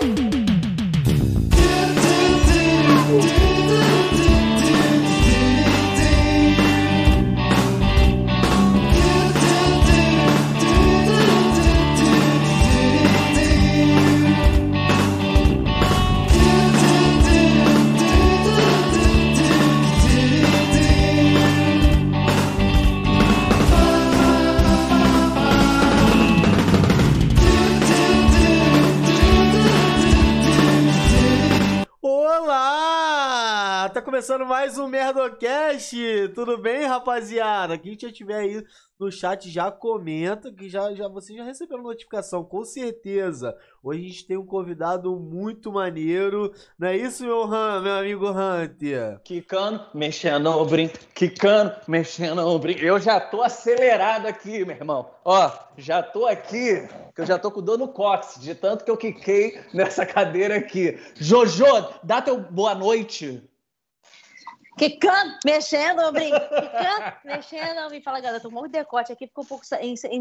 [0.00, 0.35] Bye.
[34.76, 35.96] Mais um Merdocast!
[36.34, 37.78] Tudo bem, rapaziada?
[37.78, 38.62] Quem já tiver aí
[39.00, 43.56] no chat já comenta que já, já vocês já notificação, com certeza.
[43.82, 46.52] Hoje a gente tem um convidado muito maneiro.
[46.78, 49.18] Não é isso, meu, Han, meu amigo Hunter?
[49.24, 52.80] Quicando, mexendo o brinco, quicando, mexendo o brinco.
[52.80, 55.10] Eu já tô acelerado aqui, meu irmão.
[55.24, 58.90] Ó, já tô aqui, que eu já tô com dor no cóccix, de tanto que
[58.90, 60.98] eu quiquei nessa cadeira aqui.
[61.14, 61.64] Jojo,
[62.02, 63.42] dá teu boa noite.
[64.76, 69.46] Quicando, mexendo, brinco, quicando, mexendo, me fala, galera, tô com um decote aqui, ficou um
[69.46, 69.64] pouco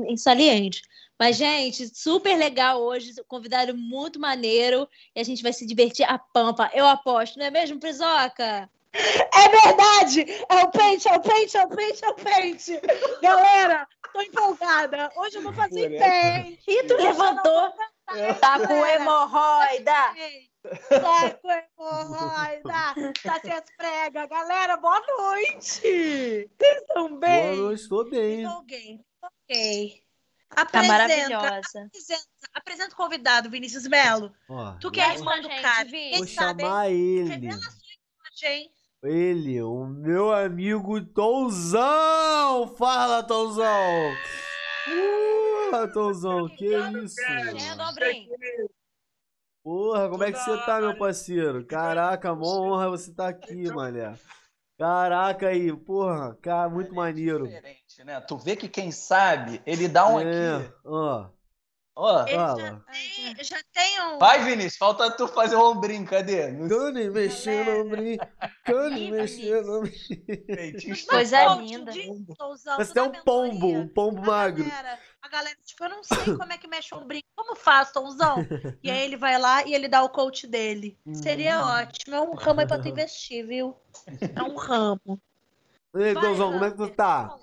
[0.07, 0.81] insaliente.
[1.19, 6.17] Mas, gente, super legal hoje, convidado muito maneiro, e a gente vai se divertir a
[6.17, 8.69] pampa, eu aposto, não é mesmo, Prisoca?
[8.93, 10.25] É verdade!
[10.49, 12.81] É o pente, é o pente, é o pente, é o pente!
[13.21, 16.63] Galera, tô empolgada, hoje eu vou fazer pente!
[16.65, 17.73] E tu levantou,
[18.39, 20.13] tá com hemorroida!
[20.89, 22.63] Tá com hemorroida,
[23.23, 24.29] tá sem as pregas.
[24.29, 26.49] Galera, boa noite!
[26.57, 27.43] Vocês estão bem?
[27.55, 28.43] Boa noite, estou bem.
[28.43, 30.03] Estou bem, ok.
[30.49, 31.85] Tá Apresenta, maravilhosa.
[31.85, 34.33] apresenta, apresenta o convidado, Vinícius Melo.
[34.49, 35.85] Ó, Tu que é a irmã do cara.
[35.85, 36.69] Quem vou sabe, hein?
[36.69, 37.29] chamar ele.
[37.29, 37.79] Revela a sua
[38.41, 38.71] imagem, hein?
[39.03, 42.75] Ele, o meu amigo Tonzão!
[42.75, 44.15] Fala, Tonzão!
[44.87, 47.15] Uh, Tonzão, que isso?
[47.21, 48.35] Mexendo, brinco.
[49.65, 51.65] Porra, como é que você tá, meu parceiro?
[51.65, 54.13] Caraca, mó honra você tá aqui, mané.
[54.77, 57.47] Caraca aí, porra, cara, muito maneiro.
[57.47, 58.21] Diferente, né?
[58.21, 60.73] Tu vê que quem sabe, ele dá um É, aqui.
[60.85, 61.29] ó,
[61.97, 64.19] Ó, Ele já tem, já tem um.
[64.19, 66.51] vai, Vinícius, falta tu fazer o ombrinho, cadê?
[66.51, 68.19] No Cane mexendo, ombrinho.
[68.65, 70.45] Cane mexendo, ombrinho.
[70.45, 71.93] peitinho Coisa linda.
[71.93, 74.65] tu tem um pombo, um pombo A magro.
[74.65, 77.25] galera, a galera, tipo, eu não sei como é que mexe o brinco.
[77.35, 78.37] Como faz, Tomzão?
[78.83, 80.97] E aí ele vai lá e ele dá o coach dele.
[81.13, 81.67] Seria Hum.
[81.81, 82.15] ótimo.
[82.15, 83.75] É um ramo aí pra tu investir, viu?
[84.35, 84.99] É um ramo.
[85.97, 87.37] E aí, Vai, Tonzão, como é que tu tá?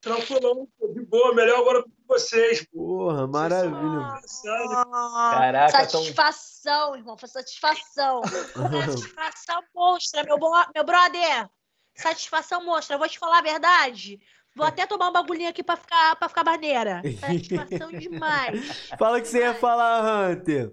[0.00, 2.64] Tranquilão, de boa, melhor agora com vocês.
[2.72, 3.72] Porra, maravilha.
[3.76, 4.90] Engraçado.
[5.30, 6.02] Caraca, tão...
[6.02, 7.16] Satisfação, irmão.
[7.18, 8.20] Foi satisfação.
[8.24, 11.48] Satisfação monstra, meu, bo- meu brother.
[11.94, 12.94] Satisfação monstra.
[12.94, 14.20] Eu vou te falar a verdade.
[14.54, 17.02] Vou até tomar um bagulhinho aqui pra ficar, pra ficar maneira.
[17.18, 18.90] Satisfação demais.
[18.98, 20.72] Fala o que você ia falar, Hunter.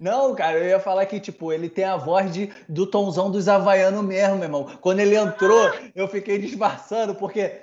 [0.00, 3.48] Não, cara, eu ia falar que, tipo, ele tem a voz de, do tonzão dos
[3.48, 4.78] havaianos mesmo, meu irmão.
[4.80, 7.60] Quando ele entrou, eu fiquei disfarçando, porque,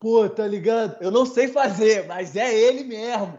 [0.00, 0.96] pô, tá ligado?
[1.00, 3.38] Eu não sei fazer, mas é ele mesmo.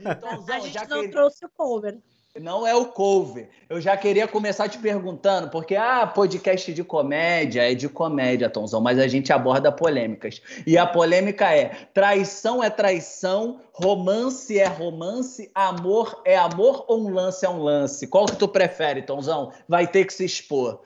[0.00, 1.08] Então, cara, A gente já não que...
[1.08, 1.98] trouxe o cover.
[2.40, 3.48] Não é o cover.
[3.68, 8.80] Eu já queria começar te perguntando, porque, ah, podcast de comédia é de comédia, Tonzão,
[8.80, 10.42] mas a gente aborda polêmicas.
[10.66, 17.12] E a polêmica é: traição é traição, romance é romance, amor é amor ou um
[17.12, 18.06] lance é um lance?
[18.06, 19.52] Qual que tu prefere, Tonzão?
[19.68, 20.82] Vai ter que se expor.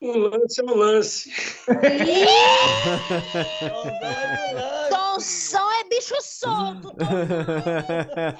[0.00, 1.32] Um lance é um lance.
[4.90, 6.92] Tonção é bicho solto.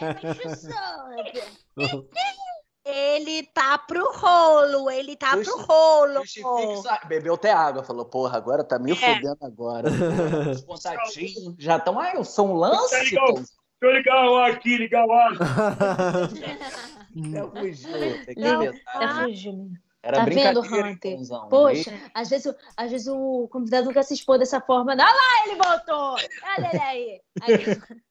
[0.01, 0.49] É bicho
[1.77, 2.09] solto.
[2.84, 6.23] Ele tá pro rolo, ele tá pro rolo.
[7.09, 8.95] Bebeu até água, falou, porra, agora tá me É.
[8.95, 9.89] fudendo agora.
[10.53, 13.27] Os contatinhos já estão, ah, eu sou um lance, Legal.
[13.27, 13.45] Tonzão.
[13.79, 15.33] Deixa eu ligar o ar aqui, ligar o ar.
[18.25, 18.81] Tem que evitar.
[18.95, 19.77] Até fugiu, menino.
[20.06, 21.17] Era Tá vendo, Hunter?
[21.17, 21.49] Tonzão.
[21.49, 24.93] Poxa, às vezes, o- às vezes o convidado nunca se expor dessa forma.
[24.93, 26.12] Olha lá, ele voltou!
[26.56, 27.21] Olha ele aí!
[27.43, 27.49] aí.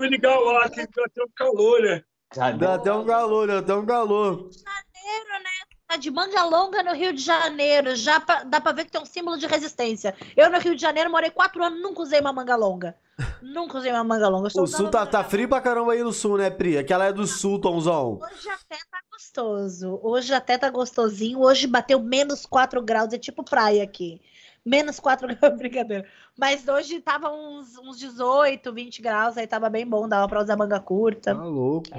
[0.00, 2.02] Ligar o ar aqui, pra ter um calor, né?
[2.34, 4.50] Já Dá até um calor, dá até um calor.
[4.52, 5.50] Janeiro, né?
[5.86, 7.94] Tá de manga longa no Rio de Janeiro.
[7.94, 10.14] Já pra- dá pra ver que tem um símbolo de resistência.
[10.36, 12.96] Eu no Rio de Janeiro morei quatro anos, nunca usei uma manga longa.
[13.40, 14.48] Nunca usei uma manga longa.
[14.54, 16.76] O sul tá, tá frio pra caramba aí no sul, né, Pri?
[16.76, 18.18] Aquela é do sul, Tomzão.
[18.22, 20.00] Hoje até tá gostoso.
[20.02, 21.40] Hoje até tá gostosinho.
[21.40, 23.12] Hoje bateu menos 4 graus.
[23.12, 24.20] É tipo praia aqui.
[24.64, 26.06] Menos 4 graus, brincadeira.
[26.36, 29.38] Mas hoje tava uns, uns 18, 20 graus.
[29.38, 30.06] Aí tava bem bom.
[30.06, 31.34] Dava pra usar manga curta.
[31.34, 31.88] Tá louco.
[31.90, 31.98] Que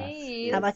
[0.49, 0.51] isso?
[0.51, 0.73] Tava-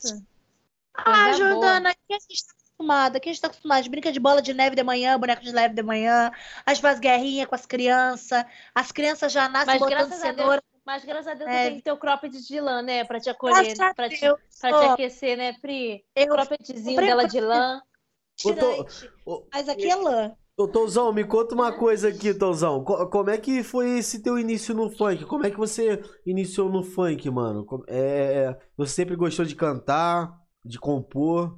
[0.95, 1.33] Ah.
[1.33, 3.17] Jordana, aqui a gente tá acostumada.
[3.17, 3.77] Aqui a gente tá acostumado.
[3.77, 6.31] A gente brinca de bola de neve de manhã, boneco de neve de manhã.
[6.65, 8.43] A gente faz guerrinha com as crianças.
[8.73, 11.53] As crianças já nascem Mas botando graças a cenoura Mas graças a Deus É.
[11.53, 13.03] eu tenho que ter o cropped de lã, né?
[13.03, 14.19] Pra te acolher, a pra te,
[14.59, 16.03] pra te aquecer, né, Pri?
[16.15, 17.81] eu Croppedzinho comprei dela de lã.
[18.43, 20.33] Tô- mas aqui é lã.
[20.57, 22.83] Ô, Tozão, me conta uma coisa aqui, Tozão.
[22.83, 25.25] Co- como é que foi esse teu início no funk?
[25.25, 27.65] Como é que você iniciou no funk, mano?
[27.87, 31.57] É, você sempre gostou de cantar, de compor?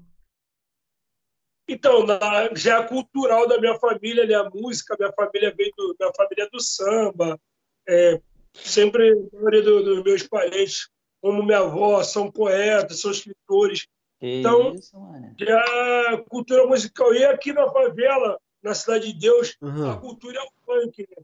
[1.68, 4.36] Então, na- já é cultural da minha família, né?
[4.36, 7.40] A música, minha família veio do, minha família é do samba.
[7.88, 8.20] É,
[8.54, 10.90] sempre a maioria do- dos meus parentes,
[11.22, 13.88] como minha avó, são poetas, são escritores.
[14.20, 14.92] Que Então- isso.
[15.40, 17.14] Já cultura musical.
[17.14, 20.00] E aqui na favela, na Cidade de Deus, a Aham.
[20.02, 21.08] cultura é o funk.
[21.10, 21.24] Né?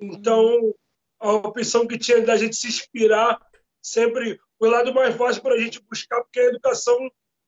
[0.00, 0.74] Então,
[1.20, 3.40] a opção que tinha da gente se inspirar
[3.82, 6.96] sempre foi o lado mais fácil para a gente buscar, porque a educação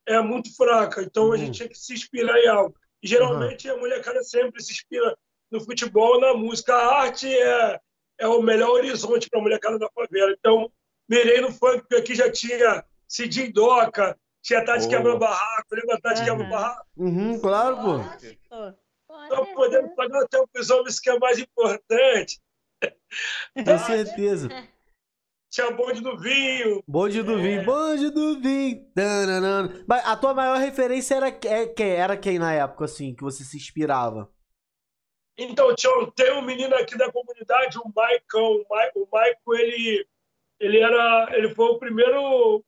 [0.07, 1.03] é muito fraca.
[1.03, 1.37] Então, a Uhum.
[1.37, 2.75] gente tinha que se inspirar em algo.
[3.03, 5.17] E, geralmente, a molecada sempre se inspira
[5.51, 6.75] no futebol, na música.
[6.75, 7.81] A arte é,
[8.19, 10.33] é o melhor horizonte para a molecada da favela.
[10.33, 10.71] Então,
[11.09, 14.91] mirei no funk, porque aqui já tinha Cidinho Doca, tinha Tati Boa.
[14.91, 16.31] Quebra Barraco, lembra Tati Aham.
[16.31, 16.87] Quebra Barraco?
[16.97, 17.99] Uhum, claro, pô.
[19.27, 22.41] Então, podemos pagar até para os homens que é mais importante.
[23.65, 24.49] Com certeza.
[25.57, 26.85] Tinha bonde do vinho.
[26.87, 28.87] Bonde do vinho, bonde do vinho.
[29.89, 31.93] Mas a tua maior referência era, é, quem?
[31.93, 34.31] era quem na época, assim, que você se inspirava?
[35.39, 38.57] Então, tinha, tem um menino aqui da comunidade, o Maicão.
[38.57, 40.07] O Maico, o Maico, ele,
[40.61, 42.63] ele, era, ele foi o primeiro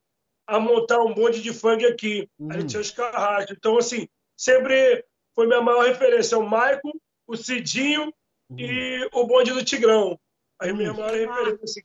[0.47, 2.27] a montar um bonde de funk aqui.
[2.39, 2.53] Uhum.
[2.53, 3.55] Aí tinha os carrascos.
[3.55, 6.39] Então, assim, sempre foi minha maior referência.
[6.39, 8.11] O Maico, o Cidinho
[8.57, 10.19] e o bonde do Tigrão.
[10.59, 11.85] Aí minha maior referência.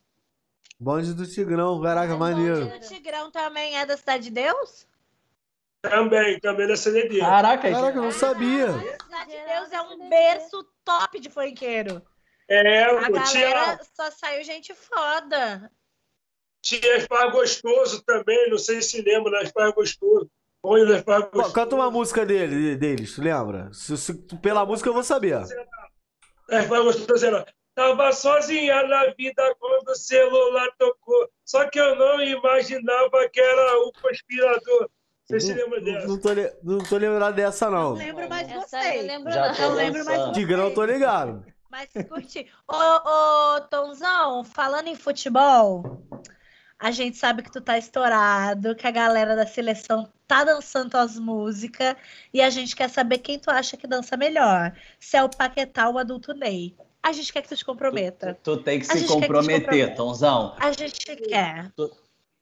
[0.78, 2.66] Bonde do Tigrão, caraca, maneiro.
[2.66, 4.86] bonde O Tigrão também é da Cidade de Deus?
[5.82, 7.18] Também, também da CDD.
[7.20, 8.66] Caraca, Caraca, eu não sabia.
[8.68, 12.02] A Cidade de Deus é um berço top de funkeiro.
[12.48, 15.70] É, A pô, tinha, galera só saiu gente foda.
[16.62, 19.46] tinha Spar Gostoso também, não sei se lembra, né?
[19.46, 20.30] Spar Gostoso.
[20.62, 21.54] Bonde da Spar Pô, Gostoso.
[21.54, 23.70] Canta uma música dele, deles, tu lembra?
[23.72, 25.42] Se, se- pela música eu vou saber.
[26.50, 31.28] É, foi gostoso, ela tava sozinha na vida quando o celular tocou.
[31.44, 34.88] Só que eu não imaginava que era o conspirador.
[35.26, 36.06] Você se lembra Não, dessa?
[36.06, 36.28] não, tô,
[36.62, 37.92] não tô lembrado dessa, Não não.
[37.94, 39.06] lembro mais Essa eu vocês.
[39.06, 39.58] lembro Já não.
[39.70, 40.32] Não lembro mais.
[40.32, 41.44] Tigrão, eu tô ligado.
[41.70, 42.46] Mas curti.
[42.68, 46.02] Ô, ô, Tonzão, falando em futebol,
[46.78, 51.18] a gente sabe que tu tá estourado, que a galera da seleção tá dançando as
[51.18, 51.96] músicas,
[52.32, 54.72] e a gente quer saber quem tu acha que dança melhor.
[55.00, 56.76] Se é o Paquetá ou o Adulto Ney.
[57.04, 58.32] A gente quer que tu te comprometa.
[58.42, 59.94] Tu, tu tem que se que comprometer, comprometa.
[59.94, 60.56] Tonzão.
[60.58, 61.70] A gente quer.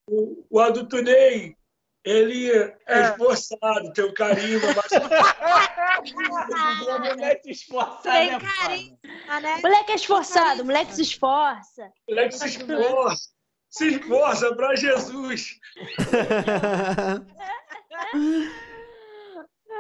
[0.09, 1.57] O, o adulto Ney,
[2.05, 2.49] ele
[2.87, 4.93] é esforçado, tem um carisma, mas
[7.17, 9.61] Moleque esforçado, Tem é carinho, né?
[9.63, 11.91] Moleque é esforçado, moleque se esforça.
[12.07, 13.31] o moleque se esforça.
[13.69, 15.59] Se esforça para Jesus.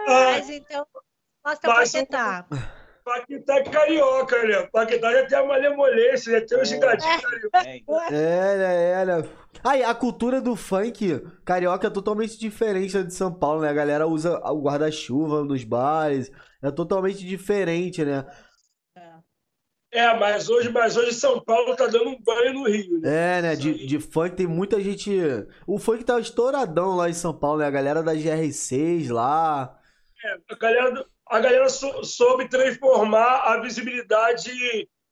[0.08, 0.84] Ah, Mas então,
[1.44, 1.98] mostra o Mas o-
[3.04, 3.54] Paquetá.
[3.54, 4.68] Paquetá é carioca, né?
[4.72, 7.20] Paquetá já tem a malemolência, já tem o gigadinho
[7.50, 7.84] carioca.
[7.86, 8.16] foda.
[8.16, 9.42] É, é, é.
[9.64, 13.68] Aí, a cultura do funk carioca é totalmente diferente da de São Paulo, né?
[13.68, 16.30] A galera usa o guarda-chuva nos bares.
[16.62, 18.24] É totalmente diferente, né?
[19.94, 23.38] É, mas hoje, mas hoje São Paulo tá dando um banho no Rio, né?
[23.38, 23.56] É, né?
[23.56, 25.10] De, de funk tem muita gente.
[25.66, 27.66] O funk tá estouradão lá em São Paulo, né?
[27.66, 29.78] A galera da GR6 lá.
[30.50, 34.50] A galera, do- a galera sou- soube transformar a visibilidade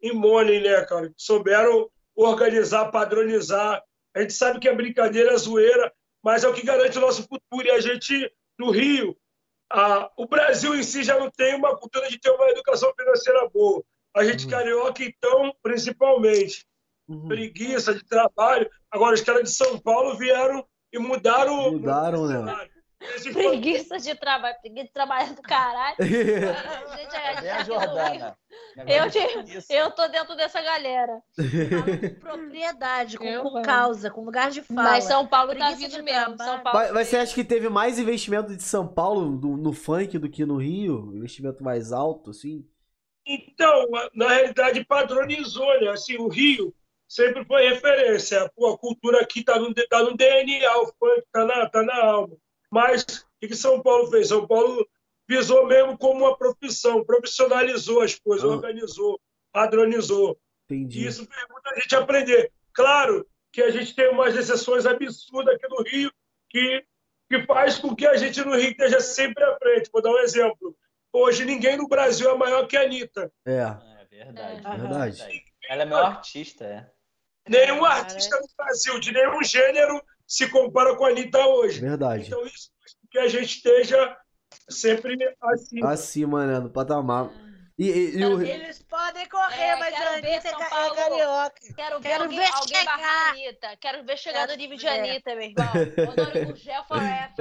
[0.03, 1.13] em money, né, cara?
[1.17, 3.83] Souberam organizar, padronizar.
[4.15, 7.23] A gente sabe que é brincadeira, é zoeira, mas é o que garante o nosso
[7.23, 7.67] futuro.
[7.67, 9.17] E a gente, no Rio,
[9.73, 13.49] a- o Brasil em si já não tem uma cultura de ter uma educação financeira
[13.49, 13.83] boa.
[14.17, 14.51] A gente Uhum.
[14.51, 16.67] carioca, então, principalmente.
[17.09, 17.29] Uhum.
[17.29, 18.69] Preguiça de trabalho.
[18.91, 21.73] Agora, os caras de São Paulo vieram e mudaram.
[21.73, 22.69] Mudaram, né?
[23.33, 25.97] Preguiça de trabalho, preguiça de trabalhar do caralho.
[26.01, 28.39] Gente, a- Cadê a aqui no Jordana?
[28.87, 31.21] Eu, te- eu tô dentro dessa galera.
[32.21, 34.83] Com propriedade, com, Eu com causa, com lugar de fala.
[34.83, 36.37] Mas São Paulo tá Preguiça vindo de mesmo.
[36.37, 36.51] trabalho.
[36.51, 36.79] São Paulo.
[36.79, 40.29] Mas, mas você acha que teve mais investimento de São Paulo do- no funk do
[40.29, 41.13] que no Rio?
[41.15, 42.67] Investimento mais alto, assim?
[43.27, 45.89] Então, na realidade, padronizou, né?
[45.91, 46.75] Assim, o Rio
[47.09, 48.51] sempre foi referência.
[48.55, 51.97] Pô, a cultura aqui está no, tá no DNA, o funk está na, tá na
[52.05, 52.37] alma.
[52.71, 54.29] Mas o que, São Paulo fez?
[54.29, 54.87] São Paulo
[55.29, 58.55] visou mesmo como uma profissão, profissionalizou as coisas, Ah.
[58.55, 59.21] organizou,
[59.53, 60.39] padronizou.
[60.71, 61.07] E Entendi.
[61.07, 62.53] isso fez muita gente aprender.
[62.73, 66.13] Claro que a gente tem umas exceções absurdas aqui no Rio
[66.49, 66.85] que,
[67.29, 69.91] que faz com que a gente no Rio esteja sempre à frente.
[69.93, 70.77] Vou dar um exemplo.
[71.13, 73.33] Hoje ninguém no Brasil é maior que a Anitta.
[73.45, 74.67] É, É verdade.
[74.67, 74.77] É.
[74.77, 75.45] verdade.
[75.69, 76.91] Ela é meu artista, é.
[77.49, 80.01] Nenhum artista no Brasil, de nenhum gênero,
[80.31, 81.81] se compara com a Anitta hoje.
[81.81, 82.27] Verdade.
[82.29, 82.71] Então, isso
[83.11, 84.17] que a gente esteja
[84.69, 85.85] sempre assim.
[85.85, 86.61] Acima, né?
[86.61, 87.31] Do patamar.
[87.77, 88.41] E, e- e o.
[88.43, 90.95] Eles podem correr, É, mas a Anitta é é Paulo.
[90.95, 91.55] carioca.
[91.75, 93.31] Quero ver Quero alguém, ver alguém chegar.
[93.31, 93.77] Anitta.
[93.81, 94.87] Quero ver chegar no Quero nível de.
[94.89, 95.67] Anitta, meu irmão.
[96.13, 97.35] Honório Gurgel forever.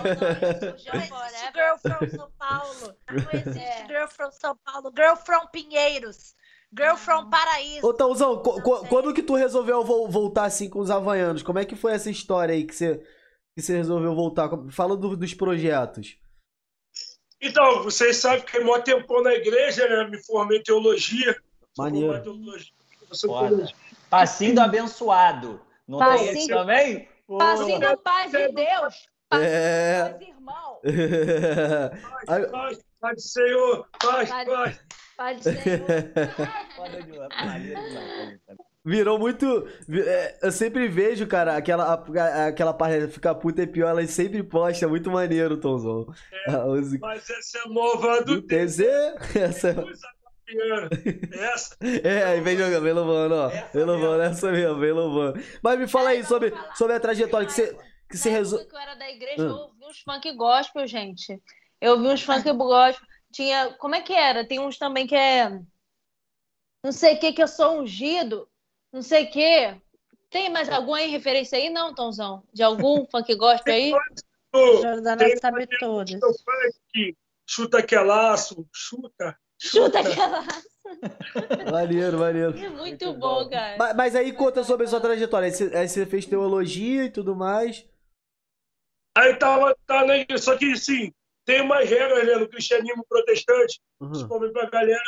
[0.00, 1.52] Honório Gurgel Não existe forever.
[1.52, 2.96] Girl from São Paulo.
[3.10, 3.86] Não existe É.
[3.88, 4.92] Girl from São Paulo.
[4.96, 6.34] Girl from Pinheiros.
[6.76, 7.84] Girl from Paraíso.
[7.86, 8.88] Ô, Tãozão, co- co- sei.
[8.88, 11.42] quando que tu resolveu vol- voltar assim com os havaianos?
[11.42, 12.98] Como é que foi essa história aí que você,
[13.56, 14.48] que você resolveu voltar?
[14.70, 16.16] Fala do- dos projetos.
[17.42, 20.08] Então, vocês sabem que mó tempão na igreja, né?
[20.10, 21.36] Me formei em teologia.
[21.76, 22.22] Maneiro.
[22.22, 22.72] teologia.
[24.08, 25.60] Passinho do abençoado.
[25.88, 27.08] Não tem Passinho- esse também?
[27.38, 28.94] Passinho do paz de Deus.
[29.32, 30.08] É.
[30.18, 30.78] Meus irmãos.
[32.28, 34.48] Aí- Paz, paz do Senhor, paz, Paz.
[34.48, 34.80] paz.
[38.84, 39.68] Virou muito.
[40.06, 42.02] é, Eu sempre vejo, cara, aquela,
[42.46, 46.06] aquela parte ficar puta é pior, ela sempre posta, muito maneiro, Tomzão.
[46.66, 47.06] Música.
[47.06, 48.80] Mas essa é nova do Do TZ.
[49.36, 49.84] Essa.
[51.32, 51.76] Essa.
[52.02, 53.48] É, aí vem jogando, vem louvando, ó.
[53.72, 55.40] Vem louvando, essa mesmo, vem louvando.
[55.62, 57.76] Mas me fala aí sobre, sobre a trajetória que você,
[58.08, 59.46] que você que eu era da igreja, Ah.
[59.46, 61.40] eu ouvi uns funk gospel, gente.
[61.80, 63.06] Eu ouvi uns funk gospel.
[63.32, 63.74] Tinha.
[63.74, 64.46] Como é que era?
[64.46, 65.48] Tem uns também que é.
[66.82, 68.48] Não sei o que, que eu sou ungido.
[68.92, 69.80] Não sei o que.
[70.30, 72.42] Tem mais alguma aí referência aí, não, Tomzão?
[72.52, 73.92] De algum funk gospel aí?
[74.52, 76.20] O- Jordana sabe todas.
[77.46, 79.36] chuta que é laço, chuta.
[79.58, 80.44] Chuta aquela.
[81.70, 82.58] Maneiro, maneiro.
[82.58, 83.50] É muito, Muito bom, bom.
[83.50, 83.76] cara.
[83.78, 85.46] Mas, mas aí conta sobre a sua trajetória.
[85.46, 87.86] Aí você, aí você fez teologia e tudo mais.
[89.16, 91.12] Aí tava, tá na igreja, só que sim,
[91.50, 94.10] tem umas regras né, no cristianismo protestante, Uhum.
[94.10, 95.02] principalmente pra galera,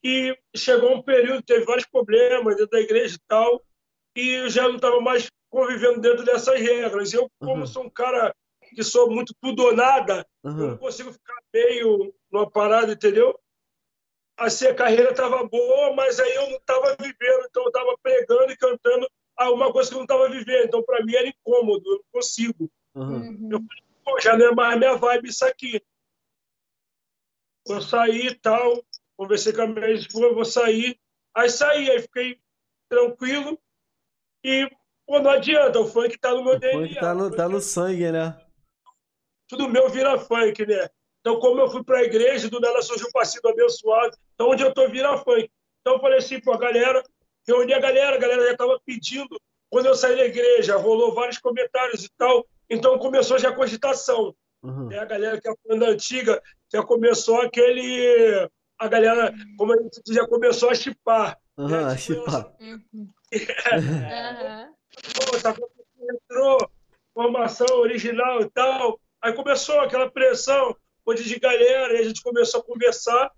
[0.00, 3.60] que chegou um período, teve vários problemas dentro da igreja e tal,
[4.16, 7.12] e eu já não estava mais convivendo dentro dessas regras.
[7.12, 7.66] Eu, como Uhum.
[7.66, 8.32] sou um cara
[8.76, 10.76] que sou muito tudo ou nada, eu não Uhum.
[10.78, 13.36] consigo ficar meio numa parada, entendeu?
[14.36, 18.52] Assim, a carreira estava boa, mas aí eu não estava vivendo, então eu estava pregando
[18.52, 20.64] e cantando alguma coisa que eu não estava vivendo.
[20.64, 22.70] Então, para mim, era incômodo, eu não consigo.
[22.94, 23.48] Uhum.
[23.50, 23.66] Uhum.
[24.04, 25.80] Pô, já não é mais minha vibe isso aqui.
[27.66, 28.84] Vou sair e tal,
[29.16, 30.98] conversei com a minha esposa, vou sair.
[31.34, 32.40] Aí saí, aí fiquei
[32.88, 33.58] tranquilo
[34.44, 34.68] e,
[35.06, 36.88] pô, não adianta, o funk tá no meu O DNA.
[36.88, 38.36] funk tá no, tá no sangue, né?
[39.52, 40.88] tudo meu vira funk, né?
[41.20, 44.16] Então, como eu fui para a igreja, do nada surgiu um passinho abençoado.
[44.34, 45.50] Então, onde eu tô vira funk.
[45.80, 47.02] Então, eu falei assim, pô, a galera,
[47.46, 49.38] reuni a galera, a galera já estava pedindo.
[49.70, 52.46] Quando eu saí da igreja, rolou vários comentários e tal.
[52.72, 54.34] Então, começou já a cogitação.
[54.62, 54.90] Uhum.
[54.90, 56.40] É a galera que é fã da antiga,
[56.72, 58.48] já começou aquele.
[58.78, 61.38] A galera, como a gente diz, já começou a chipar.
[61.58, 62.52] Uhum, É, tipo, chipar.
[62.60, 63.08] Uhum.
[63.32, 64.68] É.
[65.14, 65.54] Pô, tá
[66.10, 66.70] entrou,
[67.14, 69.00] formação original e tal.
[69.22, 70.76] Aí começou aquela pressão,
[71.06, 73.30] onde de galera, e a gente começou a conversar.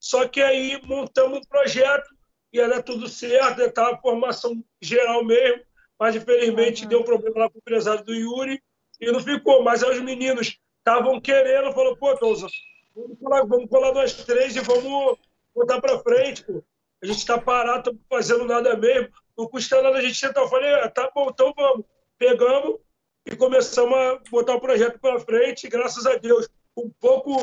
[0.00, 2.08] Só que aí montamos um projeto
[2.52, 5.62] e era tudo certo, estava a formação geral mesmo,
[5.98, 6.88] mas infelizmente Uhum.
[6.88, 8.60] deu um problema lá com o empresário do Yuri
[9.00, 9.62] e não ficou.
[9.62, 12.46] Mas aí os meninos estavam querendo, falou, pô, Tousa,
[12.94, 15.18] vamos colar, vamos colar nós três e vamos
[15.54, 16.62] botar para frente, pô.
[17.02, 20.40] A gente está parado, estamos fazendo nada mesmo, não custa nada a gente tentar.
[20.40, 21.84] Eu falei, ah, tá bom, então vamos.
[22.18, 22.78] Pegamos
[23.26, 27.36] e começamos a botar o projeto para frente, graças a Deus, um pouco,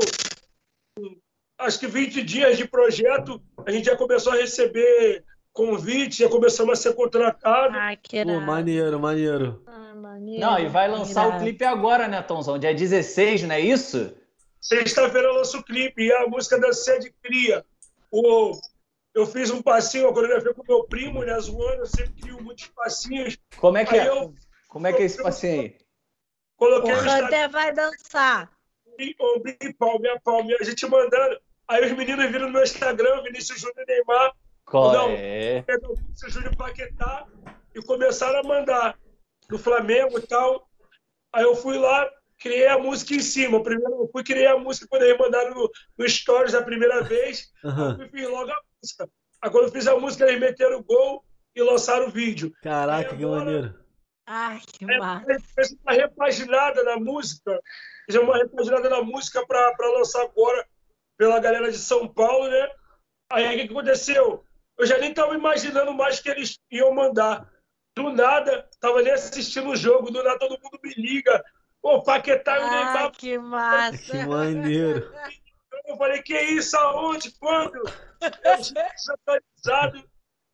[1.58, 6.80] acho que 20 dias de projeto, a gente já começou a receber convite, já começamos
[6.80, 7.78] a ser contratados.
[7.78, 9.64] Ai, que Pô, maneiro, maneiro.
[9.68, 10.42] Ah, maneiro.
[10.42, 11.44] Não, e vai lançar o Irado.
[11.44, 12.58] clipe agora, né, Tomzão?
[12.58, 14.14] Dia 16, não é isso?
[14.60, 17.64] Sexta-feira eu lanço o clipe, e a música da Sede Cria.
[18.12, 18.52] O,
[19.14, 22.68] eu fiz um passinho, a coreografia com meu primo, né, zoando, eu sempre crio muitos
[22.68, 23.38] passinhos.
[23.58, 24.10] Como é que Aí é?
[24.10, 24.34] eu
[24.70, 25.78] Como é que é esse passinho aí?
[26.56, 27.26] O coloquei Instagram.
[27.26, 28.52] Hunter vai dançar.
[29.20, 31.40] ombro e palminha, palminha, a gente mandando.
[31.68, 34.34] Aí os meninos viram no meu Instagram, Vinícius Júnior e Neymar,
[34.66, 35.10] Qual Não.
[35.12, 35.64] é?
[36.26, 37.28] o Júnior Paquetá
[37.76, 38.98] e começaram a mandar
[39.50, 40.68] do Flamengo e tal.
[41.34, 43.62] Aí eu fui lá, criei a música em cima.
[43.62, 47.52] Primeiro eu fui criei a música quando eles mandaram no, no Stories da primeira vez.
[47.64, 48.02] Uhum.
[48.02, 49.10] Eu fiz logo a música.
[49.42, 51.24] Aí quando eu fiz a música, eles meteram o gol
[51.56, 52.54] e lançaram o vídeo.
[52.62, 53.84] Caraca, que agora- maneiro.
[54.26, 55.26] Ai, que Aí massa.
[55.30, 57.60] a gente fez uma repaginada na música,
[58.06, 60.66] fez uma repaginada na música para lançar agora
[61.18, 62.70] pela galera de São Paulo, né?
[63.30, 64.46] Aí o que, que aconteceu?
[64.78, 67.50] Eu já nem estava imaginando mais que eles iam mandar.
[67.96, 71.44] Do nada, tava nem assistindo o jogo, do nada todo mundo me liga.
[71.82, 73.12] Pô, Paquetá e o Ai, Neymar.
[73.12, 73.98] que massa.
[73.98, 75.14] Que maneiro.
[75.86, 76.76] Eu falei, que isso?
[76.78, 77.32] Aonde?
[77.38, 77.84] Quando?
[78.22, 80.13] Eu desatualizado.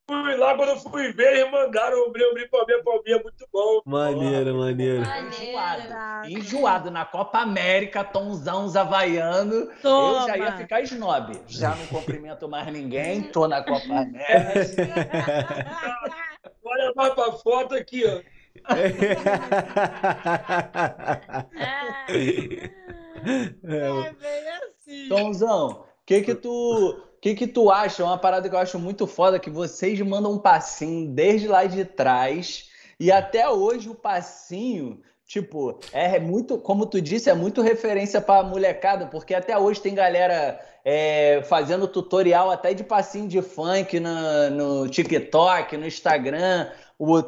[0.10, 3.82] Fui lá, quando eu fui ver, eles mandaram o Brim Brim Palminha Palminha, muito bom.
[3.86, 5.04] Maneiro, maneiro.
[5.04, 6.28] Enjoado.
[6.28, 6.90] Enjoado.
[6.92, 9.68] Na Copa América, Tonzão Havaiano.
[9.82, 10.22] Toma.
[10.22, 11.40] Eu já ia ficar snob.
[11.48, 14.90] Já não cumprimento mais ninguém, tô na Copa América.
[16.66, 18.22] Olha mais pra foto aqui, ó.
[23.22, 25.10] É bem assim.
[25.10, 28.04] Tonzão, o que que tu, que que tu acha?
[28.04, 31.84] Uma parada que eu acho muito foda que vocês mandam um passinho desde lá de
[31.86, 38.20] trás e até hoje o passinho, tipo, é muito, como tu disse, é muito referência
[38.20, 44.00] pra molecada, porque até hoje tem galera é, fazendo tutorial até de passinho de funk
[44.00, 46.70] no, no TikTok, no Instagram.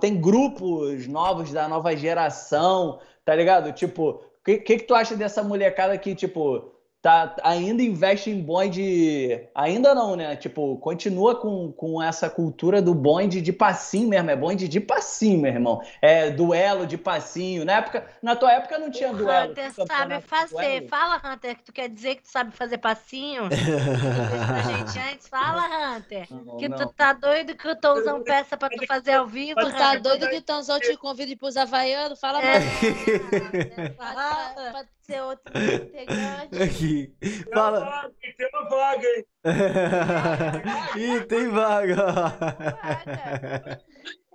[0.02, 3.72] Tem grupos novos da nova geração, tá ligado?
[3.72, 8.40] Tipo, o que, que, que tu acha dessa molecada que, tipo, tá, ainda investe em
[8.42, 9.48] bonde.
[9.56, 10.36] Ainda não, né?
[10.36, 14.30] Tipo, continua com, com essa cultura do bonde de passinho mesmo.
[14.30, 15.82] É bonde de passinho, meu irmão.
[16.02, 17.66] É duelo de passinho.
[17.66, 19.52] Na, época, na tua época não tinha O duelo.
[19.52, 20.54] Hunter sabe fazer.
[20.56, 20.88] duelo.
[20.90, 23.50] Fala, Hunter, que tu quer dizer que tu sabe fazer passinho?
[23.50, 25.28] Pra gente antes.
[25.28, 26.28] Fala, Hunter.
[26.30, 26.78] Não, Que não.
[26.78, 30.28] tu tá doido que o Tomzão peça pra tu fazer ao vivo, Tu tá doido
[30.30, 32.20] que o Tonzão te convida pros Havaianos?
[32.20, 32.60] Fala É.
[32.60, 33.96] mais.
[33.98, 34.86] Fala.
[35.12, 36.56] Ser outro integrante.
[36.64, 37.16] Aqui.
[37.20, 37.80] Tem uma Fala.
[37.80, 39.26] vaga, tem uma vaga, hein?
[40.98, 41.96] Ih, tem vaga.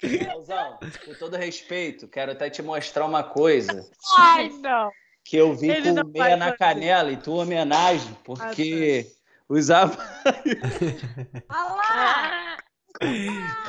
[0.02, 4.90] Leozão, com todo respeito, quero até te mostrar uma coisa Ai, não.
[5.24, 6.58] que eu vi Ele com meia na fazer.
[6.58, 9.06] canela em tua homenagem, porque
[9.48, 9.96] usava
[11.50, 12.56] Olha lá.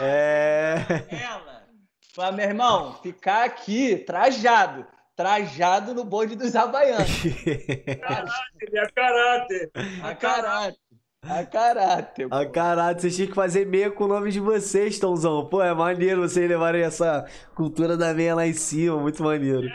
[0.01, 0.83] É.
[1.11, 2.31] ela.
[2.33, 4.85] Meu irmão, ficar aqui trajado,
[5.17, 7.25] trajado no bonde dos havaianos.
[7.25, 9.71] Ele é caráter.
[10.03, 10.79] A caráter.
[11.23, 12.27] A caráter.
[12.29, 15.49] A caralho, vocês tinham que fazer meia com o nome de vocês, Tomzão.
[15.49, 19.67] Pô, é maneiro vocês levarem essa cultura da meia lá em cima, muito maneiro.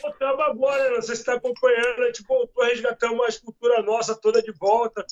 [0.00, 0.96] Voltamos agora, né?
[0.96, 5.04] Você está acompanhando, a gente voltou, resgatamos a escultura nossa toda de volta.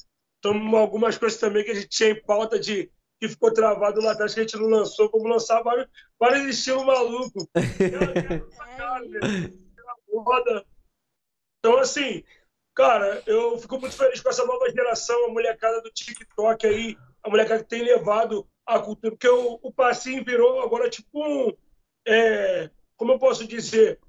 [0.43, 2.91] Tomamos algumas coisas também que a gente tinha em pauta de
[3.23, 5.87] que ficou travado lá atrás, que a gente não lançou, vamos lançar vários,
[6.19, 7.47] vários estilos malucos.
[11.61, 12.25] Então, assim,
[12.75, 17.31] cara, eu fico muito feliz com essa nova geração, a molecada do TikTok aí, a
[17.31, 21.53] molecada que tem levado a cultura, porque o, o passinho virou agora tipo um.
[22.05, 24.01] é, como eu posso dizer?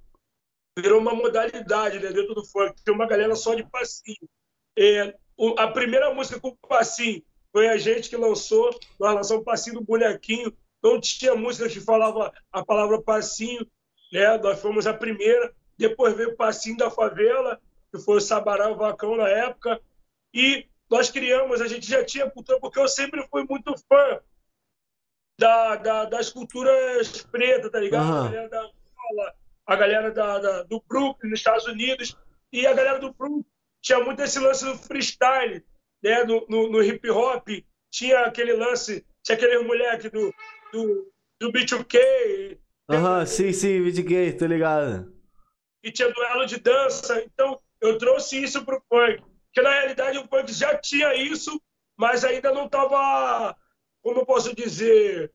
[0.80, 2.82] Virou uma modalidade né, dentro do funk.
[2.84, 4.28] Tem uma galera só de passinho.
[4.76, 7.24] É, o- a primeira música com passinho
[7.54, 10.52] foi a gente que lançou, nós lançamos passinho do bonequinho.
[10.84, 13.66] Não tinha música que falava a palavra passinho,
[14.12, 14.38] né?
[14.40, 15.54] Nós fomos a primeira.
[15.78, 17.62] Depois veio o passinho da favela,
[17.92, 19.80] que foi o Sabará o Vacão na época.
[20.34, 24.20] E nós criamos, a gente já tinha cultura, porque eu sempre fui muito fã
[25.40, 28.04] da, da- das culturas pretas, tá ligado?
[28.04, 28.26] Aham.
[28.28, 28.72] A galera, da,
[29.68, 32.18] a galera da- da- do Brooklyn, nos Estados Unidos.
[32.52, 33.46] E a galera do Brooklyn
[33.82, 35.64] tinha muito esse lance do freestyle,
[36.04, 36.24] né?
[36.24, 37.48] No, no, no hip hop.
[37.92, 40.34] Tinha aquele lance, tinha aquele moleque do,
[40.72, 42.58] do, do B2K,
[42.90, 45.12] Aham, sim, sim, vídeo gay, tô ligado.
[45.82, 47.22] e tinha duelo de dança.
[47.24, 49.24] Então, eu trouxe isso pro funk.
[49.46, 51.62] Porque, na realidade, o funk já tinha isso,
[51.98, 53.56] mas ainda não estava,
[54.02, 55.32] como eu posso dizer,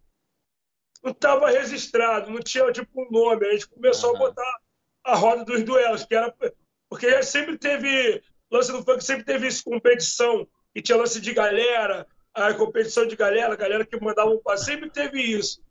[1.02, 3.46] não estava registrado, não tinha, tipo, um nome.
[3.46, 4.58] A gente começou a botar
[5.04, 6.34] a roda dos duelos, que era...
[6.90, 12.06] Porque sempre teve, lance do funk sempre teve isso, competição, e tinha lance de galera,
[12.34, 15.62] a competição de galera, galera que mandava um passo, sempre teve isso.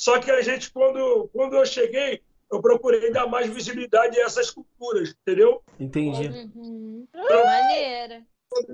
[0.00, 4.50] Só que a gente, quando, quando eu cheguei, eu procurei dar mais visibilidade a essas
[4.50, 5.62] culturas, entendeu?
[5.78, 6.28] Entendi.
[6.28, 7.06] Uhum.
[7.14, 8.26] Maneira.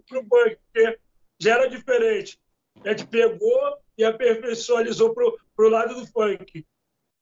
[0.08, 0.98] Pro funk, porque
[1.38, 2.40] já era diferente.
[2.84, 6.64] A gente pegou e aperfeiçoalizou pro, pro lado do funk.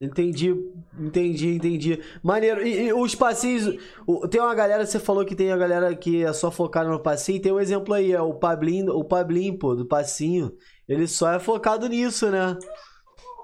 [0.00, 0.50] Entendi,
[0.98, 2.02] entendi, entendi.
[2.22, 2.66] Maneiro.
[2.66, 3.78] E, e os passinhos.
[4.06, 7.00] o- tem uma galera, você falou que tem a galera que é só focada no
[7.02, 7.40] passinho.
[7.40, 10.52] Tem um exemplo aí, é o Pablinho, o Pablinho, pô, do passinho.
[10.88, 12.56] Ele só é focado nisso, né?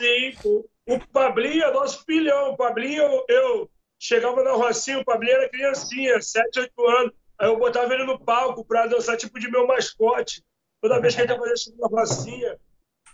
[0.01, 2.51] Sim, o, o Pablinho é nosso filhão.
[2.53, 7.13] O Pablinho, eu, eu chegava na Rocinha, o Pablinho era criancinha, 7, 8 anos.
[7.39, 10.43] Aí eu botava ele no palco pra dançar tipo de meu mascote.
[10.83, 12.57] Toda vez que ele ia fazer show na Rocinha,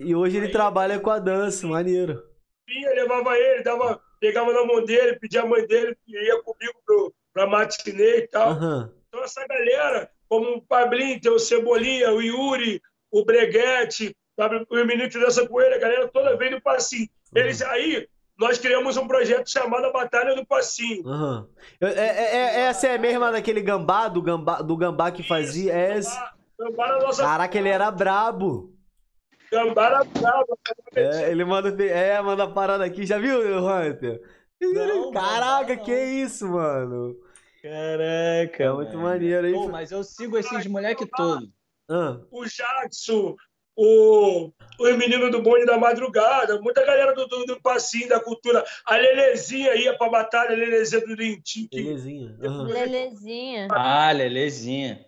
[0.01, 2.21] E hoje ele trabalha com a dança, maneiro.
[2.67, 6.75] Vinha, levava ele, dava, pegava na mão dele, pedia a mãe dele, que ia comigo
[6.85, 8.51] pro, pra matinê e tal.
[8.51, 8.93] Aham.
[9.09, 14.75] Então, essa galera, como o Pablinho, tem o Cebolinha, o Yuri, o Breguete, sabe, o
[14.85, 17.09] menino que dança com ele, a galera toda veio do Passinho.
[17.35, 18.07] Eles aí,
[18.39, 21.03] nós criamos um projeto chamado Batalha do Passinho.
[21.81, 25.23] Eu- É, é- é- essa é a mesma daquele gambá, do gambá, do gambá que
[25.23, 25.73] fazia?
[25.73, 26.19] É esse.
[26.59, 28.75] Gambá nossa Caraca, ele era brabo.
[29.51, 30.47] Gambara brava.
[30.95, 33.07] É, ele manda, é, manda parada aqui.
[33.07, 34.21] Já viu, Hunter?
[34.61, 35.85] Não, Caraca, não.
[35.85, 37.17] que isso, mano?
[37.63, 38.65] Caraca.
[38.65, 39.03] É muito mano.
[39.03, 39.55] maneiro, hein?
[39.55, 41.49] Pô, mas eu sigo esses moleque todos.
[41.89, 43.37] Ah, O Jackson,
[43.77, 48.65] o, os meninos do bonde da madrugada, muita galera do, do, do passinho da cultura.
[48.85, 51.69] A Lelezinha ia pra batalha, a Lelezinha do Lintinho.
[51.71, 52.37] que belezinha.
[52.43, 52.65] Aham.
[52.65, 53.69] Lelezinha.
[53.71, 55.06] Ah, Lelezinha.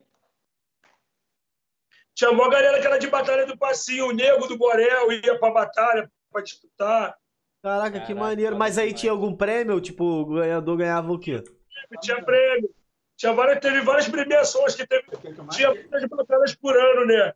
[2.19, 5.53] Tinha uma galera que era de batalha do passinho, o Nego do Borel ia pra
[5.53, 7.17] batalha pra disputar.
[7.63, 8.51] Caraca, que Caraca, maneiro.
[8.51, 9.81] foda Mas aí tinha algum prêmio?
[9.81, 11.45] Tipo, o ganhador ganhava o quê?
[12.03, 12.75] Tinha prêmio.
[13.17, 15.05] Tinha várias, teve várias premiações que teve.
[15.53, 17.33] Tinha muitas batalhas por ano, né?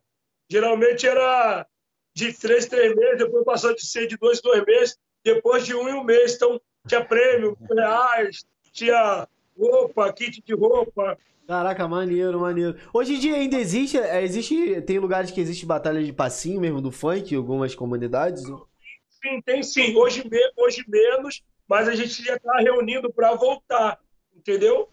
[0.51, 1.65] Geralmente era
[2.13, 5.87] de três, três meses, depois passou de ser de dois, dois meses, depois de um
[5.87, 6.35] em um mês.
[6.35, 11.17] Então, tinha prêmio, reais, tinha roupa, kit de roupa.
[11.47, 12.77] Caraca, maneiro, maneiro.
[12.93, 16.81] Hoje em dia ainda existe, é, existe, tem lugares que existe batalha de passinho mesmo
[16.81, 18.43] do funk, algumas comunidades.
[19.21, 19.95] Sim, tem sim.
[19.95, 23.99] Hoje, me- hoje menos, mas a gente já está reunindo para voltar,
[24.35, 24.89] entendeu?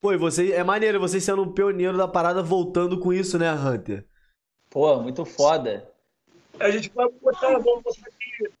[0.00, 3.52] Pô, e você, é maneiro você sendo um pioneiro da parada voltando com isso, né,
[3.52, 4.06] Hunter?
[4.70, 5.90] Pô, muito foda.
[6.60, 8.52] A gente vai botar, vamos botar aqui.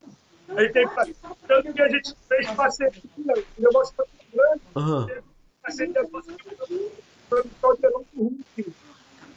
[0.56, 1.14] A gente tem que
[1.46, 5.06] Tanto que a gente fez parceria, o negócio foi grande, Aham.
[8.16, 8.72] Hulk.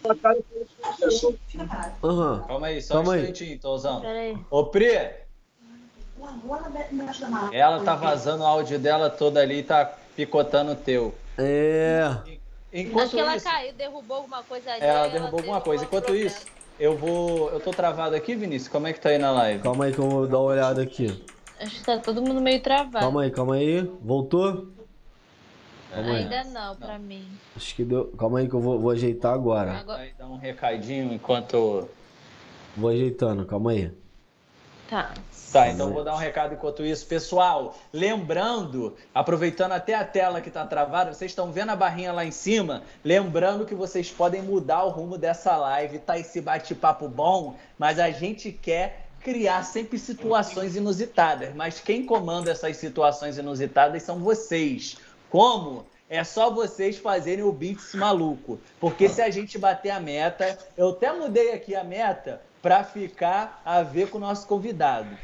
[0.04, 2.44] Batalha foi o Aham.
[2.48, 3.22] Calma aí, só Calma um aí.
[3.22, 4.02] instantinho, Tozão.
[4.50, 4.88] Ô, Pri,
[7.52, 11.14] ela tá vazando o áudio dela todo ali e tá picotando o teu.
[11.38, 12.18] É.
[12.74, 14.84] Enquanto Acho que ela isso, caiu, derrubou alguma coisa ali.
[14.84, 15.84] É, ela derrubou alguma coisa.
[15.84, 16.28] Enquanto problema.
[16.28, 16.46] isso,
[16.80, 17.50] eu vou.
[17.50, 18.72] Eu tô travado aqui, Vinícius.
[18.72, 19.62] Como é que tá aí na live?
[19.62, 21.24] Calma aí que eu vou dar uma olhada aqui.
[21.60, 23.00] Acho que tá todo mundo meio travado.
[23.00, 23.82] Calma aí, calma aí.
[24.02, 24.68] Voltou?
[25.94, 26.24] Calma aí.
[26.24, 27.26] Ainda não, pra mim.
[27.56, 28.06] Acho que deu.
[28.18, 29.80] Calma aí que eu vou, vou ajeitar agora.
[29.80, 30.00] Agora...
[30.00, 31.88] Vai dar um recadinho enquanto.
[32.76, 33.92] Vou ajeitando, calma aí.
[34.90, 35.14] Tá.
[35.52, 37.06] Tá, então eu vou dar um recado enquanto isso.
[37.06, 42.24] Pessoal, lembrando, aproveitando até a tela que tá travada, vocês estão vendo a barrinha lá
[42.24, 42.84] em cima?
[43.04, 48.10] Lembrando que vocês podem mudar o rumo dessa live, tá esse bate-papo bom, mas a
[48.12, 51.54] gente quer criar sempre situações inusitadas.
[51.54, 54.98] Mas quem comanda essas situações inusitadas são vocês.
[55.32, 55.86] Como?
[56.10, 58.60] É só vocês fazerem o Beats maluco.
[58.82, 63.62] Porque se a gente bater a meta, eu até mudei aqui a meta para ficar
[63.66, 65.18] a ver com o nosso convidado.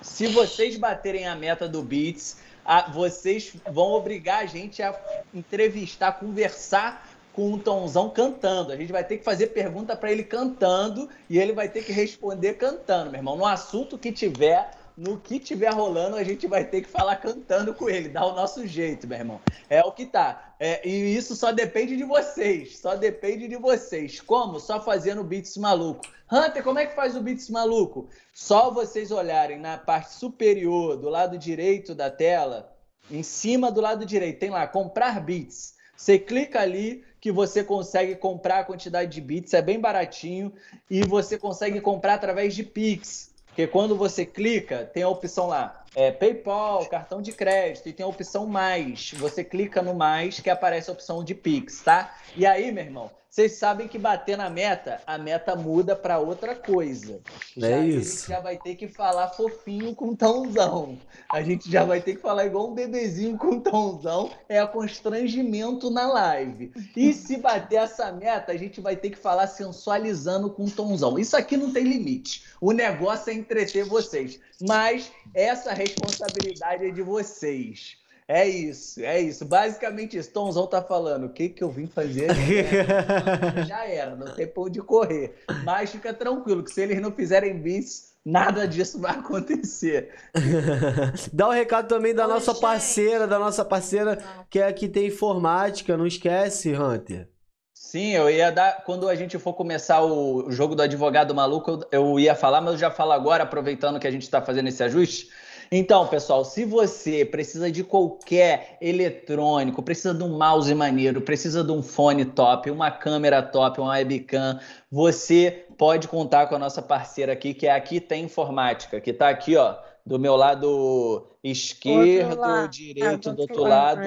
[0.00, 4.98] Se vocês baterem a meta do Beats, a- vocês vão obrigar a gente a
[5.34, 8.72] entrevistar, conversar com o Tonzão cantando.
[8.72, 11.92] A gente vai ter que fazer pergunta para ele cantando e ele vai ter que
[11.92, 13.36] responder cantando, meu irmão.
[13.36, 17.74] No assunto que tiver, no que tiver rolando, a gente vai ter que falar cantando
[17.74, 19.40] com ele, dar o nosso jeito, meu irmão.
[19.68, 20.54] É o que tá.
[20.60, 22.78] É, e isso só depende de vocês.
[22.78, 24.20] Só depende de vocês.
[24.20, 24.60] Como?
[24.60, 26.06] Só fazendo beats maluco.
[26.30, 28.08] Hunter, como é que faz o beats maluco?
[28.32, 32.72] Só vocês olharem na parte superior do lado direito da tela,
[33.10, 35.74] em cima do lado direito, tem lá comprar beats.
[35.96, 40.52] Você clica ali que você consegue comprar a quantidade de bits, é bem baratinho
[40.90, 43.33] e você consegue comprar através de Pix.
[43.54, 48.04] Porque quando você clica, tem a opção lá, é PayPal, cartão de crédito, e tem
[48.04, 49.12] a opção mais.
[49.16, 52.14] Você clica no mais que aparece a opção de Pix, tá?
[52.36, 56.54] E aí, meu irmão, vocês sabem que bater na meta, a meta muda para outra
[56.54, 57.20] coisa.
[57.56, 58.18] É Já- A isso.
[58.20, 60.96] gente já vai ter que falar fofinho com tãozão.
[61.28, 64.30] A gente já vai ter que falar igual um bebezinho com tãozão.
[64.48, 66.72] É constrangimento na live.
[66.96, 71.18] E se bater essa meta, a gente vai ter que falar sensualizando com tãozão.
[71.18, 72.44] Isso aqui não tem limite.
[72.60, 74.38] O negócio é entreter vocês.
[74.60, 77.96] Mas essa responsabilidade é de vocês.
[78.26, 79.44] É isso, é isso.
[79.44, 80.32] Basicamente isso.
[80.32, 81.26] Tomzão tá falando.
[81.26, 82.28] O que que eu vim fazer?
[83.66, 85.34] Já era, não tem pra onde correr.
[85.62, 90.14] Mas fica tranquilo, que se eles não fizerem bis, nada disso vai acontecer.
[91.32, 92.62] Dá o recado também da Oi, nossa gente.
[92.62, 94.18] parceira, da nossa parceira
[94.48, 97.28] que é a que tem informática, não esquece, Hunter.
[97.74, 98.84] Sim, eu ia dar.
[98.84, 102.72] Quando a gente for começar o jogo do advogado maluco, eu, eu ia falar, mas
[102.72, 105.28] eu já falo agora, aproveitando que a gente está fazendo esse ajuste.
[105.70, 111.72] Então, pessoal, se você precisa de qualquer eletrônico, precisa de um mouse maneiro, precisa de
[111.72, 114.58] um fone top, uma câmera top, uma webcam,
[114.90, 119.28] você pode contar com a nossa parceira aqui, que é Aqui Tem Informática, que está
[119.28, 122.68] aqui, ó, do meu lado esquerdo, lado.
[122.68, 124.02] direito, Ah, do outro lado.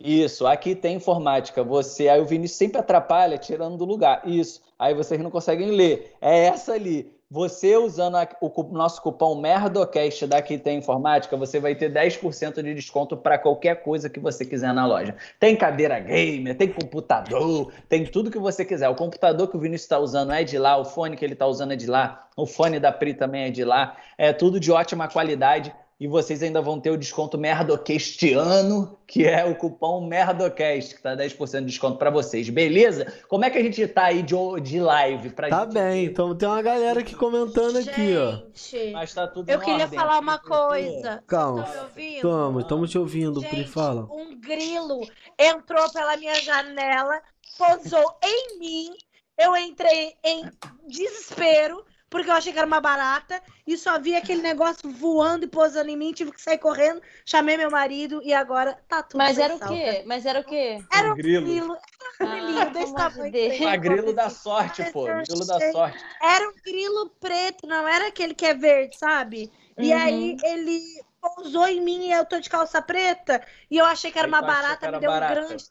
[0.00, 1.62] Isso, aqui tem informática.
[1.62, 4.22] Você, aí o Vinícius sempre atrapalha tirando do lugar.
[4.26, 4.62] Isso.
[4.78, 6.14] Aí vocês não conseguem ler.
[6.20, 7.13] É essa ali.
[7.34, 12.62] Você usando a, o cu- nosso cupom MERDOCAST daqui tem informática, você vai ter 10%
[12.62, 15.16] de desconto para qualquer coisa que você quiser na loja.
[15.40, 18.88] Tem cadeira gamer, tem computador, tem tudo que você quiser.
[18.88, 21.44] O computador que o Vinícius está usando é de lá, o fone que ele está
[21.44, 23.96] usando é de lá, o fone da Pri também é de lá.
[24.16, 25.74] É tudo de ótima qualidade.
[26.04, 31.16] E vocês ainda vão ter o desconto Merdocastiano, que é o cupom Merdocast, que tá
[31.16, 33.10] 10% de desconto para vocês, beleza?
[33.26, 35.30] Como é que a gente tá aí de, de live?
[35.30, 38.42] Pra Tá gente bem, então tem uma galera aqui comentando aqui, ó.
[38.52, 39.98] Gente, Mas tá tudo eu queria ordem.
[39.98, 41.24] falar uma coisa.
[41.26, 41.66] Calma.
[41.66, 42.20] Me ouvindo?
[42.20, 44.06] Tamo, estamos te ouvindo, Pri, Gente, fala.
[44.12, 45.00] um grilo
[45.38, 47.18] entrou pela minha janela,
[47.56, 48.90] pousou em mim.
[49.38, 50.44] Eu entrei em
[50.86, 51.82] desespero,
[52.14, 55.90] porque eu achei que era uma barata, e só vi aquele negócio voando e pousando
[55.90, 59.54] em mim, tive que sair correndo, chamei meu marido e agora tá tudo Mas era
[59.56, 59.60] o legal.
[59.60, 60.04] quê?
[60.06, 60.84] Mas era o quê?
[60.92, 61.32] Era um grilo.
[61.32, 62.22] grilo, era um
[62.56, 63.32] Ah, desse de bem
[63.66, 65.12] Ah, grilo da sorte, pô.
[65.16, 66.04] Mas Grilo da sorte.
[66.20, 69.52] Era um grilo preto, não era aquele que é verde, sabe?
[69.78, 69.92] E Uhum.
[69.92, 70.80] aí ele
[71.20, 74.28] pousou em mim e eu tô de calça preta e eu achei que era Aí
[74.28, 75.22] uma barata, era me deu barata.
[75.22, 75.64] um grande.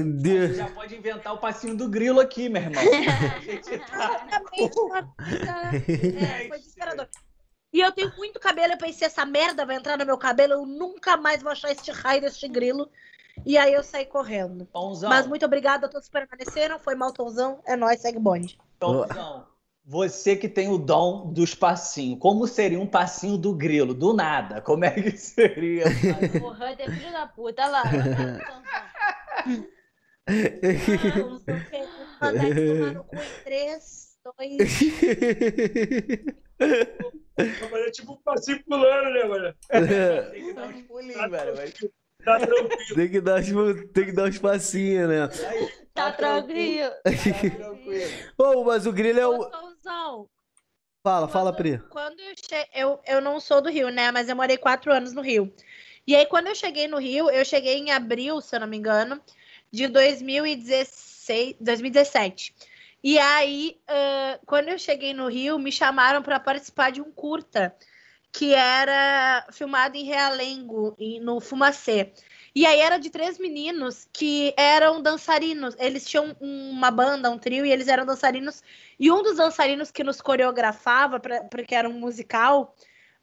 [0.00, 2.82] De- Já pode inventar o passinho do grilo aqui, meu irmão.
[6.16, 7.08] É, foi desesperador.
[7.72, 10.66] E eu tenho muito cabelo, eu pensei, essa merda vai entrar no meu cabelo, eu
[10.66, 12.88] nunca mais vou achar este raio deste grilo.
[13.46, 14.66] E aí eu saí correndo.
[14.66, 18.58] Tonzão, Mas muito obrigada a todos que permaneceram, foi mal Tonzão, é nóis, segue bonde.
[18.78, 19.46] Tonzão,
[19.84, 23.94] você que tem o dom dos passinhos, como seria um passinho do grilo?
[23.94, 25.84] Do nada, como é que seria?
[26.42, 27.82] O Hunter é filho da puta, olha lá.
[30.28, 31.82] Não, não sei
[32.20, 34.56] mandar tomar no cu em 3, 2,
[37.70, 39.54] Mas é tipo um passinho pulando, né, mano?
[40.30, 41.54] Tem que dar uns pulinhos, velho.
[41.56, 41.74] mas-
[42.24, 42.94] Tá tranquilo.
[42.94, 45.26] tem, que dar, uns- tem que dar uns passinhos, né?
[45.92, 46.92] Tá tranquilo.
[47.02, 47.10] Tá
[47.56, 48.10] tranquilo.
[48.38, 49.50] Ô, mas o grilo é o.
[51.02, 51.78] Fala, fala, Pri.
[51.90, 52.68] quando eu, che...
[52.76, 54.12] eu eu não sou do Rio, né?
[54.12, 55.52] Mas eu morei quatro anos no Rio.
[56.06, 58.76] E aí, quando eu cheguei no Rio, eu cheguei em abril, se eu não me
[58.76, 59.20] engano,
[59.72, 62.54] de 2016, 2017.
[63.02, 67.74] E aí, ãh, quando eu cheguei no Rio, me chamaram para participar de um curta
[68.32, 72.12] que era filmado em Realengo, em- no Fumacê.
[72.54, 75.74] E aí era de três meninos que eram dançarinos.
[75.78, 78.62] Eles tinham uma banda, um trio, e eles eram dançarinos.
[78.98, 82.74] E um dos dançarinos que nos coreografava, pra- porque era um musical,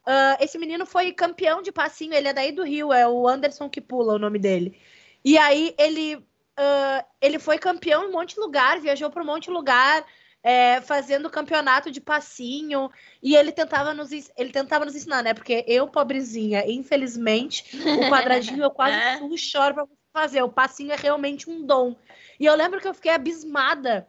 [0.06, 2.14] ah, esse menino foi campeão de passinho.
[2.14, 4.80] Ele é daí do Rio, é o Anderson que pula o nome dele.
[5.24, 6.24] E aí ele,
[6.56, 10.04] ah, ele foi campeão em um monte de lugar, viajou para um monte de lugar,
[10.42, 12.90] é, fazendo campeonato de passinho.
[13.22, 15.34] E ele tentava nos, ele tentava nos ensinar, né?
[15.34, 18.96] Porque eu, pobrezinha, infelizmente, o quadradinho eu quase
[19.32, 19.36] É.
[19.36, 20.42] choro pra fazer.
[20.42, 21.94] O passinho é realmente um dom.
[22.38, 24.08] E eu lembro que eu fiquei abismada.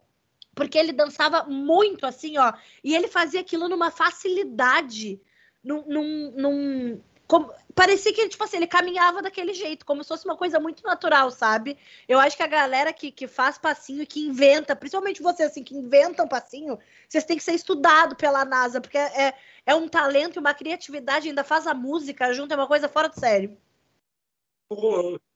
[0.54, 2.52] Porque ele dançava muito assim, ó.
[2.84, 5.22] E ele fazia aquilo numa facilidade.
[5.64, 5.84] Num.
[5.88, 10.36] num, num- como- parecia que tipo assim, ele caminhava daquele jeito, como se fosse uma
[10.36, 11.78] coisa muito natural, sabe?
[12.06, 15.74] Eu acho que a galera que, que faz passinho, que inventa, principalmente você, assim, que
[15.74, 19.34] inventam passinho, vocês têm que ser estudado pela NASA, porque é,
[19.66, 23.08] é um talento e uma criatividade, ainda faz a música junto, é uma coisa fora
[23.08, 23.58] de sério.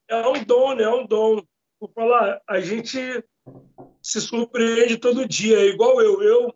[0.10, 0.84] É um dom, né?
[0.84, 1.42] É um dom.
[1.80, 3.24] Vou falar, a gente
[4.02, 6.22] se surpreende todo dia, é igual eu.
[6.22, 6.54] Eu,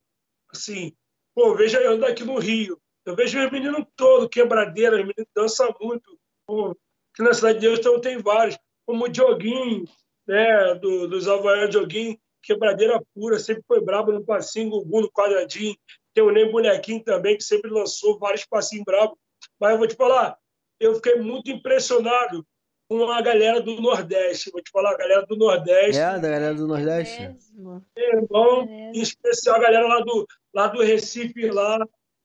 [0.49, 0.93] assim,
[1.34, 2.78] pô, veja eu ando aqui no Rio.
[3.10, 6.15] Eu vejo os meninos todos, quebradeira, os meninos dançam muito.
[6.48, 9.84] Aqui na Cidade de Deus então, tem vários, como o Dioguinho,
[10.28, 15.76] né, do, dos Havaianos Dioguinho, quebradeira pura, sempre foi brabo no passinho, Gugu no quadradinho.
[16.13, 19.17] Tem o Ney Bonequinho também, que sempre lançou vários passinhos bravos.
[19.60, 20.38] Mas eu vou te falar,
[20.80, 22.45] eu fiquei muito impressionado
[22.88, 24.52] com a galera do Nordeste.
[24.52, 27.22] Vou te falar, a galera do Nordeste, É, da galera do Nordeste?
[27.22, 27.86] Mesmo.
[27.98, 28.91] irmão, É.
[28.91, 31.80] em especial a galera lá do, lá do Recife, lá,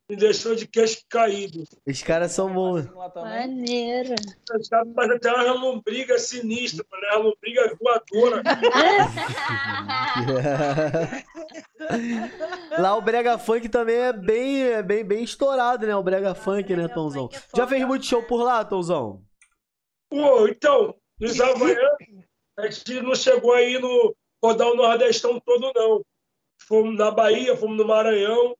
[0.08, 1.64] me deixou de queixo caído.
[1.86, 2.86] Os caras são bons.
[3.14, 4.14] Maneiro.
[4.58, 7.08] Os caras fazem até uma lombriga sinistra, né?
[7.12, 8.42] uma lombriga voadora.
[12.78, 15.96] Lá o Brega Funk também é bem, é bem, bem estourado, né?
[15.96, 16.94] O Brega Funk, né, Brega?
[16.94, 19.22] Funk é Já fez muito show por lá, Tomzão?
[20.10, 21.96] Pô, então, nos Havaianos,
[22.58, 26.04] a gente não chegou aí no rodar o Nordestão todo, não.
[26.60, 28.54] Fomos na Bahia, fomos no Maranhão,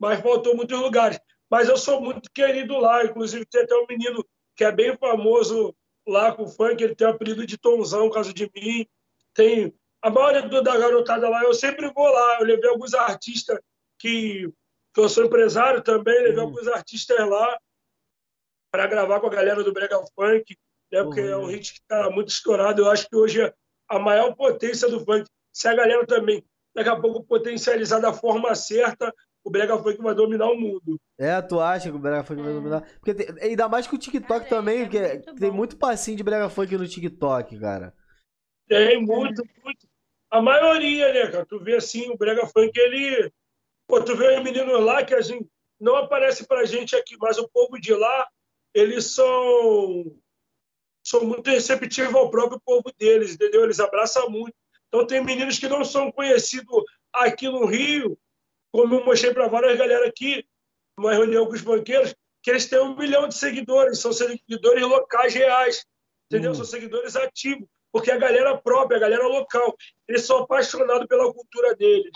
[0.00, 1.20] mas faltou muitos lugares.
[1.50, 4.24] Mas eu sou muito querido lá, inclusive tem até um menino
[4.56, 5.74] que é bem famoso
[6.08, 8.86] lá com o funk, ele tem o apelido de Tonzão, por causa de mim.
[9.34, 12.38] Tem a maioria do- da garotada lá, eu sempre vou lá.
[12.40, 13.58] Eu levei alguns artistas
[13.98, 14.48] que,
[14.94, 16.48] que eu sou empresário também, levei Uhum.
[16.48, 17.58] alguns artistas lá
[18.72, 20.56] para gravar com a galera do Brega Funk,
[20.92, 21.02] né?
[21.02, 21.46] Porque é um Uhum.
[21.48, 22.82] hit que está muito estourado.
[22.82, 23.52] Eu acho que hoje é
[23.88, 25.28] a maior potência do funk.
[25.52, 29.12] Se a galera também, daqui a pouco, potencializar da forma certa,
[29.44, 31.00] o Brega Funk vai dominar o mundo.
[31.18, 32.54] É, tu acha que o Brega Funk vai É.
[32.54, 32.80] dominar?
[33.00, 35.56] Porque tem- ainda mais que o TikTok Cara, também, é porque muito tem bom.
[35.56, 37.94] muito passinho de Brega Funk no TikTok, cara.
[38.68, 39.88] Tem muito, muito.
[40.30, 41.44] A maioria, né, cara?
[41.46, 43.32] Tu vê assim, o Brega Funk, ele.
[43.88, 45.48] Pô, tu vê os meninos lá que a gente
[45.80, 48.28] não aparece pra gente aqui, mas o povo de lá,
[48.74, 50.16] eles são.
[51.04, 53.64] São muito receptivos ao próprio povo deles, entendeu?
[53.64, 54.54] Eles abraçam muito.
[54.88, 58.18] Então, tem meninos que não são conhecidos aqui no Rio,
[58.72, 60.44] como eu mostrei para várias galera aqui,
[60.96, 65.34] numa reunião com os banqueiros, que eles têm um milhão de seguidores, são seguidores locais
[65.34, 65.84] reais,
[66.26, 66.52] entendeu?
[66.52, 66.54] Hum.
[66.54, 69.74] São seguidores ativos, porque a galera própria, a galera local,
[70.08, 72.12] eles são apaixonados pela cultura deles.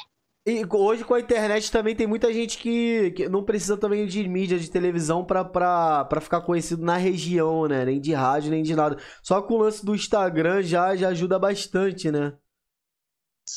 [0.47, 4.29] E hoje com a internet também tem muita gente que, que não precisa também de
[4.29, 7.83] mídia, de televisão pra, pra, pra ficar conhecido na região, né?
[7.87, 8.99] Nem de rádio, nem de nada.
[9.23, 12.35] Só com o lance do Instagram já, já ajuda bastante, né?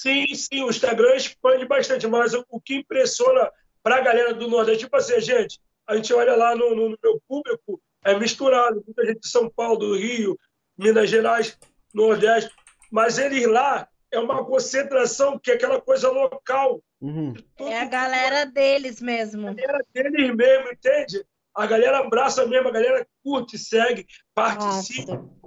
[0.07, 3.51] Sim, sim, o Instagram expande bastante, mas o, que impressiona
[3.83, 6.97] para a galera do Nordeste, tipo assim, gente, a gente olha lá no, no- no
[7.03, 10.37] meu público, é misturado, muita gente de São Paulo, do Rio,
[10.77, 11.57] Minas Gerais,
[11.93, 12.49] Nordeste,
[12.91, 16.81] mas eles lá é uma concentração que é aquela coisa local.
[17.01, 17.33] Uhum.
[17.59, 19.49] É a galera deles mesmo.
[19.49, 21.25] a galera deles mesmo, entende?
[21.53, 25.15] A galera abraça mesmo, a galera curte, segue, participa.
[25.15, 25.37] Nossa.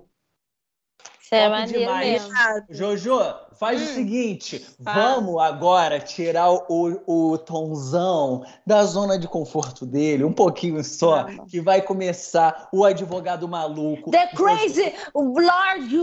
[1.22, 2.22] Isso é maneiro demais.
[2.24, 2.34] mesmo.
[2.70, 3.18] Jojo,
[3.60, 3.94] faz o Hum.
[3.94, 5.14] seguinte: Fala.
[5.16, 11.60] vamos agora tirar o, o Tonzão da zona de conforto dele, um pouquinho só, que
[11.60, 14.10] vai começar o advogado maluco.
[14.10, 15.94] The crazy Lord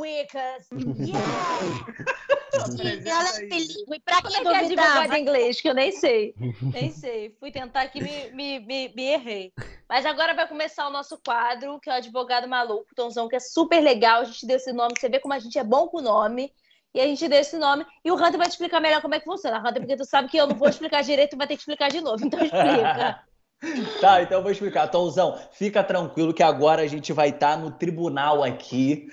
[0.00, 0.68] Wickers.
[2.52, 5.60] Ela é bilíngue, pra que é que é advogado em inglês?
[5.60, 6.34] Que eu nem sei.
[6.72, 7.34] Nem sei.
[7.40, 9.52] Fui tentar aqui me, me, me, me errei.
[9.88, 13.40] Mas agora vai começar o nosso quadro, que é o Advogado Maluco, Tonzão, que é
[13.40, 14.20] super legal.
[14.20, 16.52] A gente deu esse nome, você vê como a gente é bom com o nome.
[16.94, 17.86] E a gente deu esse nome.
[18.04, 19.58] E o Hunter vai te explicar melhor como é que funciona.
[19.58, 22.00] Hunter, porque tu sabe que eu não vou explicar direito, vai ter que explicar de
[22.00, 22.24] novo.
[22.24, 23.20] Então explica.
[24.00, 24.88] Tá, então eu vou explicar.
[24.88, 29.06] Tonzão, fica tranquilo que agora a gente vai estar no tribunal aqui,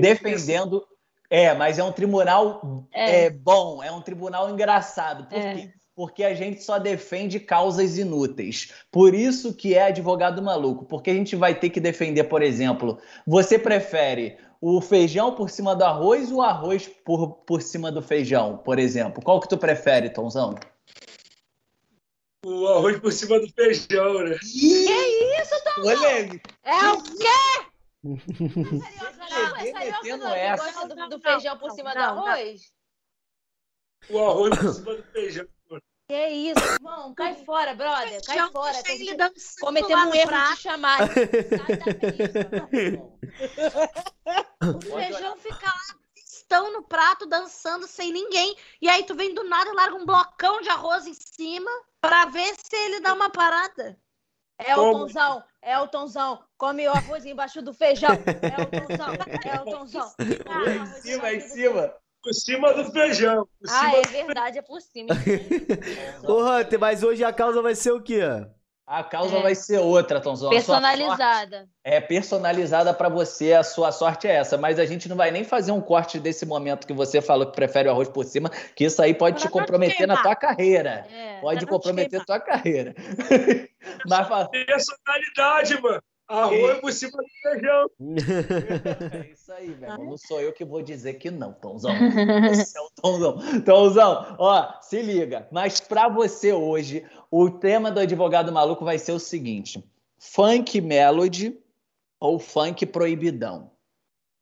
[0.00, 0.82] defendendo.
[1.28, 3.24] É, mas é um tribunal É.
[3.24, 5.26] é, bom, é um tribunal engraçado.
[5.28, 5.54] Por É.
[5.54, 5.70] quê?
[5.94, 8.72] Porque a gente só defende causas inúteis.
[8.90, 10.86] Por isso que é advogado maluco.
[10.86, 15.74] Porque a gente vai ter que defender, por exemplo, você prefere o feijão por cima
[15.74, 19.20] do arroz ou o arroz por, por cima do feijão, por exemplo?
[19.20, 20.54] Qual que tu prefere, Tonzão?
[22.46, 24.38] O arroz por cima do feijão, né?
[24.40, 26.04] Isso, Tonzão!
[26.62, 27.72] É o quê?
[29.32, 30.64] Não, é metendo não, que essa.
[30.64, 32.26] gosta do, do Não, feijão por não, cima não, do não.
[32.26, 32.72] arroz?
[34.10, 35.46] O arroz por cima do feijão.
[36.12, 37.14] Que isso, irmão?
[37.14, 38.22] Cai fora, brother.
[38.26, 38.76] Cai Feijão, fora.
[39.58, 40.54] Cometemos um erro prato.
[40.56, 40.98] de chamar.
[41.08, 41.16] Sai
[44.76, 48.54] O feijão fica lá estão no prato dançando sem ninguém.
[48.78, 52.26] E aí tu vem do nada e larga um blocão de arroz em cima pra
[52.26, 53.98] ver se ele dá uma parada.
[54.58, 54.92] É o?
[54.92, 56.44] Tonzão, é o Tonzão.
[56.58, 58.10] Come o arroz embaixo do feijão.
[58.10, 60.12] É o Tonzão, é o Tonzão.
[60.46, 62.01] Ah, Em cima, em cima.
[62.22, 63.46] Por cima do feijão.
[63.60, 65.08] Por Ah, cima é verdade, é por cima.
[66.26, 68.20] Ô, Hunter, mas hoje a causa vai ser o quê?
[68.86, 69.42] A causa É.
[69.42, 70.50] vai ser outra, Tonzão.
[70.50, 71.68] A sorte Personalizada.
[71.84, 74.58] É personalizada pra você, a sua sorte é essa.
[74.58, 77.54] Mas a gente não vai nem fazer um corte desse momento que você falou que
[77.56, 80.36] prefere o arroz por cima, que isso aí pode te Pra te comprometer na tua
[80.36, 81.06] carreira.
[81.10, 81.40] É.
[81.40, 82.26] Pode comprometer queimar.
[82.26, 82.94] tua carreira.
[84.06, 86.02] Mas personalidade, mano.
[86.32, 87.90] Arroz por cima do feijão.
[89.12, 90.04] é isso aí, velho.
[90.04, 91.92] Não sou eu que vou dizer que não, Tomzão.
[92.50, 93.38] Esse é o Tomzão.
[93.62, 95.46] Tomzão, ó, se liga.
[95.52, 99.84] Mas pra você hoje, o tema do advogado maluco vai ser o seguinte:
[100.18, 101.58] funk melody
[102.18, 103.71] ou funk proibidão?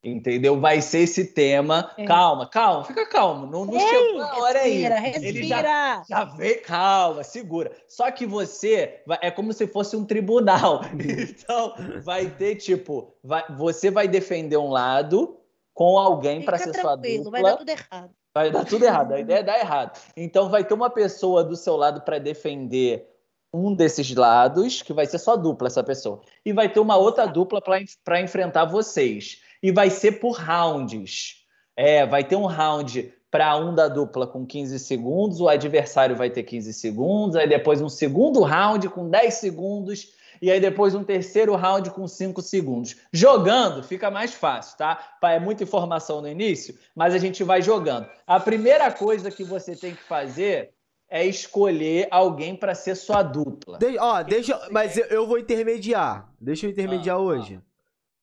[0.02, 0.58] Entendeu?
[0.58, 1.90] Vai ser esse tema.
[1.98, 2.04] É.
[2.06, 3.46] Calma, calma, fica calmo.
[3.46, 4.82] Não, não chegou a hora aí.
[4.82, 6.02] Respira, Ele já respira.
[6.08, 7.70] já vê, calma, segura.
[7.86, 10.80] Só que você vai- é como se fosse um tribunal.
[11.30, 15.36] Então, vai ter tipo, vai- você vai defender um lado
[15.74, 17.30] com alguém para ser sua dupla.
[17.30, 18.10] vai dar tudo errado.
[18.32, 20.00] Vai dar tudo errado, a ideia é dar errado.
[20.16, 23.06] Então vai ter uma pessoa do seu lado para defender
[23.52, 26.20] um desses lados, que vai ser só dupla essa pessoa.
[26.46, 29.40] E vai ter uma outra dupla para enfrentar vocês.
[29.62, 31.36] E vai ser por rounds.
[31.76, 36.28] É, vai ter um round para um da dupla com 15 segundos, o adversário vai
[36.30, 40.08] ter 15 segundos, aí depois um segundo round com 10 segundos,
[40.42, 42.96] e aí depois um terceiro round com 5 segundos.
[43.12, 44.98] Jogando fica mais fácil, tá?
[45.22, 48.08] É muita informação no início, mas a gente vai jogando.
[48.26, 50.70] A primeira coisa que você tem que fazer
[51.08, 53.78] é escolher alguém para ser sua dupla.
[53.78, 54.58] De- ó, deixa.
[54.70, 56.28] Mas eu, eu vou intermediar.
[56.40, 57.60] Deixa eu intermediar Ah, hoje.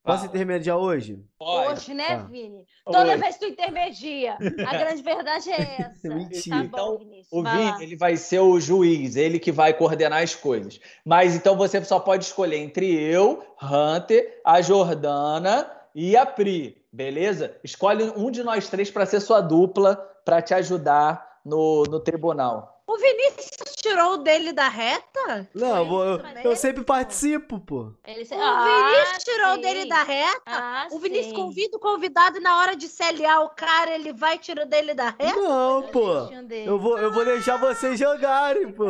[0.07, 1.19] Posso intermediar hoje?
[1.37, 1.73] Pode.
[1.73, 2.23] Hoje, né, Tá.
[2.23, 2.65] Vini?
[2.85, 3.17] Toda Oi.
[3.17, 4.37] vez que tu intermedia.
[4.65, 6.07] A grande verdade é essa.
[6.15, 6.55] Mentira.
[6.57, 7.27] Tá Então, bom, Vinícius.
[7.31, 7.51] O lá.
[7.55, 10.79] Vini, ele vai ser o juiz, ele que vai coordenar as coisas.
[11.05, 17.55] Mas então você só pode escolher entre eu, Hunter, a Jordana e a Pri, beleza?
[17.63, 22.76] Escolhe um de nós três para ser sua dupla, para te ajudar no, no tribunal.
[22.87, 25.49] O Vinícius tirou o dele da reta?
[25.53, 27.93] Não, eu, eu- sempre participo, pô.
[28.05, 29.61] Ele se- O Ah, Vinícius tirou o sim.
[29.61, 30.41] dele da reta?
[30.45, 31.33] Ah, o Vinícius sim.
[31.35, 34.93] convida o convidado e na hora de CLA o cara, ele vai tirar o dele
[34.93, 35.35] da reta?
[35.35, 36.13] Não, pô.
[36.49, 38.85] Eu vou, eu vou deixar vocês jogarem, pô.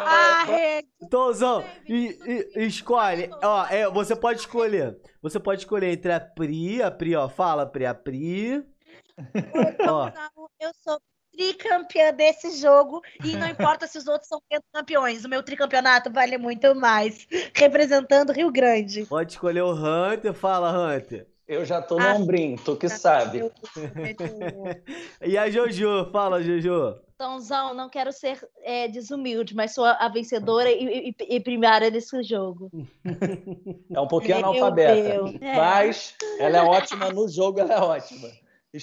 [0.00, 0.82] Ah, é.
[1.10, 2.16] Tomzão, e,
[2.56, 3.30] e- escolhe.
[3.42, 4.96] Ó, é, você pode escolher.
[5.22, 8.64] Você pode escolher entre a Pri, a Pri, ó, fala, Pri, a Pri.
[9.88, 11.00] Ó, Não, eu sou
[11.38, 14.42] tricampeã desse jogo e não importa se os outros são
[14.74, 15.24] campeões.
[15.24, 17.26] O meu tricampeonato vale muito mais.
[17.54, 19.06] Representando Rio Grande.
[19.06, 21.26] pode escolher o Hunter, fala, Hunter.
[21.46, 22.12] Eu já tô no Ah.
[22.14, 23.38] ombrinho, tu que sabe.
[23.38, 23.52] Eu-
[25.22, 26.96] E a Jojo, fala, Jojo.
[27.16, 32.22] Tonzão, não quero ser é, desumilde, mas sou a, vencedora e, e, e primária desse
[32.22, 32.70] jogo.
[33.90, 35.02] É um pouquinho Meu analfabeta.
[35.02, 35.32] Deus.
[35.56, 38.28] Mas ela é ótima no jogo, ela é ótima.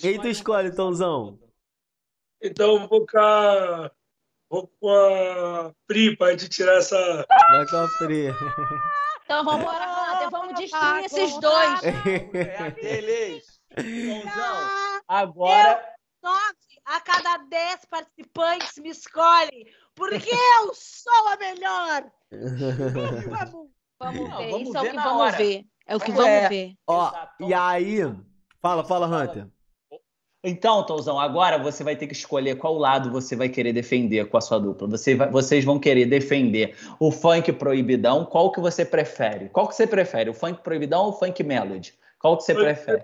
[0.02, 1.38] Quem tu escolhe, Tomzão?
[2.46, 3.92] Então eu vou com a,
[4.50, 7.26] vou com a Pri para gente tirar essa.
[7.52, 8.28] Vai com a Pri.
[9.24, 11.84] Então vamos embora, vamos destruir esses dois.
[11.84, 13.60] É aqueles.
[13.78, 15.84] Joãozão, Ah, agora
[16.24, 19.66] Nove a cada dez participantes me escolhem,
[19.96, 20.30] porque
[20.62, 22.04] eu sou a melhor.
[23.32, 23.70] Vamos.
[23.98, 25.38] Vamos Não, ver, vamos isso é o ver que vamos hora.
[25.38, 25.66] ver.
[25.88, 26.50] É o que Vamos vamos ver.
[26.50, 26.74] ver.
[26.88, 28.00] Ó, e aí.
[28.62, 29.48] Fala, fala, Hunter.
[30.48, 34.38] Então, Tozão, agora você vai ter que escolher qual lado você vai querer defender com
[34.38, 34.88] a sua dupla.
[34.88, 38.24] Você vai- vocês vão querer defender o funk proibidão.
[38.26, 39.50] Qual que você prefere?
[39.50, 40.30] Qual que você prefere?
[40.30, 41.96] O funk proibidão ou o funk melody?
[42.26, 43.04] Qual que você prefere?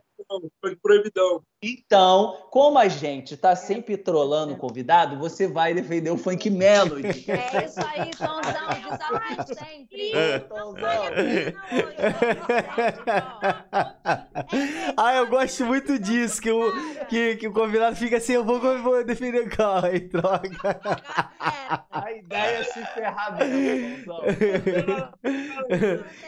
[0.59, 1.43] Foi proibidão.
[1.61, 7.30] Então, como a gente tá sempre trolando o convidado, você vai defender o funk melody.
[7.30, 10.11] É isso aí, Tonzão, desafio sempre.
[14.97, 16.72] ah, eu gosto muito disso, que o,
[17.05, 20.82] que, que o convidado fica assim, eu vou, eu vou defender o carro, aí troca.
[21.91, 24.15] A ideia é se ferrar mesmo,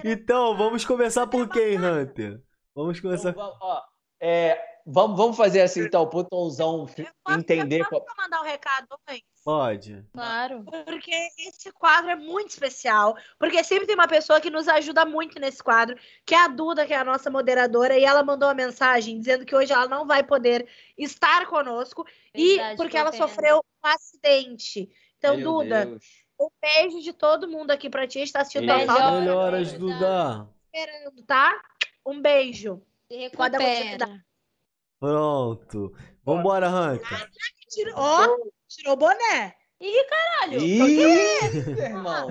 [0.06, 2.40] então, vamos começar por quem, Hunter?
[2.76, 3.32] Vamos Então, começar.
[3.34, 3.82] vamos, ó,
[4.20, 7.82] é, vamos, vamos fazer assim, então, pro Tonzão fi- Posso- entender.
[7.82, 9.24] eu qual- Posso mandar um recado antes?
[9.46, 10.06] Pode.
[10.14, 10.64] Claro.
[10.86, 13.14] Porque esse quadro é muito especial.
[13.38, 16.86] Porque sempre tem uma pessoa que nos ajuda muito nesse quadro, que é a Duda,
[16.86, 20.08] que é a nossa moderadora, e ela mandou uma mensagem dizendo que hoje ela não
[20.08, 20.66] vai poder
[20.98, 23.22] estar conosco e Verdade, porque tô ela vendo.
[23.22, 24.90] sofreu um acidente.
[25.18, 26.06] Então, Meu Duda, Deus.
[26.40, 28.20] um beijo de todo mundo aqui pra ti.
[28.20, 28.66] Está assistindo.
[28.74, 29.94] Melhoras, Duda.
[29.94, 30.50] Duda.
[30.74, 31.62] esperando, tá?
[32.06, 32.82] Um beijo.
[33.08, 34.24] Se recupera.
[35.00, 35.94] Pronto.
[36.24, 37.30] Vambora, Hunter.
[37.70, 38.38] Tirou, ó,
[38.68, 39.56] tirou o boné.
[39.82, 40.62] Ih, caralho.
[40.62, 40.80] Ih,
[41.78, 42.28] irmão.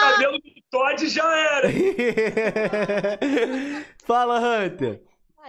[0.00, 1.68] Cabelo do Todd já era.
[4.04, 5.02] Fala, Hunter.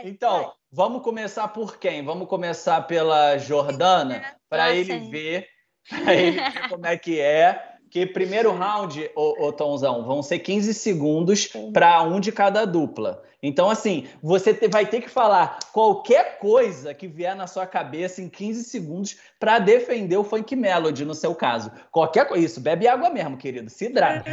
[0.03, 2.05] Então, vamos começar por quem?
[2.05, 5.47] Vamos começar pela Jordana, para ele ver,
[5.89, 7.74] para ele ver como é que é.
[7.95, 13.23] Que primeiro round, ô, ô Tomzão, vão ser 15 segundos para um de cada dupla.
[13.41, 18.21] Então, assim, você te- vai ter que falar qualquer coisa que vier na sua cabeça
[18.21, 21.71] em 15 segundos para defender o funk melody, no seu caso.
[21.89, 22.43] Qualquer coisa.
[22.43, 23.69] Isso, bebe água mesmo, querido.
[23.69, 24.29] Se hidrata.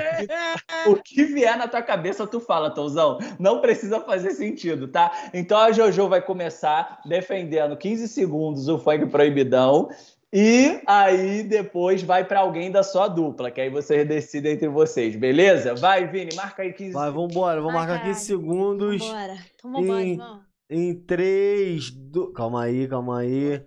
[0.86, 3.18] o que vier na tua cabeça, tu fala, Tomzão.
[3.38, 5.12] Não precisa fazer sentido, tá?
[5.32, 9.88] Então a Jojo vai começar defendendo 15 segundos o funk proibidão.
[10.34, 15.14] E aí depois vai para alguém da sua dupla, que aí vocês decidem entre vocês,
[15.14, 15.74] beleza?
[15.74, 17.60] Vai, Vini, marca aí 15 Vai, vambora.
[17.60, 18.14] Vamos Vai, marcar caralho.
[18.14, 19.06] 15 segundos.
[19.06, 19.36] Vambora.
[19.54, 20.10] Então vambora, Ih.
[20.12, 20.40] irmão.
[20.70, 22.32] Em 3, 2...
[22.34, 23.62] Calma aí, calma aí.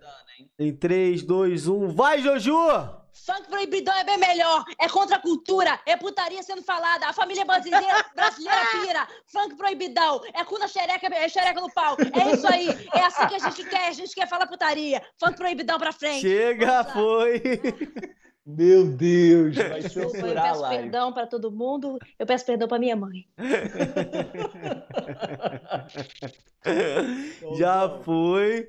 [0.58, 1.88] Em 3, 2, 1.
[1.90, 3.05] Vai, Jojo!
[3.24, 4.64] Funk proibidão é bem melhor.
[4.78, 5.78] É contra a cultura.
[5.86, 7.06] É putaria sendo falada.
[7.08, 9.08] A família brasileira, brasileira pira.
[9.26, 10.20] Funk proibidão.
[10.34, 11.96] É cu na xereca, é xereca no pau.
[11.98, 12.68] É isso aí.
[12.92, 13.88] É assim que a gente quer.
[13.88, 15.02] A gente quer falar putaria.
[15.18, 16.20] Funk proibidão pra frente.
[16.20, 16.84] Chega, lá.
[16.84, 17.42] foi.
[18.48, 20.82] Meu Deus, vai Desculpa, eu censurar a peço live.
[20.82, 21.98] perdão pra todo mundo.
[22.16, 23.26] Eu peço perdão pra minha mãe.
[27.58, 28.68] Já foi.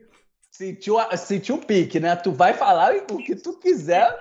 [0.50, 2.16] Sentiu, sentiu o pique, né?
[2.16, 4.18] Tu vai falar o que tu quiser.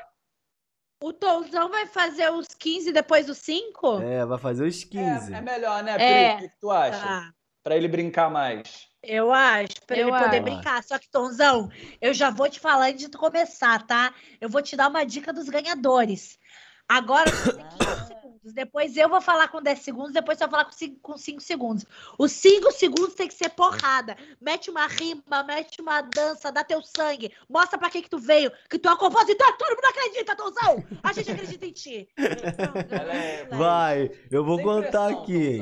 [1.01, 4.01] O Tonzão vai fazer os 15 depois dos 5?
[4.01, 5.34] É, vai fazer os 15.
[5.34, 6.05] É, é melhor, né, Pri?
[6.05, 6.34] É.
[6.34, 6.99] O que, que tu acha?
[7.01, 7.32] Tá.
[7.62, 8.86] Pra ele brincar mais.
[9.03, 10.42] Eu acho, pra Eu ele poder acho.
[10.42, 10.82] brincar.
[10.82, 11.68] Só que, Tonzão,
[12.01, 14.14] eu já vou te falar antes de tu começar, tá?
[14.40, 16.38] Eu vou te dar uma dica dos ganhadores.
[16.88, 18.14] Agora você tem 15
[18.47, 18.53] segundos.
[18.53, 21.40] Depois eu vou falar com 10 segundos, depois você vai falar com 5, com 5
[21.40, 21.84] segundos.
[22.18, 24.16] Os 5 segundos tem que ser porrada.
[24.40, 27.32] Mete uma rima, mete uma dança, dá teu sangue.
[27.49, 30.84] Mostra pra que que tu veio, que tu é um compositor, todo mundo acredita, Tonzão!
[31.03, 32.09] A gente acredita em ti.
[33.07, 35.59] É- Vai, eu vou Sem contar pressão, aqui?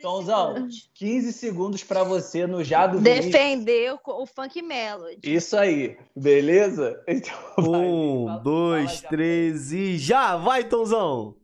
[0.00, 0.54] Tonzão.
[0.54, 3.00] Tonzão, 15 segundos pra você no Jado.
[3.00, 5.20] Defender o, o funk melody.
[5.22, 7.02] Isso aí, beleza?
[7.08, 10.36] Então, vai, Um, fala- dois, fala três e já!
[10.36, 11.34] Vai, Tonzão!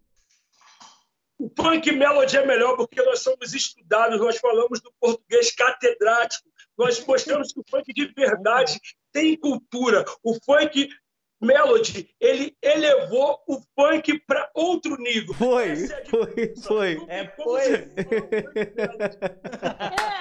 [1.39, 7.05] O punk melody é melhor porque nós somos estudados, nós falamos do português catedrático, nós
[7.05, 8.81] mostramos que o funk de verdade
[9.13, 10.05] tem cultura.
[10.23, 10.89] O funk
[11.41, 15.35] melody, ele elevou o funk para outro nível.
[15.35, 17.07] Foi, é foi, foi.
[17.09, 17.33] É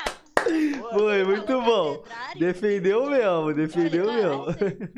[0.91, 2.03] Foi, muito bom.
[2.37, 4.45] Defendeu mesmo, defendeu mesmo.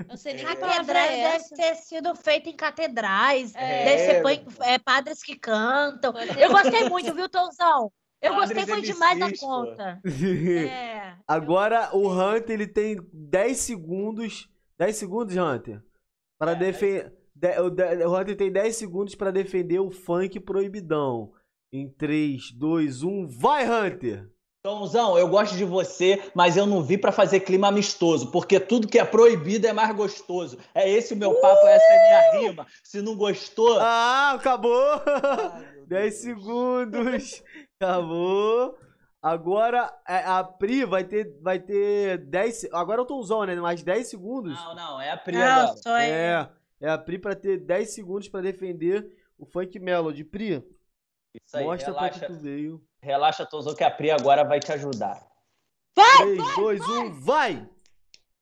[0.10, 1.56] Eu sei nem que palavra é deve essa.
[1.56, 3.54] ter sido feito em catedrais.
[3.56, 3.86] É.
[3.86, 6.14] Deve ser punk- é, padres que cantam.
[6.38, 7.92] Eu gostei muito, viu, Tonzão?
[8.22, 10.00] Eu gostei, foi demais da conta.
[10.06, 11.14] É.
[11.28, 14.50] Agora o Hunter ele tem 10 segundos.
[14.78, 15.82] 10 segundos, Hunter?
[16.40, 17.12] Para É, defender.
[17.64, 21.32] O de- o Hunter tem 10 segundos para defender o funk proibidão.
[21.72, 24.30] Em 3, 2, 1, vai, Hunter!
[24.70, 28.88] Tomzão, eu gosto de você, mas eu não vi pra fazer clima amistoso, porque tudo
[28.88, 30.58] que é proibido é mais gostoso.
[30.74, 32.68] É esse o meu papo, essa é a minha rima.
[32.84, 33.78] Se não gostou.
[33.80, 35.02] Ah, acabou!
[35.06, 36.16] Ai, meu 10 Deus.
[36.16, 37.44] segundos.
[37.80, 38.76] Acabou.
[39.22, 42.56] Agora é, a Pri vai ter, vai ter 10.
[42.56, 43.56] se- Agora eu tô usando, né?
[43.56, 44.54] Mais 10 segundos.
[44.66, 45.78] Não, não, é a Pri Não, agora.
[45.78, 45.98] sou eu.
[46.00, 46.50] É,
[46.82, 49.08] é a Pri pra ter 10 segundos pra defender
[49.38, 50.24] o Funk Melody.
[50.24, 50.64] Pri,
[51.46, 52.82] Isso aí, mostra pra que relaxa, tu veio.
[53.06, 55.22] Relaxa, Tomzão, que a Pri agora vai te ajudar.
[56.18, 57.70] 3, 2, 1, vai!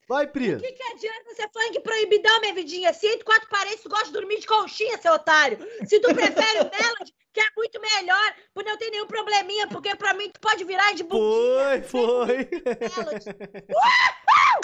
[0.08, 0.56] Vai, Pri!
[0.56, 2.94] O que, que adianta ser funk proibidão, minha vidinha?
[2.94, 5.58] Se entre quatro paredes, tu gosta de dormir de conchinha, seu otário.
[5.86, 9.96] Se tu prefere o Melody, que é muito melhor, por não ter nenhum probleminha, porque
[9.96, 11.84] pra mim tu pode virar de bundinha.
[11.84, 12.50] Foi, foi!
[12.98, 13.26] Melody.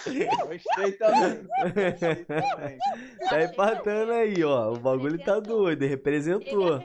[0.47, 1.47] Gostei também.
[1.62, 2.78] Gostei também.
[3.30, 4.72] Tá empatando aí, ó.
[4.74, 5.64] O bagulho tá Representou.
[5.64, 6.80] doido, representou.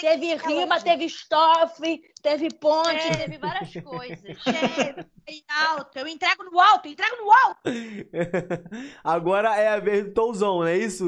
[0.00, 3.16] Teve rima, teve estrofe, teve ponte, É.
[3.16, 4.18] teve várias coisas.
[5.26, 5.96] Bem alto.
[5.98, 7.60] Eu entrego no alto, eu entrego no alto.
[9.04, 11.04] Agora é a vez do Tomzão, não é isso,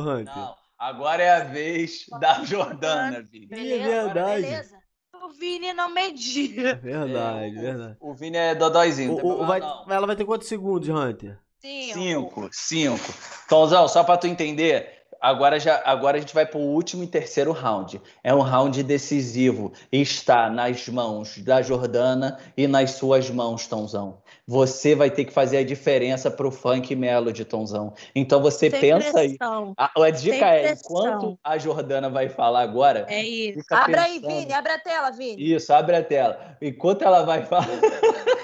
[0.00, 0.34] Hunter?
[0.34, 3.46] Não, agora é a vez da Jordana, Vini.
[3.46, 3.84] Beleza?
[4.04, 4.42] verdade.
[4.42, 4.78] Beleza?
[5.22, 6.76] O Vini não media.
[6.76, 7.96] Verdade, É, o- verdade.
[8.00, 9.14] O Vini é dodóizinho.
[9.14, 11.38] O- tem o- vai- ela vai ter quantos segundos, Hunter?
[11.60, 11.92] Sim.
[11.92, 13.12] Cinco, cinco.
[13.48, 17.52] Tomzão, só pra tu entender, agora, já, agora a gente vai pro último e terceiro
[17.52, 18.00] round.
[18.22, 19.72] É um round decisivo.
[19.90, 24.18] Está nas mãos da Jordana e nas suas mãos, Tomzão.
[24.46, 27.92] Você vai ter que fazer a diferença pro funk melody, Tomzão.
[28.14, 29.36] Então você Sem pensa aí.
[29.36, 29.74] pressão.
[29.76, 30.96] A, a dica Sem é, pressão.
[30.96, 33.60] enquanto a Jordana vai falar agora, É isso.
[33.60, 34.40] fica Abre aí, pensando.
[34.40, 35.52] Vini, abre a tela, Vini.
[35.54, 36.56] Isso, abre a tela.
[36.62, 37.68] Enquanto ela vai falar.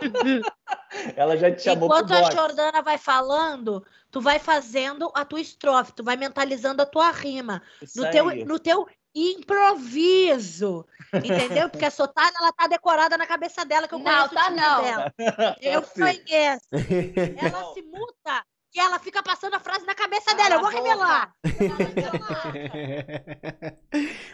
[1.16, 2.30] ela já te chamou Enquanto pro a.
[2.30, 7.62] Jordana vai falando, tu vai fazendo a tua estrofe, tu vai mentalizando a tua rima.
[7.82, 8.44] Isso No teu, aí.
[8.44, 10.86] no teu improviso.
[11.14, 11.68] Entendeu?
[11.68, 14.44] Porque a Sotana, ela tá decorada na cabeça dela, que eu Não, conheço o tá
[14.44, 14.82] time não.
[14.82, 15.14] dela.
[15.60, 16.00] Eu Sim.
[16.00, 16.66] conheço.
[17.40, 17.74] Ela Não.
[17.74, 20.54] se muta e ela fica passando a frase na cabeça dela.
[20.54, 21.34] Eu vou a revelar.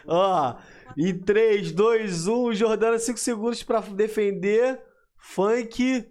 [0.07, 0.59] Ó,
[0.97, 4.79] em 3, 2, 1, Jordana, 5 segundos pra defender
[5.17, 6.07] funk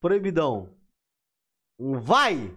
[0.00, 0.74] proibidão.
[1.78, 2.54] Um, Vai!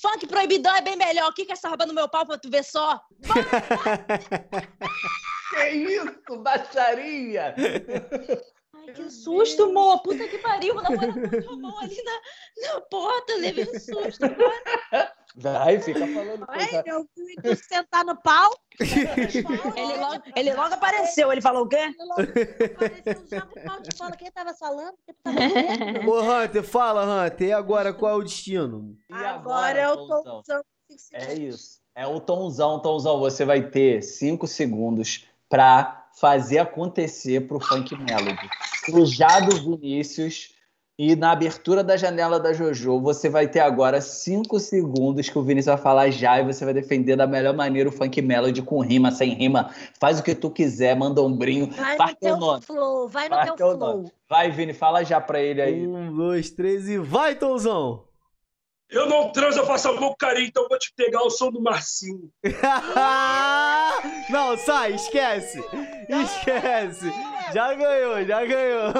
[0.00, 1.28] Funk proibidão é bem melhor.
[1.28, 3.00] O que que é essa roupa no meu pau pra tu ver só?
[5.50, 7.54] Que isso, baixaria!
[8.94, 10.02] Que susto, amor.
[10.02, 10.76] Puta que pariu.
[10.76, 13.32] O namorado botou a mão ali na, na porta.
[13.32, 14.20] Eu levei um susto.
[15.36, 16.82] Vai, fica falando Ai, coisa.
[16.84, 18.50] meu filho, tu sentar no pau.
[18.80, 21.30] Ele logo, ele logo apareceu.
[21.30, 21.94] Ele falou o quê?
[22.00, 24.16] Apareceu já com o pau de fala.
[24.16, 24.94] Quem tava falando?
[25.04, 26.08] Quem tava falando?
[26.08, 27.48] Ô, Hunter, fala, Hunter.
[27.48, 28.96] E agora, qual é o destino?
[29.08, 30.40] E Agora eu tô Tomzão?
[30.40, 30.64] usando
[31.12, 31.78] É isso.
[31.94, 33.20] É o Tomzão, Tomzão.
[33.20, 38.48] Você vai ter cinco segundos pra fazer acontecer pro Funk Melody.
[38.92, 40.54] O Jado Vinícius
[40.98, 45.42] e na abertura da janela da Jojo, você vai ter agora cinco segundos que o
[45.44, 48.80] Vinícius vai falar já e você vai defender da melhor maneira o Funk Melody com
[48.80, 49.70] rima, sem rima.
[50.00, 51.70] Faz o que tu quiser, manda um brinho.
[51.70, 52.62] Vai no teu teu nome.
[52.62, 53.96] flow, vai no teu teu flow.
[53.96, 54.12] nome.
[54.28, 55.86] Vai, Vini, fala já pra ele aí.
[55.86, 58.07] Um, dois, três e vai, Tomzão!
[58.90, 61.50] Eu não transo, eu faço amor com carinho, então eu vou te pegar o som
[61.50, 62.30] do Marcinho.
[64.30, 65.62] Não, sai, esquece!
[66.08, 67.12] Esquece!
[67.52, 68.92] Já ganhou, já ganhou.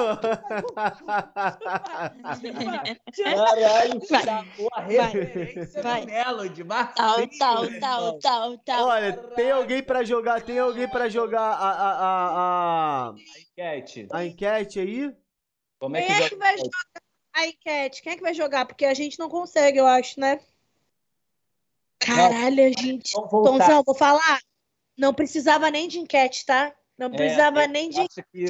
[3.23, 4.23] Caralho, Vai.
[4.23, 6.05] chamou a referência Vai.
[6.05, 8.87] Melody, Tal, Marcinho, tal, tal, tal, tal.
[8.87, 13.13] Olha, tem alguém pra jogar, tem alguém pra jogar a, a, a, a,
[13.51, 14.07] Enquete.
[14.11, 15.11] a enquete aí?
[15.79, 16.69] Como é que Quem é que vai jogar
[17.33, 18.01] a enquete?
[18.01, 18.65] Quem é que vai jogar?
[18.65, 20.39] Porque a gente não consegue, eu acho, né?
[21.99, 23.13] Caralho, gente.
[23.13, 23.51] Vamos voltar.
[23.65, 24.39] Tonzão, vou falar.
[24.97, 26.73] Não precisava nem de enquete, tá?
[26.97, 28.07] Não precisava É, nem de.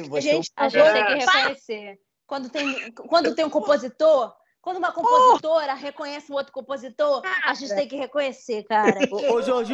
[0.08, 1.04] você gente A tá gente tem É.
[1.04, 2.00] que reconhecer.
[2.26, 7.74] Quando tem, quando tem um compositor, quando uma compositora reconhece um outro compositor, a gente
[7.74, 8.98] tem que reconhecer, cara.
[9.12, 9.72] Ô, ô Jorge,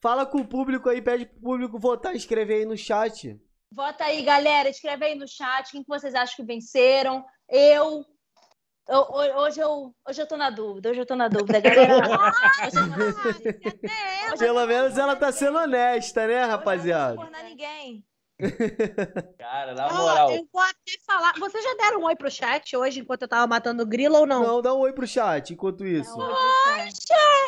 [0.00, 3.40] fala com o público aí, pede pro público votar, escrever aí no chat.
[3.72, 4.68] Vota aí, galera.
[4.68, 7.24] Escreve aí no chat quem que vocês acham que venceram.
[7.48, 8.04] Eu.
[8.88, 10.90] Hoje, eu hoje eu tô na dúvida.
[10.90, 12.06] Hoje eu tô na dúvida, galera.
[12.64, 13.58] Hoje eu tô na dúvida.
[13.82, 17.14] Hoje eu Pelo menos ela tá sendo honesta, né, Hoje eu não rapaziada?
[17.16, 18.04] vou ninguém.
[19.38, 20.30] Cara, na moral.
[20.32, 21.32] eu vou até falar.
[21.38, 24.26] Vocês já deram um oi pro chat hoje enquanto eu tava matando o grilo ou
[24.26, 24.42] não?
[24.42, 26.14] Não, dá um oi pro chat enquanto isso.
[26.18, 26.92] Hoje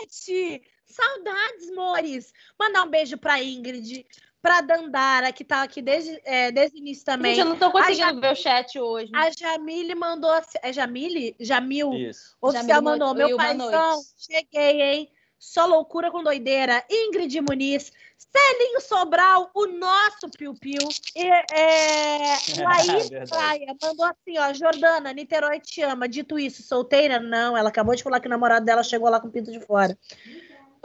[0.00, 2.32] Gente, saudades, mores.
[2.58, 4.06] Mandar um beijo pra Ingrid,
[4.40, 7.34] pra Dandara, que tá aqui desde, é, desde o início também.
[7.34, 9.10] Gente, eu não tô conseguindo A ver o chat hoje.
[9.14, 10.30] A Jamile mandou.
[10.62, 11.36] É Jamile?
[11.40, 11.92] Jamil?
[11.94, 12.36] Isso.
[12.40, 13.14] Oficial Jamile mandou.
[13.14, 15.12] Meu paizão, cheguei, hein?
[15.38, 16.84] Só loucura com doideira.
[16.90, 20.80] Ingrid Muniz, Celinho Sobral, o nosso Piu Piu.
[21.14, 23.30] E, é, Laís.
[23.30, 24.52] Praia mandou assim, ó.
[24.52, 26.08] Jordana, Niterói te ama.
[26.08, 27.20] Dito isso, solteira?
[27.20, 29.60] Não, ela acabou de falar que o namorado dela chegou lá com o pinto de
[29.60, 29.96] fora.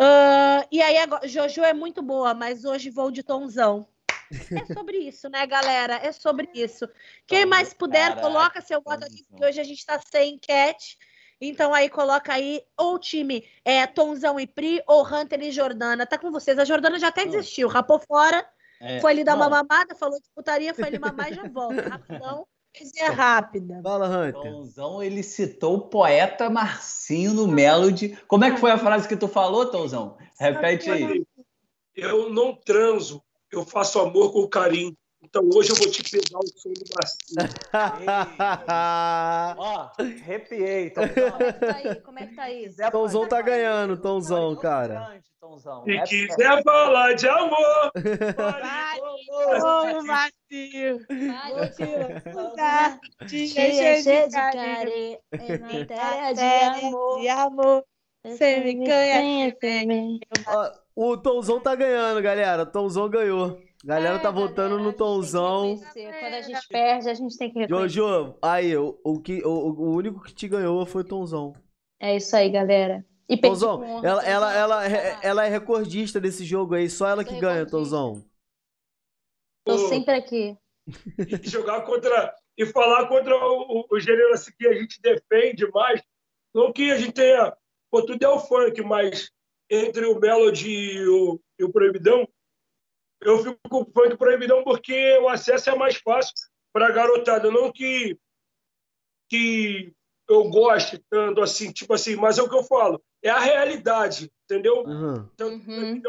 [0.05, 3.87] Ah, e aí, agora, Jojo é muito boa, mas hoje vou de tonzão.
[4.51, 5.95] É sobre isso, né, galera?
[5.95, 6.89] É sobre isso.
[7.25, 10.97] Quem mais puder, Caraca, coloca seu voto aqui, porque hoje a gente tá sem enquete.
[11.39, 16.05] Então aí coloca aí ou time é, Tonzão e Pri ou Hunter e Jordana.
[16.05, 16.59] Tá com vocês.
[16.59, 17.31] A Jordana já até Não.
[17.31, 18.45] desistiu, rapou fora,
[18.81, 21.43] É, foi ali dar uma não, mamada, falou de putaria, foi ali mamar e já
[21.47, 21.89] volta.
[21.89, 22.45] Rapidão,
[22.97, 23.81] é rápida.
[23.83, 24.41] Fala, Hunter.
[24.41, 28.17] Tonzão, ele citou o poeta Marcinho no Melody.
[28.27, 30.17] Como é que foi a frase que tu falou, Tonzão?
[30.39, 31.25] Repete aí.
[31.95, 34.97] Eu não transo, eu faço amor com carinho.
[35.21, 37.49] Então hoje eu vou te pegar o som do Marcinho.
[39.57, 41.39] Ó, arrepiei, Como Tonzão.
[41.39, 41.95] é que tá aí?
[42.01, 42.63] Como é que tá aí?
[42.63, 45.21] quiser Tonzão tá mais ganhando, Tonzão, faz cara.
[45.85, 47.91] Se quiser falar de amor,
[48.37, 50.31] Vai, Vai,
[52.55, 55.17] tá, Tia, cheio cheia de carinho.
[55.31, 57.21] é matéria de amor.
[57.21, 57.85] de amor.
[58.23, 60.19] Você me ganha também.
[60.95, 62.63] O Tonzão tá ganhando, galera.
[62.63, 63.59] O Tonzão ganhou.
[63.83, 65.75] Galera tá É, votando galera, no reconhecer.
[66.19, 67.95] Quando a gente perde, a gente tem que reconhecer.
[67.95, 71.53] Jojo, aí, o, o, que, o, o único que te ganhou foi o Tonzão.
[71.99, 73.05] É isso aí, galera.
[73.27, 73.37] E
[73.85, 77.65] honra, ela, ela, ela, é- ela é recordista desse jogo aí, só ela que ganha,
[77.65, 78.23] recordista.
[79.63, 80.57] Tô sempre aqui.
[81.17, 85.65] e jogar contra e falar contra o, o, o gênero assim, que a gente defende
[85.71, 86.01] mais.
[86.53, 87.55] Não que a gente tenha.
[87.89, 89.31] Pô, tudo é o funk, mas
[89.69, 92.27] entre o Melody e o, e o Proibidão,
[93.21, 96.33] eu fico com o funk Proibidão porque o acesso é mais fácil
[96.71, 97.49] para a garotada.
[97.49, 98.17] Não que,
[99.29, 99.93] que
[100.29, 103.01] eu goste tanto assim, tipo assim, mas é o que eu falo.
[103.21, 104.83] É a realidade, entendeu?
[104.83, 105.29] Uhum.
[105.33, 106.01] Então, Uhum.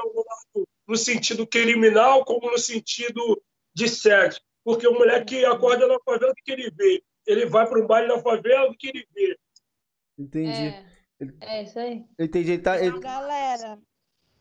[0.87, 3.43] No sentido criminal como no sentido
[3.75, 4.41] de sexo.
[4.65, 7.03] Porque o moleque acorda na favela, o que ele vê?
[7.27, 9.39] Ele vai para um baile na favela, o que ele vê?
[10.19, 10.51] Entendi.
[10.51, 10.85] É,
[11.41, 12.05] é isso aí.
[12.19, 12.53] Entendi.
[12.53, 13.79] Ele tá, ele- Galera,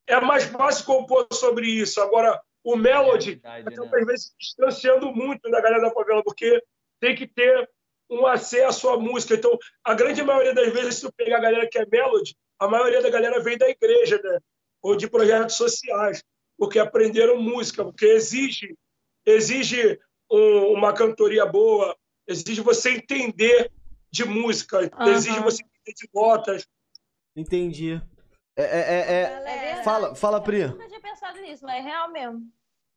[0.06, 2.02] É mais fácil compor sobre isso.
[2.02, 3.72] Agora, o Melody Verdade, né?
[3.74, 6.62] acaba, às vezes, se distanciando muito da galera da favela, porque
[7.00, 7.70] tem que ter
[8.10, 9.36] um acesso à música.
[9.36, 12.68] Então, a grande maioria das vezes, se tu pegar a galera que é Melody, a
[12.68, 14.40] maioria da galera vem da igreja, né?
[14.82, 16.22] Ou de projetos sociais,
[16.58, 18.76] porque aprenderam música, porque exige,
[19.26, 20.00] exige
[20.32, 21.96] um- uma cantoria boa,
[22.28, 23.72] exige você entender
[24.12, 25.44] de música, exige Aham.
[25.44, 26.68] você entender de notas.
[27.36, 28.02] entendi.
[28.56, 29.84] É, é, é, é- É.
[29.84, 30.62] Fala, fala, Pri.
[30.62, 32.48] Eu nunca tinha pensado nisso, mas é real mesmo.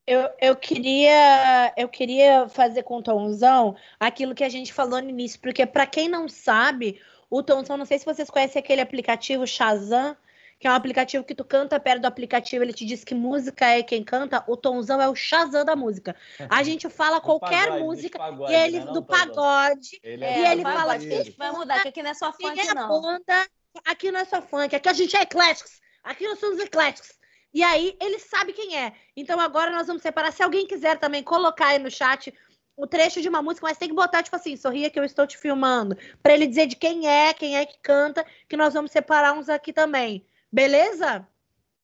[0.06, 5.08] eu, eu queria eu queria fazer com o Tonzão aquilo que a gente falou no
[5.10, 7.00] início, porque para quem não sabe,
[7.30, 10.16] o Tonzão, não sei se vocês conhecem aquele aplicativo Shazam,
[10.58, 13.66] que é um aplicativo que tu canta perto do aplicativo, ele te diz que música
[13.66, 16.16] é quem canta, o Tonzão é o Shazam da música.
[16.48, 20.26] A gente fala qualquer pagode, música pagode, e ele né, não, do pagode, Ele E
[20.26, 21.34] é ele vai, fala vai, brasileiro.
[21.36, 22.88] Vai mudar, que aqui não é só quem funk, é a não.
[22.88, 23.46] banda,
[23.84, 27.16] aqui não é só funk, aqui a gente é ecléticos, aqui nós somos ecléticos.
[27.52, 28.92] E aí ele sabe quem é.
[29.16, 30.30] Então agora nós vamos separar.
[30.30, 32.34] Se alguém quiser também colocar aí no chat
[32.76, 35.26] o trecho de uma música, mas tem que botar, tipo assim, sorria que eu estou
[35.26, 35.96] te filmando.
[36.22, 39.48] Pra ele dizer de quem é, quem é que canta, que nós vamos separar uns
[39.48, 40.26] aqui também.
[40.52, 41.26] Beleza?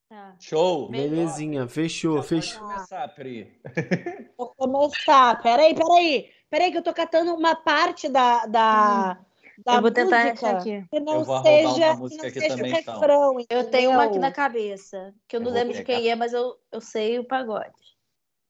[0.09, 0.35] Tá.
[0.39, 0.89] Show.
[0.89, 2.59] Belezinha, fechou, Pode fechou.
[2.59, 3.59] começar, Pri.
[4.37, 5.41] Vou começar.
[5.41, 6.29] Peraí, peraí.
[6.49, 9.17] Peraí, que eu tô catando uma parte da, da,
[9.65, 10.85] da eu vou tentar música aqui.
[10.87, 12.99] que não vou seja, que não seja então.
[12.99, 13.37] refrão.
[13.49, 15.99] Eu tenho uma aqui na cabeça, que eu não Eu vou lembro de pegar.
[15.99, 17.73] quem é, mas eu, eu sei o pagode.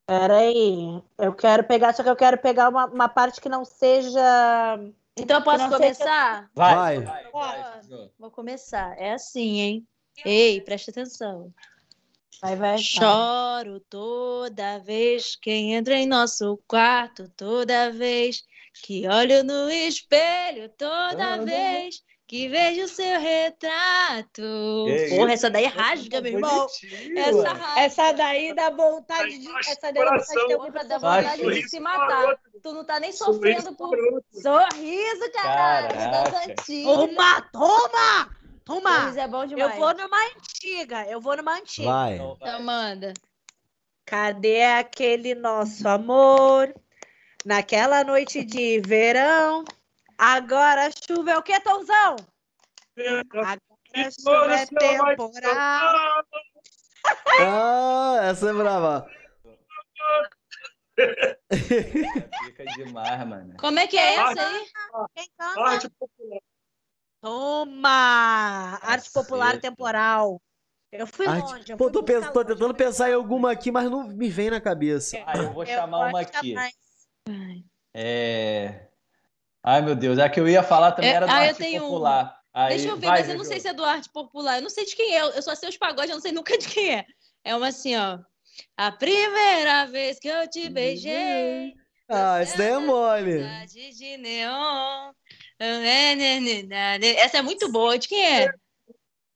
[0.06, 1.02] Peraí.
[1.18, 4.20] Eu quero pegar, só que eu quero pegar uma, uma parte que não seja.
[5.18, 6.50] Então eu posso não começar?
[6.54, 7.00] Vai.
[7.00, 7.32] Vai.
[7.32, 8.10] vai, vai, Jô.
[8.20, 9.00] Vou começar.
[9.00, 9.88] É assim, hein?
[10.26, 11.54] Ei, presta atenção.
[12.42, 12.70] Vai, vai.
[12.72, 12.78] vai.
[12.78, 18.44] Choro toda vez que entra em nosso quarto, toda vez
[18.84, 22.04] que olho no espelho, toda Toda vez
[22.34, 24.42] que vejo seu retrato.
[24.88, 25.34] Que Porra, isso?
[25.34, 26.68] essa daí rasga, meu irmão.
[27.16, 27.82] Essa rasga.
[27.82, 29.48] Essa daí dá vontade de.
[29.60, 32.40] Essa daí dá vontade Vai, vontade de se matar.
[32.62, 33.96] Tu não tá nem sofrendo por
[34.32, 35.88] sorriso, caralho.
[35.90, 36.52] Das Caraca.
[36.52, 36.96] antigas.
[36.96, 38.43] Toma, toma!
[38.66, 39.02] Toma!
[39.02, 39.74] Sorriso é bom demais.
[39.74, 41.90] Eu vou numa antiga, eu vou numa antiga.
[41.90, 42.16] Vai.
[42.16, 42.62] Então vai.
[42.62, 43.14] Manda.
[44.06, 46.74] Cadê aquele nosso amor?
[47.46, 49.66] Naquela noite de verão.
[50.18, 52.16] Agora a chuva é o que, Tomzão?
[52.98, 53.60] Agora
[53.96, 56.26] a chuva é temporal.
[57.42, 59.06] Ah, essa é brava.
[62.46, 63.58] Fica demais, mano.
[63.58, 64.68] Como é que é essa aí?
[65.16, 65.90] Quem canta?
[67.24, 68.80] Toma!
[68.82, 70.42] Arte popular temporal.
[70.92, 71.72] Eu fui Arte- longe.
[71.72, 72.54] eu Pô, fui tô, pens- tô longe.
[72.54, 75.18] tentando pensar em alguma aqui, mas não me vem na cabeça.
[75.26, 76.54] Ah, eu vou Eu chamar uma aqui.
[76.54, 76.74] mais.
[77.94, 78.90] É...
[79.64, 80.20] Ai, meu Deus.
[80.20, 82.40] A que eu ia falar também É, era do ah, arte popular.
[82.54, 84.58] Aí, Deixa eu ver, vai, mas eu não sei se é do arte popular.
[84.58, 85.22] Eu não sei de quem é.
[85.22, 87.06] Eu só sei os pagodes, eu não sei nunca de quem é.
[87.46, 88.20] É uma assim, ó.
[88.76, 91.74] A primeira vez que eu te beijei.
[92.10, 93.44] Ah, esse daí é mole.
[93.66, 95.14] De neon.
[97.18, 97.98] Essa é muito boa.
[97.98, 98.54] De quem é?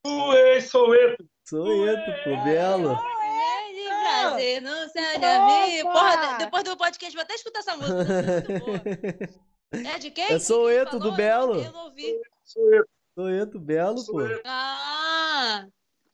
[0.04, 1.26] Tu és Soweto.
[1.46, 2.96] Sou eu, pô, belo.
[3.74, 8.14] De prazer, não se olha Porra, de- depois do podcast, vou até escutar essa música.
[9.34, 9.48] é.
[9.96, 10.32] É de quem?
[10.32, 11.02] É Soweto, falou?
[11.02, 11.56] do Eu Belo.
[11.56, 12.18] Eu não ouvi.
[12.46, 14.20] Sou eu, belo, pô.
[14.46, 15.68] Ah!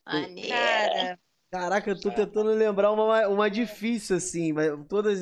[0.08, 0.50] Maneiro.
[0.50, 1.20] Cara,
[1.52, 5.22] Caraca, eu tô tentando lembrar uma, uma difícil, assim, mas todas,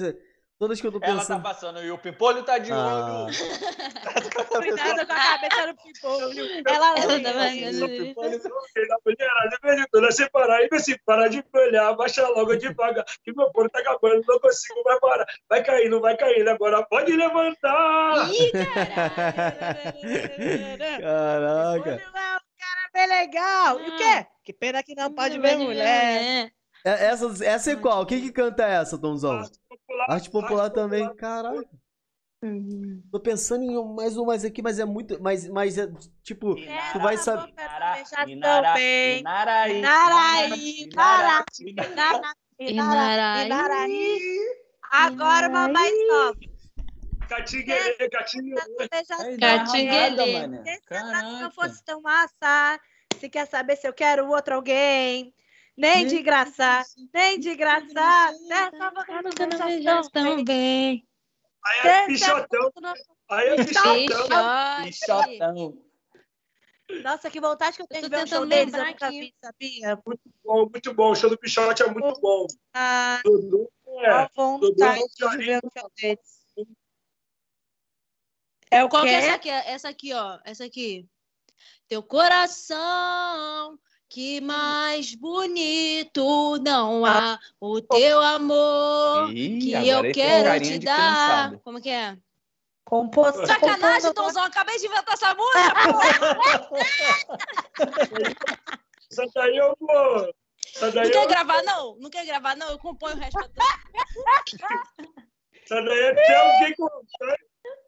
[0.61, 1.41] todas que eu tô Ela tá pensando.
[1.41, 3.33] passando e o Pimpolho tá de Ah, olho.
[4.61, 6.63] cuidado com a cabeça do pimpolho.
[6.67, 7.33] Ela Ela lembra.
[7.33, 7.87] tá O vendo?
[7.89, 8.49] Pimpolho tá-
[8.87, 13.33] Da mulherada, em quando, sem parar, e se parar de olhar, baixa logo devagar, que
[13.35, 15.25] meu corpo tá acabando, não consigo mais parar.
[15.49, 18.29] Vai cair, não vai cair, agora pode levantar.
[18.31, 18.51] Ih.
[21.01, 21.89] Caraca.
[21.89, 23.79] É um cara bem legal.
[23.79, 24.27] E o quê?
[24.43, 26.51] Que pena que não pode ver mulher.
[26.85, 28.05] É- Essa, essa é qual?
[28.05, 29.31] Quem que canta essa, Tomzão?
[29.39, 31.15] Arte popular, Arte popular arte também.
[31.15, 31.69] Caraca.
[33.11, 35.21] Tô pensando em mais umas aqui, mas é muito.
[35.21, 35.87] Mas, mas é
[36.23, 36.55] tipo,
[36.91, 37.53] tu vai saber.
[37.53, 39.19] Inara, Inara, também.
[39.19, 43.45] Inaraí, Inaraí, Inara, Inara- Inaraí.
[43.45, 44.29] Inaraí.
[44.91, 45.93] Agora mais
[49.37, 49.97] dá uma Catinguelê.
[50.07, 50.63] rasgada, mano.
[50.65, 51.51] Se não Caraca.
[51.51, 52.79] fosse tão massa,
[53.19, 55.33] se quer saber se eu quero outro alguém,
[55.81, 61.07] nem de graça, nem de graça, dessa boca não vejo tão bem.
[61.63, 62.71] Aí é pichotão,
[63.29, 64.83] aí é pichotão.
[64.83, 65.83] Pichotão.
[67.03, 68.91] Nossa, que vontade que eu tenho tô de ver um show tentando deles, eu lembrar
[68.91, 69.19] nunca aqui.
[69.21, 69.99] vi, sabia?
[70.43, 72.45] Bom, muito bom, o show do pichote é muito bom.
[72.73, 76.41] Ah, Dudu, é, a vontade Dudu, de ver um show deles.
[78.69, 79.49] É o Qual que é essa aqui?
[79.49, 80.39] Essa aqui, ó.
[80.45, 81.07] Essa aqui.
[81.87, 83.77] Teu coração,
[84.11, 87.39] que mais bonito não há.
[87.61, 91.57] O teu amor, Ih, que eu tem quero te dar.
[91.59, 92.17] Como que é?
[92.83, 93.47] Composto.
[93.47, 94.43] Sacanagem, Tomzão.
[94.43, 95.73] Acabei de inventar essa música,
[96.67, 96.75] pô.
[99.11, 100.33] Essa daí eu vou.
[100.93, 101.97] Daí, Não quer gravar, não?
[101.97, 102.69] Não quer gravar, não?
[102.69, 103.37] Eu componho o resto
[105.63, 107.37] essa daí é alguém contar.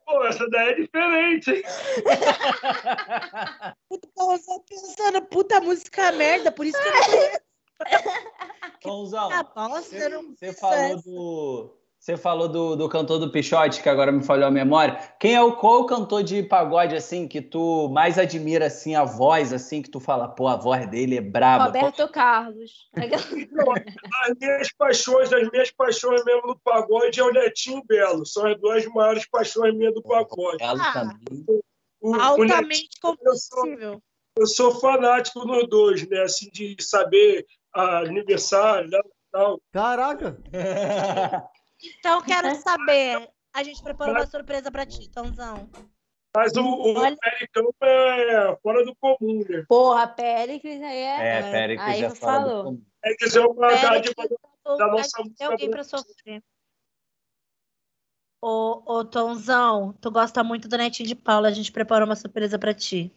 [0.06, 1.64] Pô, essa daí é diferente, hein?
[3.90, 7.40] Eu tô pensando, puta música merda, por isso que eu não conheço.
[9.32, 9.44] Ah,
[10.10, 11.78] não você conheço falou do.
[12.04, 15.00] Você falou do, do cantor do Pichote, que agora me falhou a memória.
[15.18, 19.06] Quem é o qual o cantor de pagode assim que tu mais admira assim a
[19.06, 21.68] voz assim que tu fala, pô, a voz dele é braba.
[21.68, 22.90] Roberto Carlos.
[24.28, 28.26] As minhas paixões, as minhas paixões mesmo no pagode é o Netinho e Belo.
[28.26, 30.62] São as duas maiores paixões minhas do pagode.
[30.62, 30.92] Ela Ah.
[30.92, 31.46] também.
[32.02, 34.02] O, Altamente compreensível.
[34.38, 36.24] eu sou fanático nos dois, né?
[36.24, 39.00] Assim, de saber ah, aniversário né,
[39.32, 39.62] tal.
[39.72, 40.38] Caraca.
[41.84, 43.30] Então, eu quero saber.
[43.54, 45.70] A gente preparou uma surpresa pra ti, Tomzão.
[46.36, 49.64] Mas o, o Olha- Pericão é fora do comum, né?
[49.68, 51.38] Porra, Péricles aí é.
[51.40, 52.64] É, Péricles aí é fora do falou.
[52.64, 52.86] comum.
[53.04, 56.44] É dizer uma Espera dádiva que da vai nossa música alguém pra sofrer.
[58.42, 61.48] Ô, ô, Tonzão, tu gosta muito do Netinho de Paula.
[61.48, 63.12] A gente preparou uma surpresa pra ti.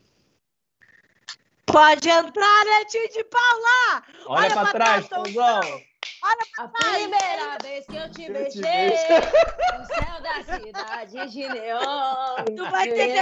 [1.64, 4.05] Pode entrar, Netinho de Paula!
[4.27, 5.09] Olha, Olha pra pra trás,
[6.57, 6.59] Tãozão.
[6.59, 9.20] A primeira vez que eu te Eu te beijei beijei.
[9.79, 12.35] no céu da cidade de Neon.
[12.57, 13.20] Tu vai ter que te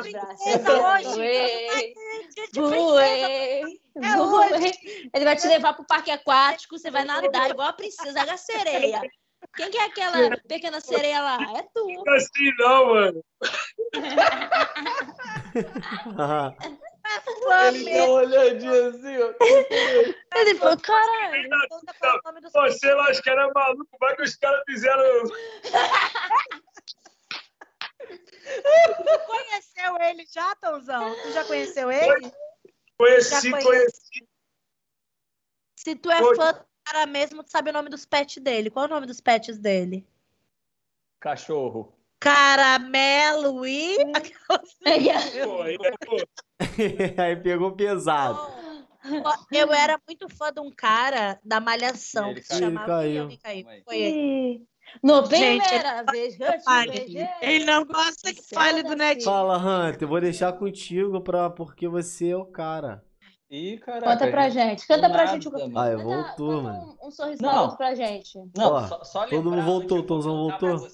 [0.00, 0.96] princesa abraçar.
[0.96, 1.94] hoje.
[2.54, 4.72] Voei, É voei.
[5.14, 9.00] Ele vai te levar pro parque aquático, você vai nadar igual a princesa da sereia.
[9.54, 11.38] Quem que é aquela pequena sereia lá?
[11.56, 11.86] É tu.
[12.04, 13.24] Não é assim, não, mano.
[17.68, 19.34] Ele deu uma olhadinha assim, ó.
[20.36, 21.48] Ele falou, caralho.
[21.68, 24.62] Tonza, qual o nome do Pô, sei lá, os caras malucos, vai que os caras
[24.66, 25.24] fizeram.
[28.46, 31.14] Tu conheceu ele já, Tonzão?
[31.22, 32.32] Tu já conheceu ele?
[32.98, 34.28] Conheci, Já conheci.
[35.76, 36.36] Se tu é Oi.
[36.36, 38.70] fã do cara mesmo, tu sabe o nome dos pets dele.
[38.70, 40.06] Qual é o nome dos pets dele?
[41.20, 41.95] Cachorro.
[42.20, 43.96] Caramelo e.
[47.18, 48.38] Aí, pegou pesado.
[49.52, 52.72] Eu era muito fã de um cara da Malhação Ele que se caiu.
[52.72, 53.06] chamava.
[53.06, 53.66] Ele caiu.
[53.84, 54.62] Foi ele.
[55.02, 56.48] No Gente, primeira vez eu.
[57.42, 59.24] Ele não gosta que fale do da Netinho.
[59.24, 63.04] Fala, Hunter, eu vou deixar contigo pra, porque você é o cara.
[63.50, 64.12] Ih, caraca.
[64.12, 64.86] Conta pra gente.
[64.88, 65.48] Canta pra gente.
[65.48, 65.56] o-.
[65.56, 66.96] Ah, Canta- voltou, mano.
[67.00, 67.76] Um, um sorriso Não.
[67.76, 68.38] pra gente.
[68.56, 70.88] Não, Ó, só, só todo mundo voltou, eu vou Tonzão voltou?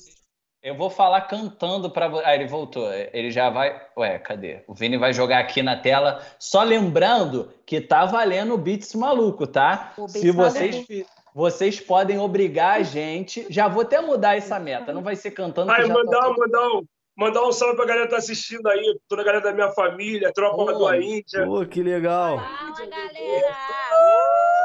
[0.63, 2.25] Eu vou falar cantando pra você.
[2.25, 2.89] Ah, ele voltou.
[2.93, 3.85] Ele já vai.
[3.97, 4.63] Ué, cadê?
[4.69, 6.25] O Vini vai jogar aqui na tela.
[6.39, 9.93] Só lembrando que tá valendo o Beats maluco, tá?
[9.99, 11.11] O Beats Se vocês, maluco.
[11.35, 13.45] vocês podem obrigar a gente.
[13.51, 14.93] Já vou até mudar essa meta.
[14.93, 15.73] Não vai ser cantando.
[15.73, 16.87] Aí, já tá mandar, mandar, um,
[17.17, 20.33] mandar um salve pra galera que tá assistindo aí, toda a galera da minha família,
[20.33, 21.45] tropa Ô, do Índia.
[21.45, 22.39] Pô, que legal.
[22.39, 23.57] Fala, galera!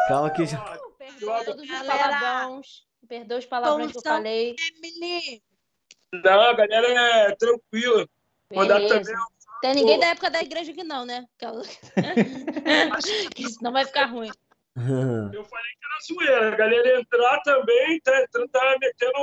[0.08, 0.78] Calma que já.
[1.00, 2.68] Perdoa todos os palavrões.
[3.10, 4.56] Perdoa os palavrões que eu falei.
[4.78, 5.42] Emily,
[6.14, 8.08] Não, a galera é tranquila.
[8.54, 11.26] Mandar também um Tem ninguém da época da igreja aqui não, né?
[13.34, 14.32] Que Senão vai ficar ruim.
[15.34, 16.54] Eu falei que era zoeira.
[16.54, 19.20] A galera entrar também, tá, entrando, tá metendo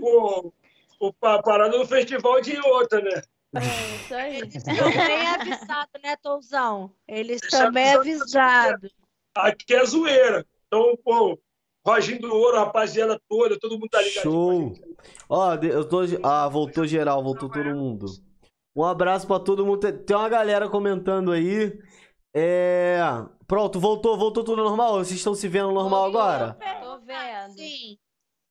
[0.00, 0.52] o,
[1.00, 3.22] o, a parada no festival de outra, né?
[3.56, 4.36] É isso aí.
[4.38, 6.90] eles também avisado, né, Tonzão?
[7.06, 8.74] Eles Deixa também avisado.
[8.74, 8.92] avisados.
[9.34, 10.46] Aqui é zoeira.
[10.66, 11.38] Então, pô,
[11.86, 14.22] Roginho do Ouro, a rapaziada toda, todo mundo tá ligado.
[14.22, 14.72] Show.
[15.28, 15.98] Ó, eu tô.
[16.22, 18.06] Ah, voltou geral, voltou todo mundo.
[18.74, 19.78] Um abraço pra todo mundo.
[19.80, 21.78] Tem- Tem uma galera comentando aí.
[22.34, 22.98] É.
[23.46, 24.94] Pronto, voltou, voltou tudo normal?
[24.94, 26.56] Vocês estão se vendo normal agora?
[26.82, 27.52] Tô vendo.
[27.54, 27.98] Sim.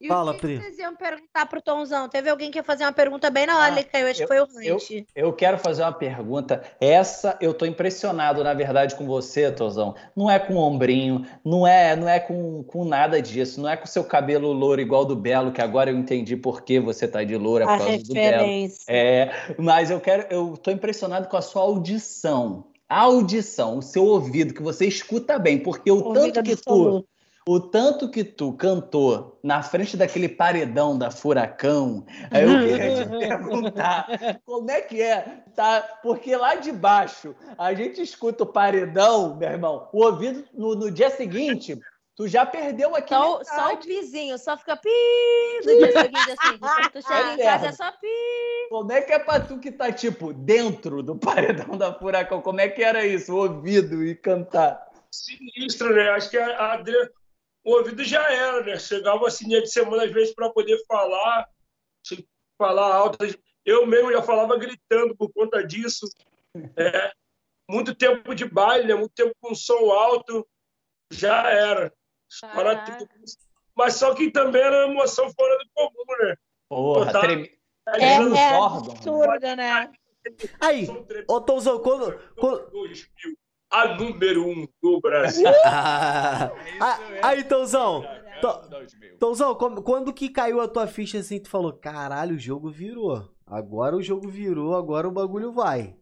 [0.04, 0.58] E Fala, o que Pri.
[0.58, 2.10] que vocês iam perguntar pro Tonzão?
[2.10, 4.08] Teve alguém que ia fazer uma pergunta bem na hora, Ah, ele caiu.
[4.08, 5.06] Acho que eu- foi o eu- Ranch.
[5.16, 6.62] Eu quero fazer uma pergunta.
[6.82, 9.96] Essa eu tô impressionado, na verdade, com você, Tozão.
[10.14, 13.86] Não é com ombrinho, não é, não é com, com nada disso, não é com
[13.88, 17.38] seu cabelo louro igual do Belo, que agora eu entendi por que você tá de
[17.38, 18.38] loura A por causa do Belo.
[18.44, 18.84] referência.
[18.90, 22.66] É, mas eu quero, eu tô impressionado com a sua audição.
[22.90, 26.60] A audição, o seu ouvido, que você escuta bem, porque o Ouvido tanto que tu,
[26.70, 27.08] absoluto.
[27.48, 33.06] O tanto que tu cantou na frente daquele paredão da Furacão, aí eu queria te
[33.20, 35.82] perguntar como é que é, tá?
[36.02, 40.90] Porque lá de baixo a gente escuta o paredão, meu irmão, o ouvido no, no
[40.90, 41.78] dia seguinte,
[42.16, 43.14] tu já perdeu aqui.
[43.14, 44.90] Só, o- só o pizinho, só fica pi
[45.66, 46.60] no dia seguinte, assim.
[46.94, 48.08] Tu chega em casa é só pi.
[48.70, 52.42] Como é que é pra tu que tá, tipo, dentro do paredão da Furacão?
[52.42, 53.34] Como é que era isso?
[53.34, 54.82] O ouvido e cantar?
[55.12, 56.10] Sinistro, né?
[56.10, 56.78] Acho que a, a
[57.64, 58.78] o ouvido já era, né?
[58.78, 61.48] Chegava assim dia de semana, às vezes, para poder falar,
[62.58, 63.18] falar alto.
[63.66, 66.06] Eu mesmo já falava gritando por conta disso.
[66.78, 67.12] É,
[67.70, 68.96] muito tempo de baile, né?
[68.96, 70.48] muito tempo com som alto,
[71.12, 71.94] já era.
[72.42, 73.08] Caraca.
[73.76, 76.36] Mas só que também era uma emoção fora do comum, né?
[76.70, 77.22] Porra, Tá.
[77.22, 77.58] treme...
[77.88, 78.92] É, Tremendo é Sordon.
[78.92, 79.92] absurdo, né?
[80.62, 80.88] Aí,
[81.28, 82.18] ô Tãozão, quando.
[82.36, 82.72] quando...
[83.74, 85.48] 2000, a número um do Brasil.
[85.66, 88.04] Ah, ah, aí, Tãozão.
[88.42, 88.62] Tó-
[89.20, 93.30] Tãozão, como- quando que caiu a tua ficha assim, tu falou, caralho, o jogo virou.
[93.46, 95.96] Agora o jogo virou, agora o bagulho vai.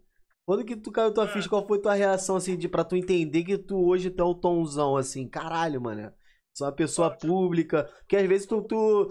[0.45, 2.95] Quando que tu caiu a tua ficha, qual foi tua reação, assim, de, pra tu
[2.95, 5.27] entender que tu hoje tu é o Tonzão, assim?
[5.27, 6.11] Caralho, mano.
[6.53, 7.83] Sou uma pessoa pública.
[7.99, 8.61] Porque às vezes tu...
[8.63, 9.07] tu...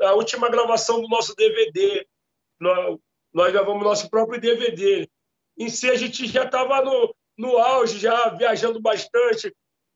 [0.00, 2.06] a última gravação do nosso DVD.
[2.60, 2.98] Nós,
[3.32, 5.08] nós gravamos nosso próprio DVD.
[5.62, 9.54] Em si, a gente já estava no, no auge, já viajando bastante,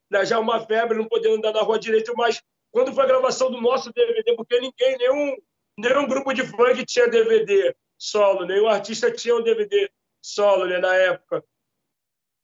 [0.08, 2.40] né, já uma febre, não podendo andar na rua direito, mas
[2.70, 5.36] quando foi a gravação do nosso DVD, porque ninguém, nenhum,
[5.76, 9.90] nenhum grupo de funk tinha DVD solo, nenhum artista tinha um DVD
[10.22, 11.42] solo né, na época.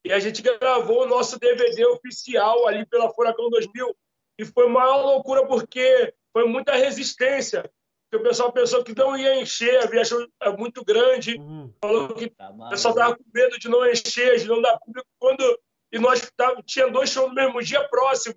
[0.03, 3.95] E a gente gravou o nosso DVD oficial ali pela Furacão 2000.
[4.37, 7.71] E foi uma loucura porque foi muita resistência.
[8.13, 11.35] Porque o pessoal pensou que não ia encher, a viagem é muito grande.
[11.35, 11.73] Uhum.
[11.81, 15.07] Falou que Tá o pessoal estava com medo de não encher, de não dar público.
[15.17, 15.59] Quando...
[15.91, 16.61] E nós tava...
[16.61, 18.35] tinha dois shows no mesmo dia próximo.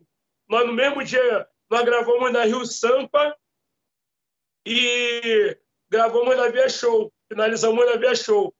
[0.49, 3.37] Nós, no mesmo dia, nós gravamos na Rio Sampa
[4.67, 5.59] e
[5.91, 7.13] gravamos na Via Show.
[7.31, 8.55] Finalizamos na Via Show.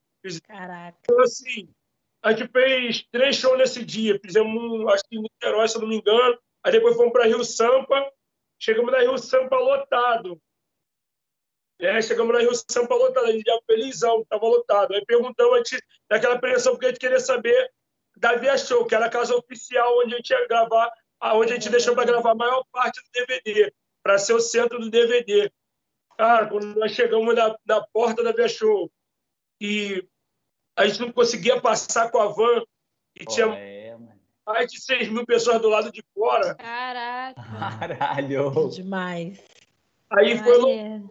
[0.45, 0.99] Caraca.
[1.01, 1.67] Então, assim,
[2.21, 4.19] a gente fez três shows nesse dia.
[4.23, 6.37] Fizemos, um, acho que em Niterói, se eu não me engano.
[6.63, 8.07] Aí depois fomos para Rio Sampa.
[8.59, 10.39] Chegamos na Rio Sampa lotado.
[11.79, 13.27] É, chegamos na Rio Sampa lotado.
[13.27, 14.93] A gente já felizão, estava lotado.
[14.93, 17.71] Aí perguntamos, a gente, daquela apreensão, porque a gente queria saber
[18.17, 21.55] da Via Show, que era a casa oficial onde a gente ia gravar, onde a
[21.55, 23.71] gente deixou para gravar a maior parte do DVD,
[24.01, 25.51] para ser o centro do DVD.
[26.17, 28.91] Cara, quando nós chegamos na, na porta da Via Show
[29.61, 30.03] e
[30.75, 32.63] a gente não conseguia passar com a van
[33.15, 33.95] e Pô, tinha é,
[34.45, 36.55] mais de 6 mil pessoas do lado de fora.
[36.55, 37.41] Caraca.
[37.79, 38.69] Caralho.
[38.69, 39.39] Demais.
[40.09, 41.03] Aí foi.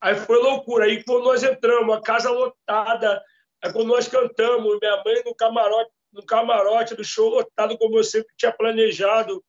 [0.00, 0.84] Aí foi loucura.
[0.84, 3.22] Aí quando nós entramos, a casa lotada.
[3.62, 8.04] Aí quando nós cantamos, minha mãe no camarote, no camarote do show lotado, como eu
[8.04, 9.44] sempre tinha planejado.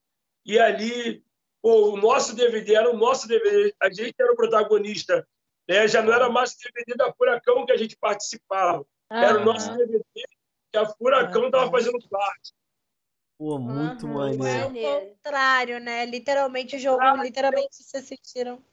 [0.45, 1.23] E ali,
[1.61, 3.73] pô, o nosso DVD era o nosso DVD.
[3.79, 5.27] A gente era o protagonista.
[5.67, 5.87] Né?
[5.87, 8.85] Já não era mais o DVD da Furacão que a gente participava.
[9.09, 9.73] Era o nosso.
[9.75, 10.03] DVD
[10.71, 12.53] que a Furacão estava fazendo parte.
[13.37, 14.13] Pô, muito Aham.
[14.13, 14.77] maneiro.
[14.77, 16.05] É o contrário, né?
[16.05, 18.63] Literalmente o jogo, literalmente vocês sentiram.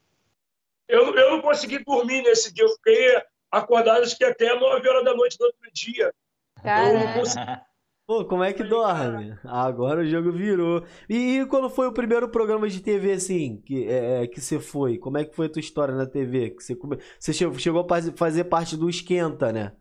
[0.87, 2.63] Eu, eu não consegui dormir nesse dia.
[2.65, 3.21] Eu fiquei
[3.51, 6.05] acordado acho que até 9 horas da noite do outro dia.
[6.05, 7.19] Eu não Caraca.
[7.19, 7.45] consegui.
[8.07, 9.35] Pô, como é que dorme?
[9.45, 10.85] Agora o jogo virou.
[11.09, 14.99] E, e quando foi o primeiro programa de TV, assim, que, é, que você foi?
[14.99, 16.51] Como é que foi a tua história na TV?
[16.51, 19.75] Que você, come- você chegou, chegou a faz- fazer parte do Esquenta, né?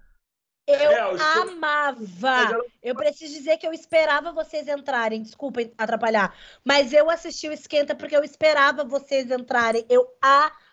[0.67, 1.01] Eu É,
[1.43, 2.65] amava.
[2.83, 5.21] Eu preciso dizer que eu esperava vocês entrarem.
[5.23, 6.35] Desculpa atrapalhar.
[6.65, 9.85] Mas eu assisti o Esquenta porque eu esperava vocês entrarem.
[9.91, 10.64] Eu amava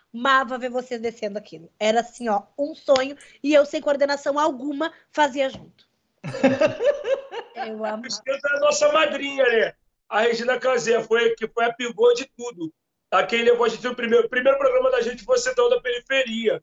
[0.58, 1.70] ver vocês descendo aquilo.
[1.78, 3.16] Era assim, ó, um sonho.
[3.42, 5.88] E eu, sem coordenação alguma, fazia junto.
[7.66, 8.04] eu amo.
[8.06, 9.74] É a nossa madrinha, né?
[10.08, 12.72] A Regina Casé foi, que foi a pivô de tudo.
[13.08, 13.26] Tá?
[13.26, 16.60] Quem levou a gente no primeiro, o primeiro programa da gente foi Setão da Periferia.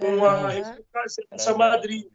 [0.00, 0.48] Com a.
[0.48, 2.10] Regina Casé, nossa madrinha.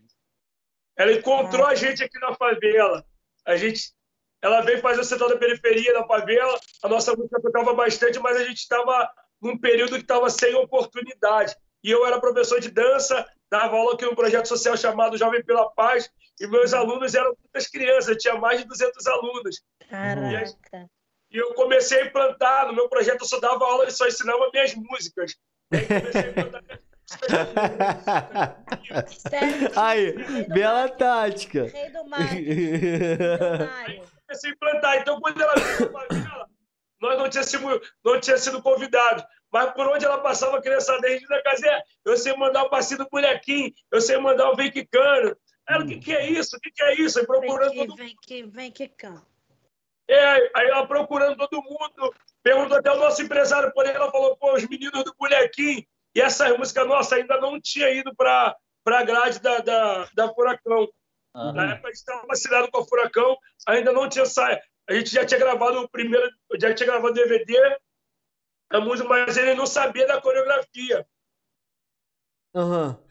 [0.98, 3.06] Ela encontrou a gente aqui na favela.
[3.46, 3.94] A gente,
[4.42, 6.60] ela veio fazer o Setão da Periferia na favela.
[6.84, 9.10] A nossa música tocava bastante, mas a gente estava
[9.42, 11.56] num período que estava sem oportunidade.
[11.84, 15.70] E eu era professor de dança, dava aula aqui num projeto social chamado Jovem pela
[15.72, 16.10] Paz,
[16.40, 19.62] e meus alunos eram muitas crianças, eu tinha mais de 200 alunos.
[19.90, 20.90] Caraca.
[21.30, 24.50] E eu comecei a implantar, no meu projeto eu só dava aula e só ensinava
[24.52, 25.36] minhas músicas.
[25.72, 26.88] E aí comecei a implantar minhas músicas.
[29.18, 31.68] Sério, Aí, Rei do bela tática.
[31.68, 32.04] Rei do.
[32.04, 34.04] Visionário.
[34.28, 34.98] comecei a implantar.
[34.98, 36.27] Então, quando ela veio pra favela,
[37.02, 39.24] nós não tínhamos sido, não tinha sido convidados.
[39.52, 43.00] Mas por onde ela passava, a criança desde da Casé, eu sei mandar o passinho
[43.00, 45.38] do bonequinho, eu sei mandar o vem quicando.
[45.68, 46.56] Ela, o que, que é isso?
[46.56, 47.20] O que, que é isso?
[47.20, 49.26] Aí Vem procurando que, todo vem que, vem que cão.
[50.10, 54.54] É, aí ela procurando todo mundo, perguntou até o nosso empresário, porém ela falou, pô,
[54.54, 55.86] os meninos do bonequinho,
[56.16, 60.88] e essa música nossa ainda não tinha ido para a grade da, da, da Furacão.
[61.36, 61.54] Aham.
[61.54, 63.38] Na época a gente estava assinado com a Furacão,
[63.68, 64.62] ainda não tinha saído.
[64.90, 66.30] A gente já tinha gravado o primeiro,
[66.60, 67.78] já tinha gravado o DVD,
[68.70, 71.06] a música, mas ele não sabia da coreografia.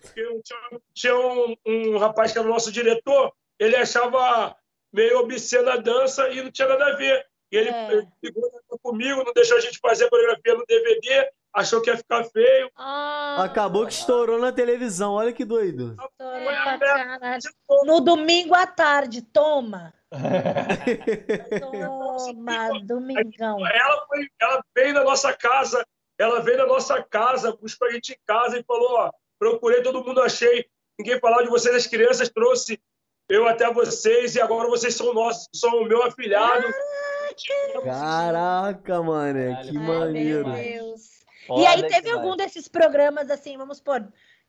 [0.01, 4.57] Porque tinha, tinha um, um rapaz que era o nosso diretor, ele achava
[4.93, 7.27] meio obscena a dança e não tinha nada a ver.
[7.53, 7.93] E ele, É.
[8.22, 8.37] ele
[8.83, 12.70] comigo, não deixou a gente fazer a coreografia no DVD, achou que ia ficar feio.
[12.74, 15.95] Ah, Acabou que estourou na televisão, olha que doido.
[17.39, 17.85] estourou.
[17.85, 19.93] No domingo à tarde, toma.
[21.61, 23.66] Toma, domingão.
[23.66, 25.86] Ela, foi, ela veio na nossa casa,
[26.18, 30.04] ela veio na nossa casa, buscou a gente em casa e falou: ó, procurei todo
[30.04, 30.66] mundo, achei.
[30.98, 32.80] Ninguém falava de vocês, as crianças, trouxe
[33.28, 36.66] eu até vocês e agora vocês são nossos, são o meu afilhado.
[37.84, 40.48] Caraca, mano, que Ai, maneiro.
[40.48, 41.16] Meu Deus.
[41.46, 42.16] Foda E aí teve demais.
[42.16, 44.07] algum desses programas, assim, vamos supor,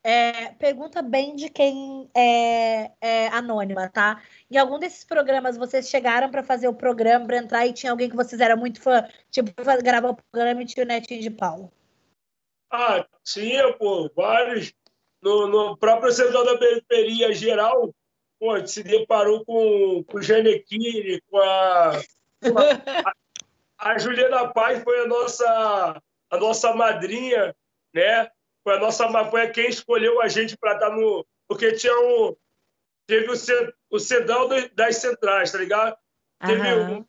[0.07, 4.23] é, pergunta bem de quem é, é anônima, tá?
[4.49, 8.09] Em algum desses programas, vocês chegaram para fazer o programa, para entrar e tinha alguém
[8.09, 9.51] que vocês eram muito fã, tipo,
[9.83, 11.69] gravar o programa e tinha o Netinho de Paulo.
[12.71, 14.73] Ah, tinha, pô, vários.
[15.21, 17.93] No, no próprio setor da periferia geral,
[18.39, 22.01] pô, a se deparou com, com o Janequine, com a,
[22.41, 23.13] com a,
[23.77, 27.53] a Juliana Paz foi a nossa, a nossa madrinha,
[27.93, 28.31] né?
[28.67, 31.25] Foi a nossa ma- foi quem escolheu a gente para estar no.
[31.47, 32.35] Porque tinha um.
[33.07, 33.33] teve o,
[33.91, 35.95] o Cedão do- das Centrais, tá ligado?
[36.45, 37.05] Teve um,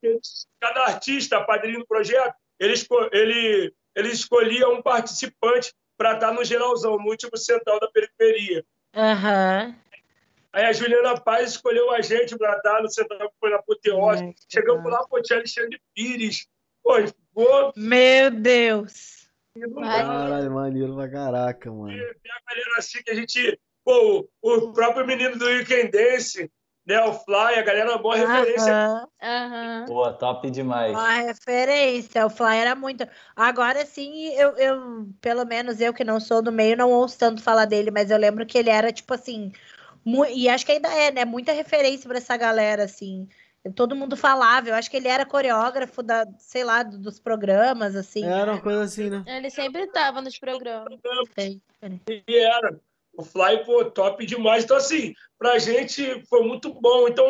[0.61, 2.75] cada artista, padrinho do projeto, ele,
[3.11, 8.65] ele, ele escolhia um participante para estar no geralzão, no último central da periferia.
[8.95, 9.75] Aham.
[10.53, 14.33] Aí a Juliana Paz escolheu a gente para estar no central que foi na Apoteose.
[14.49, 16.47] Chegamos lá, pô, tinha Alexandre Pires.
[16.85, 19.18] Pô, ficou Meu Deus.
[19.61, 21.93] Caralho, maneiro pra caraca, mano.
[21.93, 23.59] tem a galera assim que a gente.
[23.85, 26.51] Pô, o próprio menino do Weekend Dance,
[26.87, 27.01] né?
[27.05, 28.73] O Fly, a galera é boa referência.
[28.73, 29.09] Aham.
[29.23, 29.85] Aham.
[29.87, 30.91] Pô, top demais.
[30.91, 33.07] Uma referência, o Fly era muito.
[33.35, 37.43] Agora sim, eu, eu, pelo menos eu que não sou do meio, não ouço tanto
[37.43, 39.53] falar dele, mas eu lembro que ele era, tipo assim,
[40.05, 41.25] mu- e acho que ainda é, né?
[41.25, 43.27] Muita referência para essa galera, assim.
[43.73, 47.95] Todo mundo falava, eu acho que ele era coreógrafo da, sei lá, do- dos programas,
[47.97, 48.25] assim.
[48.25, 49.25] Era uma coisa assim, né?
[49.27, 50.99] Ele sempre tava nos programas.
[51.35, 51.61] Sei.
[52.29, 52.79] E era.
[53.17, 54.63] O Fly, pô, top demais.
[54.65, 57.09] Então, assim, pra gente foi muito bom.
[57.09, 57.27] Então,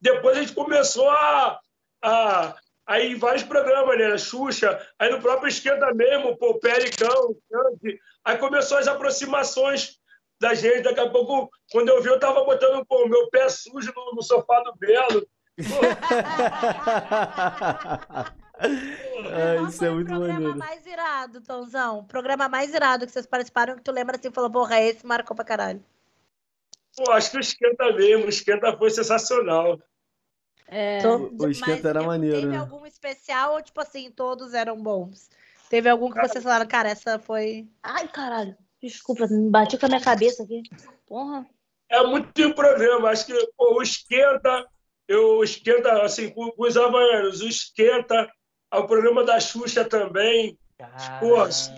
[0.00, 1.60] depois a gente começou a,
[2.02, 2.56] a,
[2.86, 4.18] a ir em vários programas, né?
[4.18, 8.00] Xuxa, aí no próprio Esquenta mesmo, pô, Pericão, Xande.
[8.24, 9.98] Aí começou as aproximações
[10.40, 10.82] da gente.
[10.82, 14.14] Daqui a pouco, quando eu vi, eu tava botando pô, o meu pé sujo no,
[14.16, 15.24] no sofá do Belo.
[19.32, 20.58] Ah, isso é foi muito o programa maneiro.
[20.58, 21.98] mais irado, Tonzão?
[22.00, 25.34] O programa mais irado que vocês participaram, que tu lembra assim, falou, porra, esse marcou
[25.34, 25.82] pra caralho.
[26.96, 28.26] Pô, acho que o Esquenta mesmo.
[28.26, 29.78] O Esquenta foi sensacional.
[30.66, 30.98] É.
[30.98, 32.58] To- o esquenta era maneiro, Teve né?
[32.58, 35.28] algum especial ou, tipo assim, todos eram bons?
[35.68, 37.66] Teve algum que vocês falaram, cara, essa foi.
[37.82, 38.56] Ai, caralho.
[38.80, 40.62] Desculpa, me bati com a minha cabeça aqui.
[41.06, 41.44] Porra.
[41.88, 43.08] É muito em programa.
[43.10, 44.64] Acho que pô, o esquenta,
[45.10, 48.30] eu esquenta assim com, com os havaianos, o esquenta,
[48.72, 50.56] o programa da Xuxa também,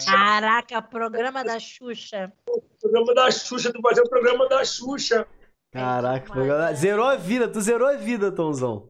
[0.06, 2.32] Caraca, programa da Xuxa.
[2.48, 5.26] o programa da Xuxa, tu fazer o programa da Xuxa.
[5.72, 8.88] Caraca, programa- zerou a vida, tu zerou a vida, Tomzão.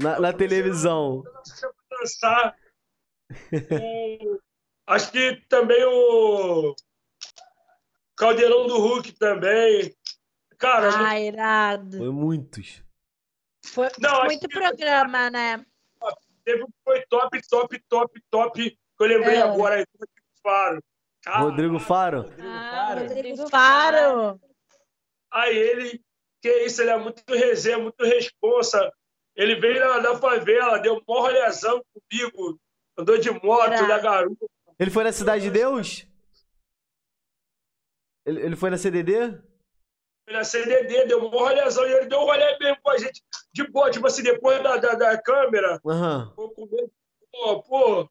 [0.00, 1.22] Na, na televisão.
[1.90, 2.56] dançar.
[4.86, 6.74] Acho que também o
[8.16, 9.94] Caldeirão do Hulk também.
[10.58, 11.98] Cara, Ah, irado.
[11.98, 12.82] Foi muitos.
[13.64, 15.64] Foi Não, muito programa, né?
[16.44, 19.42] teve um que foi top, top, top, top, que eu lembrei É.
[19.42, 20.06] agora, aí, do
[20.42, 20.82] Faro.
[21.28, 22.24] Rodrigo Faro.
[22.40, 24.40] Ah, Rodrigo Faro.
[25.30, 26.02] Aí ele,
[26.42, 28.92] que isso, ele é muito resenha, muito responsa.
[29.36, 32.60] Ele veio na, na favela, deu mó rolezão comigo,
[32.98, 34.46] andou de moto, da garupa.
[34.78, 36.04] Ele foi na Cidade de Deus?
[38.26, 39.40] Ele, ele foi na CDD?
[40.30, 43.66] Na CDD, deu mó rolezão, e ele deu um rolê mesmo com a gente, de
[43.70, 46.32] boa, tipo assim, depois da, da, da câmera, Aham.
[46.36, 46.90] pô, com medo,
[47.30, 48.08] pô, pô,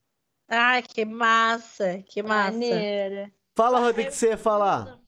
[0.49, 2.51] Ai, que massa, que massa.
[2.51, 3.31] Maneira.
[3.57, 4.99] Fala, Rodrigo, o que você ia falar?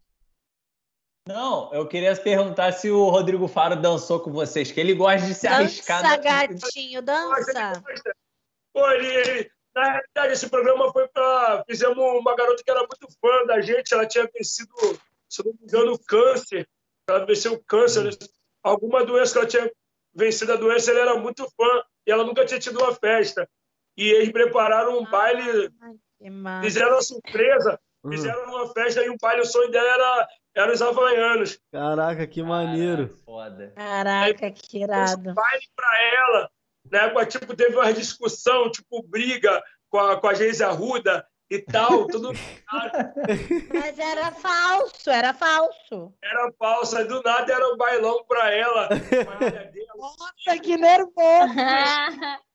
[1.28, 5.34] Não, eu queria perguntar se o Rodrigo Faro dançou com vocês, que ele gosta de
[5.34, 6.02] se arriscar.
[6.02, 7.84] Dança, na- gatinho, dança.
[8.74, 11.64] Pô, ele, ele- na realidade, esse programa foi para.
[11.68, 14.72] Fizemos uma garota que era muito fã da gente, ela tinha vencido,
[15.30, 16.68] se não me engano, câncer.
[17.10, 18.10] Ela venceu o câncer,
[18.64, 19.72] alguma doença que ela tinha
[20.16, 23.48] vencido a doença, ele era muito fã e ela nunca tinha tido uma festa.
[23.98, 25.70] E eles prepararam um baile,
[26.62, 28.12] fizeram uma surpresa, Uhum.
[28.12, 31.58] fizeram uma festa e um baile, o sonho dela era, era os havaianos.
[31.72, 33.08] Caraca, que maneiro.
[33.08, 33.74] Caralho, Foda.
[33.78, 35.34] Caraca, que irado.
[35.34, 36.50] baile para ela.
[36.92, 41.60] Na época, tipo, teve uma discussão, tipo, briga com a, com a Geise Arruda e
[41.60, 42.08] tal.
[42.08, 42.32] Tudo
[43.74, 46.14] Mas era falso, era falso.
[46.22, 46.98] era falso.
[46.98, 48.90] Aí, do nada era um bailão para ela.
[49.96, 51.54] Nossa, que nervoso.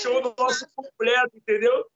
[0.00, 1.86] show no nosso completo, entendeu?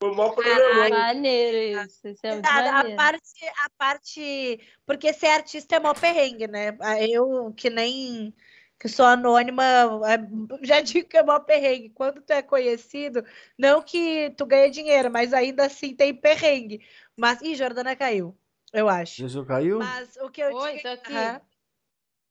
[0.00, 0.62] Foi o maior Caraca.
[0.62, 0.98] problema.
[0.98, 2.08] maneiro isso.
[2.08, 2.96] Isso é a maneiro.
[2.96, 4.60] parte, a parte.
[4.86, 6.76] Porque ser artista é mó perrengue, né?
[7.10, 8.32] Eu, que nem.
[8.78, 11.90] Que sou anônima, é, já digo que é mó perrengue.
[11.90, 13.24] Quando tu é conhecido,
[13.58, 16.80] não que tu ganha dinheiro, mas ainda assim tem perrengue.
[17.16, 17.40] Mas.
[17.42, 18.36] Ih, Jordana caiu,
[18.72, 19.16] eu acho.
[19.16, 19.78] Jesus caiu?
[19.80, 20.82] Mas o que eu Oi, digo.
[20.82, 21.12] tô aqui.
[21.12, 21.40] Tá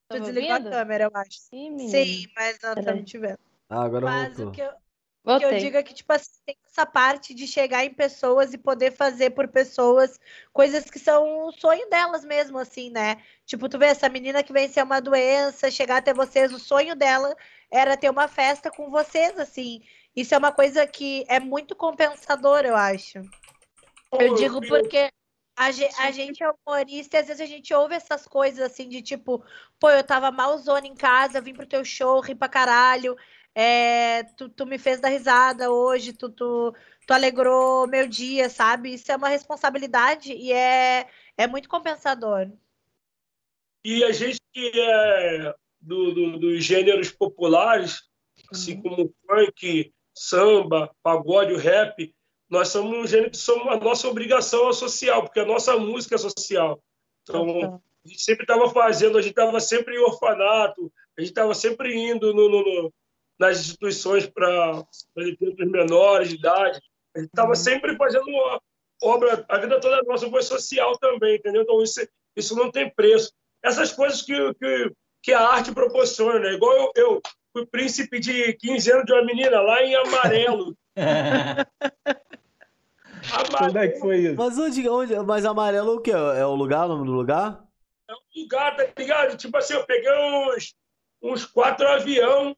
[0.10, 1.40] Tu me desligou a câmera, eu acho.
[1.52, 1.90] Menina.
[1.90, 3.40] Sim, mas não estamos te vendo.
[3.70, 4.52] Ah, agora Mas o voltou.
[4.54, 4.74] que eu,
[5.28, 5.60] O que eu Voltei.
[5.60, 9.32] digo é que, tipo assim, tem essa parte de chegar em pessoas e poder fazer
[9.32, 10.18] por pessoas
[10.54, 13.22] coisas que são o sonho delas mesmo, assim, né?
[13.46, 17.36] Tipo, tu vê essa menina que venceu uma doença, chegar até vocês, o sonho dela
[17.70, 19.82] era ter uma festa com vocês, assim.
[20.16, 23.22] Isso é uma coisa que é muito compensador, eu acho.
[24.14, 25.12] Eu digo porque
[25.58, 28.88] a, ge- a gente é humorista e às vezes a gente ouve essas coisas assim
[28.88, 29.44] de tipo,
[29.80, 33.18] pô, eu tava malzona em casa, vim pro teu show, ri pra caralho,
[33.60, 36.76] é, tu, tu me fez dar risada hoje, tu, tu,
[37.08, 38.94] tu alegrou meu dia, sabe?
[38.94, 42.52] Isso é uma responsabilidade e é, é muito compensador.
[43.84, 48.04] E a gente que é do, do, dos gêneros populares,
[48.52, 48.82] assim Uhum.
[48.84, 52.14] como funk, samba, pagode, rap,
[52.48, 56.14] nós somos um gênero que somos a nossa obrigação é social, porque a nossa música
[56.14, 56.80] é social.
[57.24, 61.56] Então, a gente sempre estava fazendo, a gente estava sempre em orfanato, a gente estava
[61.56, 62.94] sempre indo no, no- no-
[63.40, 64.84] nas instituições para
[65.16, 66.80] detentos menores de idade,
[67.16, 67.56] a gente estava Uhum.
[67.56, 68.62] sempre fazendo uma
[69.02, 71.62] obra, a vida toda nossa foi social também, entendeu?
[71.64, 73.32] Então, isso, isso não tem preço.
[73.64, 74.92] Essas coisas que, que,
[75.24, 76.54] que a arte proporciona, né?
[76.54, 77.22] igual eu, eu
[77.54, 80.76] fui príncipe de 15 anos de uma menina lá em Amarelo.
[83.58, 84.36] Como é que foi isso?
[84.36, 85.16] Mas onde, onde.
[85.20, 86.12] Mas amarelo o quê?
[86.12, 87.68] É o lugar, o nome do lugar?
[88.36, 89.36] lugar, tá ligado?
[89.36, 90.76] Tipo assim, eu peguei uns,
[91.22, 92.56] uns quatro avião.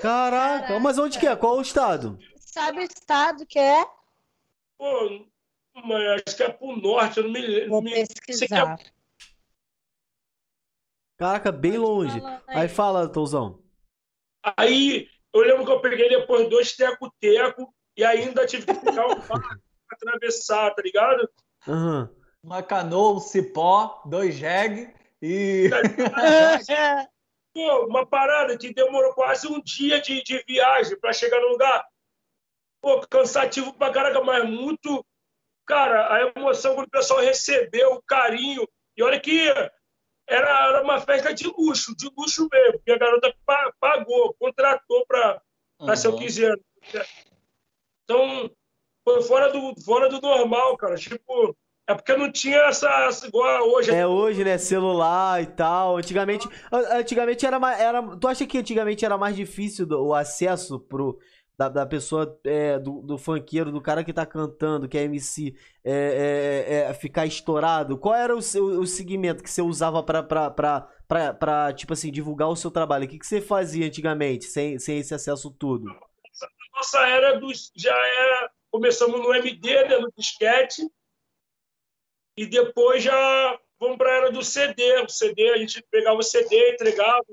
[0.66, 0.80] Caraca.
[0.80, 1.34] mas onde que é?
[1.36, 2.18] Qual o estado?
[2.38, 3.84] Sabe o estado que é?
[4.78, 5.26] Pô,
[5.84, 7.70] mas acho que é pro norte, eu não me lembro.
[7.70, 8.78] Vou me- pesquisar.
[11.16, 12.20] Caraca, bem longe.
[12.20, 13.62] falar Aí fala, Touzão.
[14.56, 19.14] Aí eu lembro que eu peguei depois dois teco-teco e ainda tive que pegar um
[19.26, 21.28] barco pra atravessar, tá ligado?
[21.66, 22.10] Aham.
[22.42, 25.70] Uma canoa, um cipó, dois jegue e.
[27.54, 31.86] Pô, uma parada que demorou quase um dia de, de viagem para chegar no lugar.
[32.82, 35.06] Pô, cansativo pra caraca, mas muito.
[35.66, 38.68] Cara, a emoção quando o pessoal recebeu, o carinho.
[38.96, 39.72] E olha que era,
[40.26, 45.40] era uma festa de luxo, de luxo mesmo, porque a garota pa- pagou, contratou para
[45.96, 46.18] ser o Uhum.
[46.18, 46.60] 15 anos.
[48.04, 48.50] Então,
[49.04, 50.96] foi fora do, fora do normal, cara.
[50.96, 51.56] Tipo,
[51.86, 53.90] é porque não tinha essa, essa igual hoje.
[53.90, 54.56] É hoje, né?
[54.58, 55.96] Celular e tal.
[55.98, 57.80] Antigamente, an- antigamente era mais.
[57.80, 61.18] Era, tu acha que antigamente era mais difícil o acesso pro,
[61.58, 65.54] da, da pessoa, é, do, do funkeiro, do cara que tá cantando, que é MC,
[65.84, 67.98] é, é, é, ficar estourado?
[67.98, 71.92] Qual era o, seu, o segmento que você usava pra, pra, pra, pra, pra, tipo
[71.92, 73.04] assim, divulgar o seu trabalho?
[73.04, 75.84] O que, que você fazia antigamente, sem, sem esse acesso tudo?
[76.74, 80.82] nossa era dos já era começamos no MD né, no disquete
[82.36, 86.22] e depois já vamos para a era do CD o CD a gente pegava o
[86.22, 87.24] CD entregava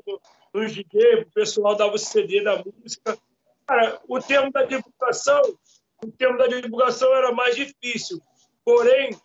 [0.54, 3.18] no, DJ o pessoal dava o CD da música.
[3.68, 5.42] Cara o termo da divulgação
[6.04, 8.20] o termo da divulgação era mais difícil.
[8.66, 9.16] Porém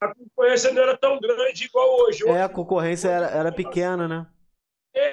[0.00, 2.28] a concorrência não era tão grande igual hoje.
[2.28, 4.26] É, a concorrência era, era pequena, né?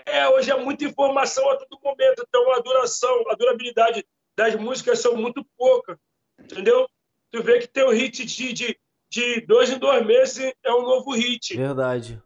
[0.06, 5.00] é, hoje é muita informação a todo momento, então a duração, a durabilidade das músicas
[5.00, 6.00] são muito pouca,
[6.40, 6.88] entendeu?
[7.32, 8.80] Tu vê que tem um hit de, de,
[9.14, 11.56] de dois em dois meses, é um novo hit.
[11.56, 12.20] Verdade.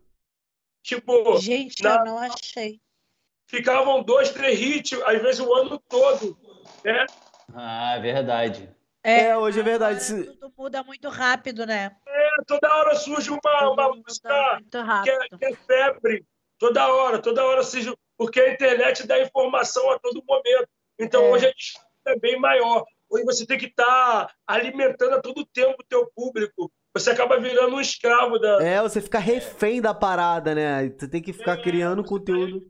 [0.81, 2.80] Tipo, Gente, Na- eu não achei.
[3.45, 6.38] ficavam dois, três hits, às vezes o ano todo,
[6.85, 7.05] né?
[7.53, 8.73] Ah, é verdade.
[9.03, 9.99] É, hoje é verdade.
[10.23, 11.93] Tudo muda muito rápido, né?
[12.45, 14.61] Toda hora surge uma, uma música
[15.03, 16.26] que é, que é febre,
[16.57, 20.69] toda hora, toda hora surge, porque a internet dá informação a todo momento.
[20.97, 21.30] Então É.
[21.31, 22.85] hoje a disputa é bem maior.
[23.09, 26.72] Hoje você tem que estar alimentando a todo tempo o teu público.
[26.99, 28.61] Você acaba virando um escravo da.
[28.64, 30.90] É, você fica refém da parada, né?
[30.90, 32.64] Você tem que ficar criando conteúdo.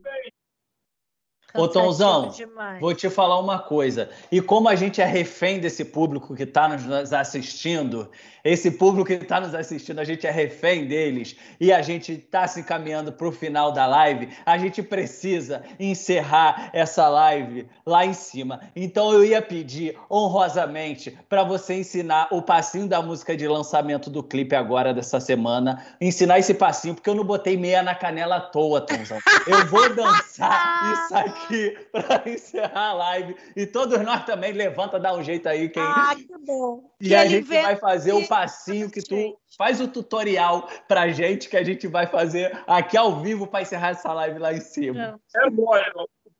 [1.53, 2.79] Ô, Tonzão, demais.
[2.79, 4.09] Vou te falar uma coisa.
[4.31, 8.09] E como a gente é refém desse público que está nos assistindo,
[8.43, 12.47] esse público que está nos assistindo, a gente é refém deles e a gente está
[12.47, 18.13] se encaminhando para o final da live, a gente precisa encerrar essa live lá em
[18.13, 18.59] cima.
[18.75, 24.21] Então eu ia pedir honrosamente para você ensinar o passinho da música de lançamento do
[24.21, 25.83] clipe agora dessa semana.
[25.99, 29.17] Ensinar esse passinho, porque eu não botei meia na canela à toa, Tonzão.
[29.45, 31.36] Eu vou dançar isso aqui
[31.91, 33.35] para encerrar a live.
[33.55, 35.81] E todos nós também levanta, dá um jeito aí quem.
[35.81, 36.89] Ah, que bom.
[36.99, 39.37] e que a gente vai fazer o que- passinho que tu gente.
[39.57, 43.89] faz o tutorial pra gente que a gente vai fazer aqui ao vivo para encerrar
[43.89, 45.19] essa live lá em cima.
[45.35, 45.83] É mole.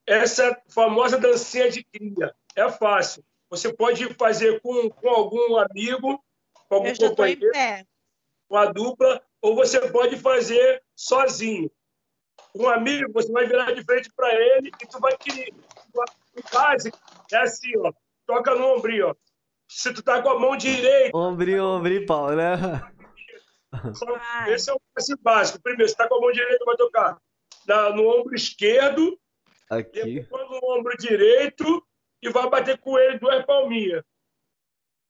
[0.05, 2.33] Essa famosa dancinha de cria.
[2.55, 3.23] É fácil.
[3.49, 6.21] Você pode fazer com, com algum amigo,
[6.67, 7.41] com algum companheiro,
[8.49, 11.69] com a dupla, ou você pode fazer sozinho.
[12.55, 15.53] Um amigo, você vai virar de frente para ele e tu vai querer.
[15.93, 16.97] O básico
[17.31, 17.91] é assim, ó.
[18.25, 19.15] Toca no ombrinho, ó.
[19.69, 22.53] Se tu tá com a mão direita, Ombrinho, ombrinho, pau, né?
[24.47, 25.61] Esse é o passe básico.
[25.61, 27.17] Primeiro, você tá com a mão direita, vai tocar
[27.67, 29.19] na- no ombro esquerdo,
[29.69, 30.19] Aqui.
[30.21, 31.85] depois no ombro direito
[32.21, 34.03] e vai bater com ele duas palminhas.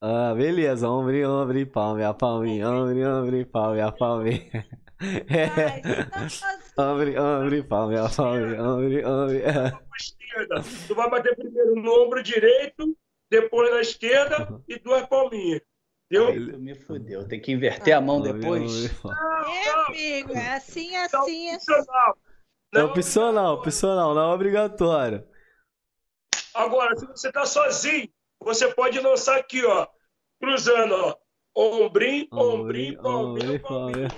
[0.01, 0.89] Ah, beleza.
[0.89, 2.69] Ombrinho, ombrinho, palma, a palminha.
[2.69, 4.67] Ombrinho, ombrinho, palma, a palminha.
[4.99, 5.81] É.
[6.09, 6.93] Vai, você tá fazendo.
[6.93, 8.63] Ombrinho, ombrinho, palma, a palminha.
[8.63, 9.43] Ombrinho, ombrinho.
[9.43, 10.63] Com a esquerda.
[10.87, 12.97] Tu vai bater primeiro no ombro direito,
[13.29, 15.61] depois na esquerda e duas palminhas.
[16.11, 17.27] Aí tu me fudeu.
[17.27, 18.63] Tem que inverter a mão depois.
[18.71, 19.47] ombrinho, palma.
[19.49, 21.65] É, amigo, é assim, Então, assim, assim.
[21.65, 22.17] funcional.
[22.75, 25.27] É opcional, opcional, não é obrigatório.
[26.53, 28.09] Agora, se você tá sozinho,
[28.39, 29.87] você pode lançar aqui, ó.
[30.41, 31.15] Cruzando, ó.
[31.59, 34.09] Ombrim, ombrim, palminha, palminha.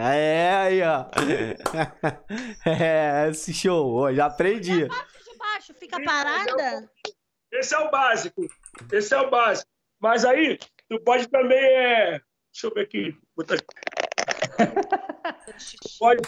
[0.00, 1.06] É, aí, ó.
[2.64, 4.86] É, esse show, ó, já aprendi.
[4.86, 6.88] Parte de baixo, fica parada.
[7.50, 8.46] Esse é o básico.
[8.92, 9.68] Esse é o básico.
[10.00, 10.56] Mas aí,
[10.88, 11.58] tu pode também.
[11.58, 12.20] É...
[12.52, 13.18] Deixa eu ver aqui.
[15.98, 16.20] Pode,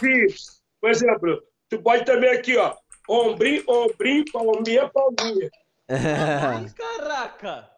[0.81, 2.75] por exemplo, tu pode também aqui, ó.
[3.07, 5.49] Ombrim, ombrim, palminha, palminha.
[5.87, 7.74] Ai, caraca!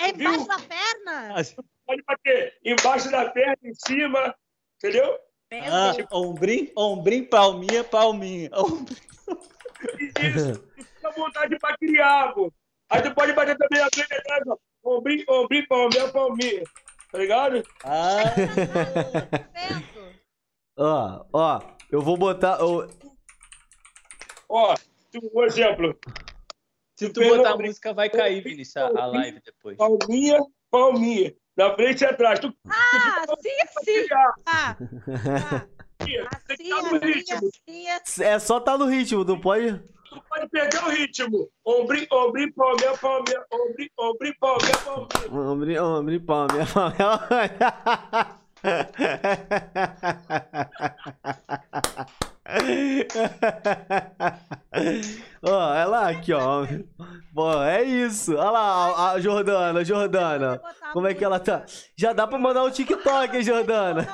[0.00, 1.34] É embaixo da perna?
[1.86, 4.34] Pode bater embaixo da perna, em cima,
[4.76, 5.18] entendeu?
[5.70, 8.50] Ah, ombrim, ombrim, palminha, palminha.
[8.52, 8.96] Ombrim.
[10.20, 10.62] Isso.
[10.74, 12.52] Fica à vontade pra criar, pô.
[12.90, 14.56] Aí tu pode bater também a frente atrás, ó.
[14.84, 16.62] Ombrim, ombrim, palminha, palminha.
[17.10, 17.62] Tá ligado?
[17.84, 18.22] Ah.
[20.76, 21.60] Ó, ó,
[21.90, 22.58] eu vou botar.
[22.62, 22.86] ó,
[24.48, 24.74] Ó,
[25.10, 25.98] tu, um exemplo.
[26.98, 29.76] Se tu botar a música, vai cair, Vinícius, a a live depois.
[29.76, 31.32] Palminha, palminha.
[31.56, 32.40] Na frente e atrás.
[32.40, 33.50] Tu Ah, sim,
[33.84, 34.04] sim.
[34.04, 34.34] criar.
[34.46, 35.66] Ah, ah.
[36.00, 37.36] Assim, no assim, ritmo.
[37.68, 38.24] assim, assim.
[38.24, 39.78] É só tá no ritmo, não pode.
[40.08, 41.48] Tu pode perder o ritmo.
[41.64, 43.44] Ombrim, ombrim, palminha, palminha.
[43.52, 45.50] Ombrim, ombrim, palminha, palminha.
[45.50, 46.66] Hombre, hombre, pão, minha
[55.42, 56.66] Ó, olha lá aqui, ó.
[57.34, 58.34] Pô, é isso.
[58.36, 60.60] Olha lá, a, a Jordana, Jordana.
[60.92, 61.64] Como é que ela tá?
[61.96, 64.06] Já dá pra mandar um TikTok, hein, Jordana?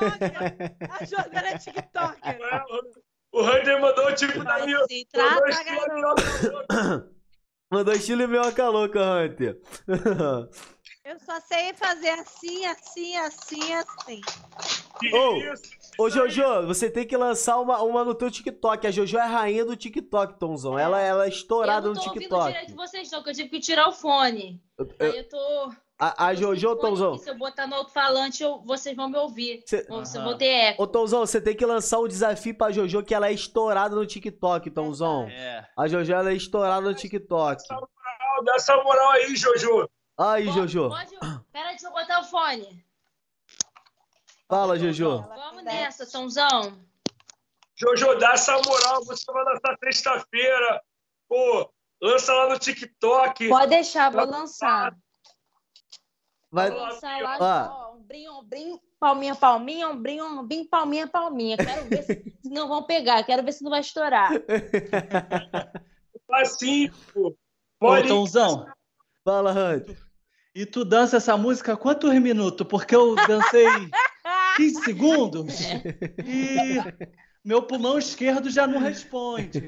[0.90, 2.38] A Jordana é TikToker.
[3.32, 4.78] O Hunter mandou o tipo da minha.
[4.86, 6.22] Se mandou estilo garoto.
[7.70, 9.58] Mandou estilo minhoca louca, Hunter.
[11.04, 14.20] Eu só sei fazer assim, assim, assim, assim.
[14.98, 15.62] Que Ô, isso?
[15.98, 18.86] Ô, Jojo, você tem que lançar uma, uma no teu TikTok.
[18.86, 20.78] A Jojo é a rainha do TikTok, Tomzão.
[20.78, 22.46] Ela, ela é Eu estourada não no tô ouvindo TikTok.
[22.52, 24.62] direito vocês, não, que eu tive que tirar o fone.
[24.78, 25.72] Eu- Aí eu tô.
[25.98, 27.18] A, a Jojo, Tomzão.
[27.18, 29.62] Se eu botar no alto-falante, eu- vocês vão me ouvir.
[29.66, 30.24] Cê- eu Aham.
[30.24, 30.82] vou ter eco.
[30.82, 34.06] Ô, Tomzão, você tem que lançar o desafio pra Jojo, que ela é estourada no
[34.06, 35.28] TikTok, Tomzão.
[35.28, 35.66] É.
[35.76, 37.62] A Jojo, ela é estourada no TikTok.
[38.44, 39.88] Dá essa moral aí, Jojo.
[40.16, 40.88] Aí, Pode- Jojo.
[40.88, 41.16] Pode...
[41.52, 42.84] Pera, deixa eu botar o fone.
[44.48, 45.22] Fala, Jojo.
[45.22, 46.78] Vamos nessa, Tomzão.
[47.76, 49.04] Jojo, dá essa moral.
[49.04, 50.82] Você vai lançar sexta-feira.
[51.28, 51.68] Pô,
[52.00, 53.48] lança lá no TikTok.
[53.48, 54.94] Pode deixar, vou lançar.
[56.52, 56.70] Vai...
[56.70, 57.68] Vou lançar lá, Ah.
[57.72, 61.56] ó, ombrim, ombrim, palminha, palminha, ombrim, ombrim, palminha, palminha.
[61.56, 64.30] Quero ver se, não vão pegar, quero ver se não vai estourar.
[66.30, 67.28] Assim, pô.
[67.28, 67.36] Ô,
[67.80, 68.06] Pode.
[68.08, 68.66] Tomzão,
[69.24, 69.96] Fala, Hunter.
[70.54, 72.66] e tu dança essa música há quantos minutos?
[72.66, 73.66] Porque eu dancei
[74.56, 75.60] 15 segundos
[76.24, 76.76] e
[77.44, 79.62] meu pulmão esquerdo já não responde.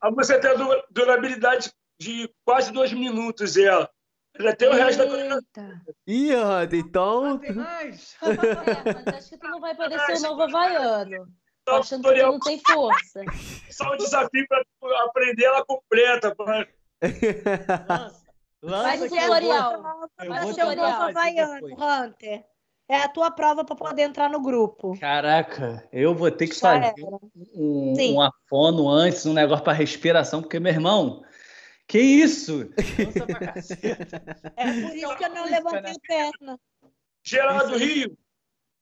[0.00, 1.70] A música tem a du- durabilidade
[2.00, 3.88] de quase dois minutos, ela.
[4.38, 5.82] Ainda tem o resto da coreografia.
[6.06, 7.38] Ih, Hunter, então.
[7.38, 8.16] Tem mais?
[8.22, 11.28] É, acho que tu não vai poder ser o novo havaiano.
[11.64, 13.20] Tô Só achando que não tem força.
[13.70, 14.64] só um desafio para
[15.06, 16.34] aprender ela completa.
[16.34, 16.66] pra-
[17.02, 18.22] Lança,
[18.62, 19.70] lança Faz o tutorial.
[20.54, 20.68] ser o
[21.08, 22.04] tutorial.
[22.04, 22.44] Hunter.
[22.88, 24.98] É a tua prova pra poder entrar no grupo.
[24.98, 26.94] Caraca, eu vou ter que Já fazer
[27.54, 28.14] um, Sim.
[28.14, 31.24] um afono antes, um negócio para respiração, porque, meu irmão,
[31.86, 32.68] que isso?
[34.56, 36.60] É por isso que eu não levantei a perna.
[37.24, 38.16] Geraldo do Rio.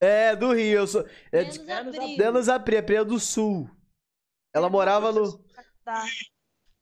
[0.00, 0.78] É, do Rio.
[0.78, 1.06] Eu sou.
[1.30, 2.16] É de abril.
[2.16, 3.70] Denos Apri, é do Sul.
[4.54, 5.38] Ela morava no.
[5.84, 6.04] Tá.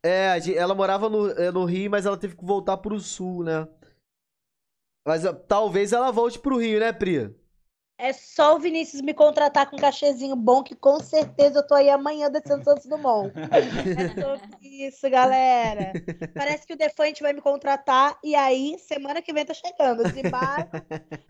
[0.05, 3.69] É, ela morava no, é, no Rio, mas ela teve que voltar pro Sul, né?
[5.05, 7.35] Mas talvez ela volte pro Rio, né, Pri?
[7.99, 11.75] É só o Vinícius me contratar com um cachezinho bom, que com certeza eu tô
[11.75, 13.33] aí amanhã descendo Santos Dumont.
[13.37, 15.93] É sobre isso, galera.
[16.33, 20.05] Parece que o Defante vai me contratar e aí, semana que vem tá chegando.
[20.05, 20.81] Desembarco,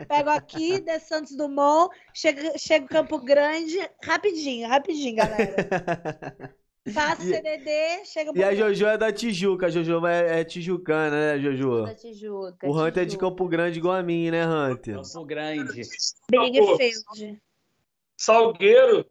[0.06, 5.56] pego aqui, desço Santos Dumont, chego, chego Campo Grande, rapidinho, rapidinho, galera.
[6.92, 11.34] Faço E- CDD, chego E a Jojo é da Tijuca, a Jojo é, é tijucana,
[11.34, 11.84] né, Jojo?
[11.86, 12.66] Da Tijuca.
[12.66, 13.16] O Hunter é de.
[13.18, 14.96] Campo Grande igual a mim, né, Hunter?
[14.96, 15.82] Campo Grande.
[16.30, 17.38] Big Field.
[18.16, 19.06] Salgueiro.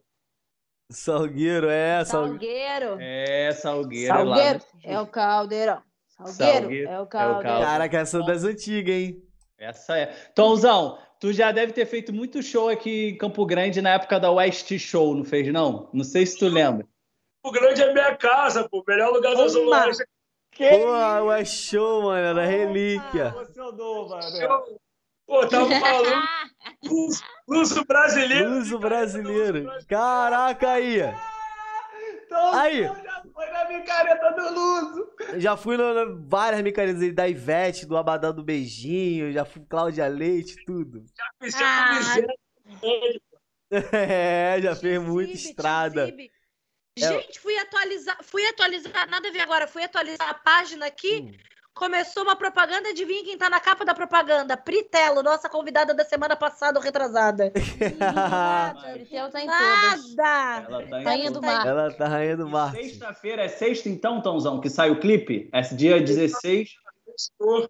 [0.90, 2.86] Salgueiro, é, Salgueiro.
[2.86, 2.98] Salgueiro.
[3.02, 4.14] É, Salgueiro.
[4.14, 5.82] lá Salgueiro no- é o caldeirão.
[6.08, 7.62] Salgueiro, Salgueiro é é o caldeirão.
[7.62, 9.24] Caraca, essa é das antigas, hein?
[9.58, 10.06] Essa é.
[10.34, 14.32] Tomzão, tu já deve ter feito muito show aqui em Campo Grande na época da
[14.32, 15.90] West Show, não fez, não?
[15.94, 16.86] Não sei se tu lembra.
[17.48, 18.84] O grande é minha casa, pô.
[18.86, 19.86] Melhor lugar da Zona.
[19.86, 20.06] Oeste.
[20.52, 23.30] Que Pô, é show, mano, era relíquia.
[23.30, 24.80] Você é o novo, mano.
[25.26, 26.28] Pô, tava falando.
[26.84, 28.50] Luso, luso brasileiro.
[28.50, 29.70] Luso brasileiro.
[29.88, 31.00] Caraca aí.
[32.26, 32.84] Então, Aí.
[32.84, 35.10] já foi na micareta do Luso.
[35.38, 40.08] Já fui na, várias micaretas aí, da Ivete, do Abadá do Beijinho, já fui Cláudia
[40.08, 41.06] Leite, tudo.
[41.42, 41.88] Isso é Ah.
[41.88, 42.34] camiseta.
[43.92, 46.08] É, já fez muita estrada.
[46.08, 46.37] É.
[46.98, 51.32] Gente, fui atualizar, fui atualizar, nada a ver agora, fui atualizar a página aqui, Hum.
[51.74, 54.58] começou uma propaganda, adivinha quem tá na capa da propaganda?
[54.58, 57.52] Pritelo, nossa convidada da semana passada ou retrasada.
[58.00, 60.16] Nada, Pritel tá em todas.
[60.16, 60.66] Nada!
[60.68, 61.68] Ela tá em Rainha do mar.
[61.68, 62.72] Ela tá rainha do mar.
[62.72, 65.50] Sexta-feira é sexta, então, Tãozão, que sai o clipe?
[65.54, 66.70] É dia 16.
[67.38, 67.70] Pô,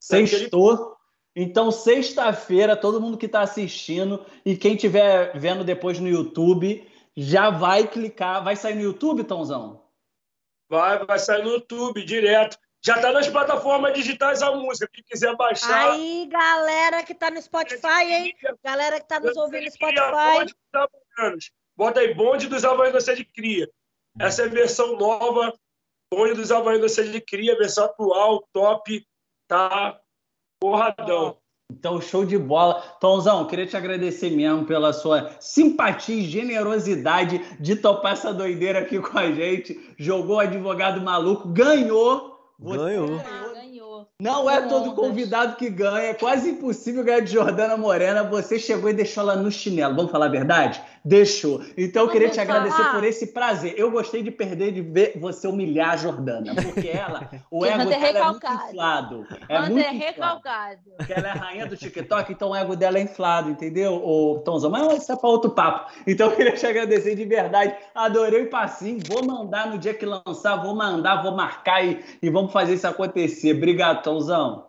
[0.00, 0.96] Sextou.
[1.36, 7.50] Então, sexta-feira, todo mundo que está assistindo e quem estiver vendo depois no YouTube, já
[7.50, 8.42] vai clicar.
[8.42, 9.84] Vai sair no YouTube, Tãozão?
[10.68, 12.58] Vai, vai sair no YouTube direto.
[12.82, 14.88] Já tá nas plataformas digitais a música.
[14.92, 15.92] Quem quiser baixar.
[15.92, 18.34] Aí, galera que tá no Spotify, hein?
[18.64, 20.54] Galera que tá nos ouvindo no Spotify.
[21.76, 23.70] Bota aí, Bonde dos Havaianos Você de Cria.
[24.18, 25.54] Essa é a versão nova,
[26.12, 29.06] Bonde dos Havaianos Você de Cria, versão atual, top,
[29.46, 30.00] tá
[30.60, 31.38] porradão.
[31.70, 32.82] Então, show de bola.
[33.00, 38.98] Tãozão, queria te agradecer mesmo pela sua simpatia e generosidade de topar essa doideira aqui
[38.98, 39.78] com a gente.
[39.96, 42.38] Jogou o advogado maluco, ganhou.
[42.58, 43.06] Você Ganhou.
[43.06, 43.69] Ganhou.
[44.20, 48.22] Não é todo convidado que ganha, é quase impossível ganhar de Jordana Morena.
[48.24, 49.96] Você chegou e deixou ela no chinelo.
[49.96, 50.82] Vamos falar a verdade?
[51.02, 51.62] Deixou.
[51.78, 53.74] Então eu queria te agradecer por esse prazer.
[53.78, 58.06] Eu gostei de perder de ver você humilhar a Jordana, porque ela, o ego dela
[58.06, 59.26] é muito inflado.
[59.48, 59.98] É Hunter muito inflado.
[59.98, 60.80] recalcado.
[60.98, 64.42] Porque ela é a rainha do TikTok, então o ego dela é inflado, entendeu, ô
[64.44, 64.70] Tomzão?
[64.70, 65.90] Mas isso é para outro papo.
[66.06, 67.74] Então eu queria te agradecer de verdade.
[67.94, 68.98] Adorei o passinho.
[69.08, 72.86] Vou mandar no dia que lançar, vou mandar, vou marcar e, e vamos fazer isso
[72.86, 73.56] acontecer.
[73.56, 74.66] Obrigado, Tomzão.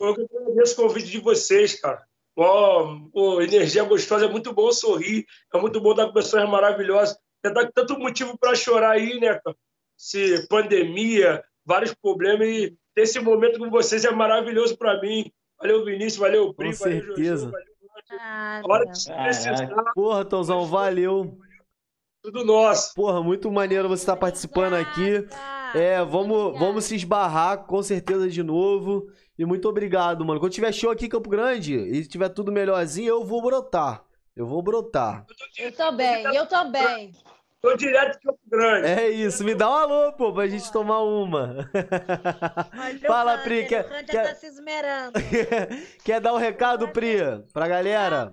[0.00, 2.02] Eu que agradeço o convite de vocês, cara.
[2.36, 7.18] Ó, pô, energia gostosa, é muito bom sorrir, é muito bom dar com pessoas maravilhosas.
[7.44, 9.56] Já dá tanto motivo para chorar aí, né, cara?
[9.96, 15.30] Se pandemia, vários problemas, e ter esse momento com vocês é maravilhoso para mim.
[15.58, 17.44] Valeu, Vinícius, valeu, Pri, Com valeu, certeza.
[17.44, 17.70] Jojo, valeu.
[18.18, 21.38] Ah, hora que precisar, Porra, Tãozão, valeu.
[22.22, 22.94] tudo nosso.
[22.94, 25.28] Porra, muito maneiro você estar participando aqui.
[25.74, 26.64] É, vamos, Obrigada.
[26.66, 29.10] vamos se esbarrar com certeza de novo.
[29.38, 30.38] E muito obrigado, mano.
[30.40, 34.02] Quando tiver show aqui em Campo Grande e tiver tudo melhorzinho, eu vou brotar.
[34.36, 35.24] Eu vou brotar.
[35.58, 37.12] Eu também, eu também.
[37.60, 38.86] Tô direto de Campo Grande.
[38.86, 41.68] É isso, me dá um alô, pô, pra gente tomar uma.
[42.78, 45.12] Olha Fala, Hunter, Pri, quer- quer- tá se esmerando.
[46.04, 47.18] Quer dar um recado, Pri,
[47.52, 48.32] pra galera?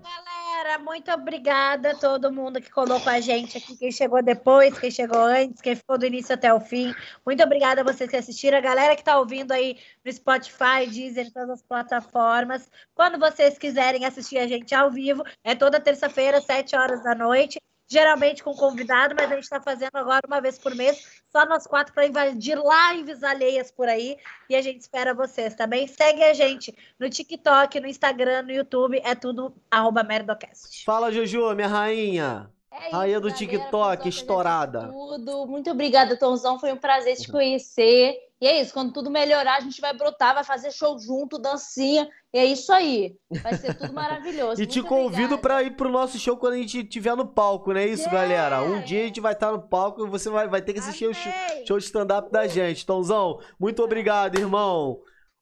[0.78, 4.90] muito obrigada a todo mundo que colou com a gente aqui, quem chegou depois, quem
[4.90, 6.94] chegou antes, quem ficou do início até o fim.
[7.24, 11.32] Muito obrigada a vocês que assistiram, a galera que tá ouvindo aí no Spotify, Deezer,
[11.32, 12.70] todas as plataformas.
[12.94, 17.58] Quando vocês quiserem assistir a gente ao vivo, é toda terça-feira, 7 horas da noite.
[17.88, 21.66] Geralmente com convidado, mas a gente está fazendo agora uma vez por mês, só nós
[21.66, 24.18] quatro para invadir lives alheias por aí.
[24.48, 25.86] E a gente espera vocês também.
[25.86, 30.84] Segue a gente no TikTok, no Instagram, no YouTube, é tudo arroba Merdocast.
[30.84, 32.50] Fala, Jojo, minha rainha.
[32.70, 33.38] É Rainha do galera.
[33.38, 34.88] TikTok, estourada.
[34.88, 35.46] Tudo.
[35.46, 36.58] Muito obrigada, Tomzão.
[36.58, 38.16] Foi um prazer te conhecer.
[38.40, 42.08] E é isso, quando tudo melhorar, a gente vai brotar, vai fazer show junto, dancinha.
[42.32, 43.16] E é isso aí.
[43.42, 44.62] Vai ser tudo maravilhoso.
[44.62, 45.38] E te Muito convido obrigada.
[45.42, 48.20] pra ir pro nosso show quando a gente estiver no palco, não é isso, Yeah!
[48.28, 48.62] galera?
[48.62, 51.06] Um dia a gente vai estar no palco e você vai, vai ter que assistir
[51.06, 51.66] o show, Amei!
[51.66, 52.86] show de stand-up da gente.
[52.86, 55.00] Tomzão, muito obrigado, irmão.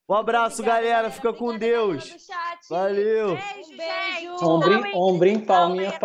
[0.09, 1.11] Um abraço, Obrigada, galera.
[1.11, 2.15] Fica com Obrigada, galera Deus.
[2.69, 3.27] Valeu.
[3.35, 4.97] Beijo, Um beijo.
[4.97, 5.99] ombrinho, palminha, palminha.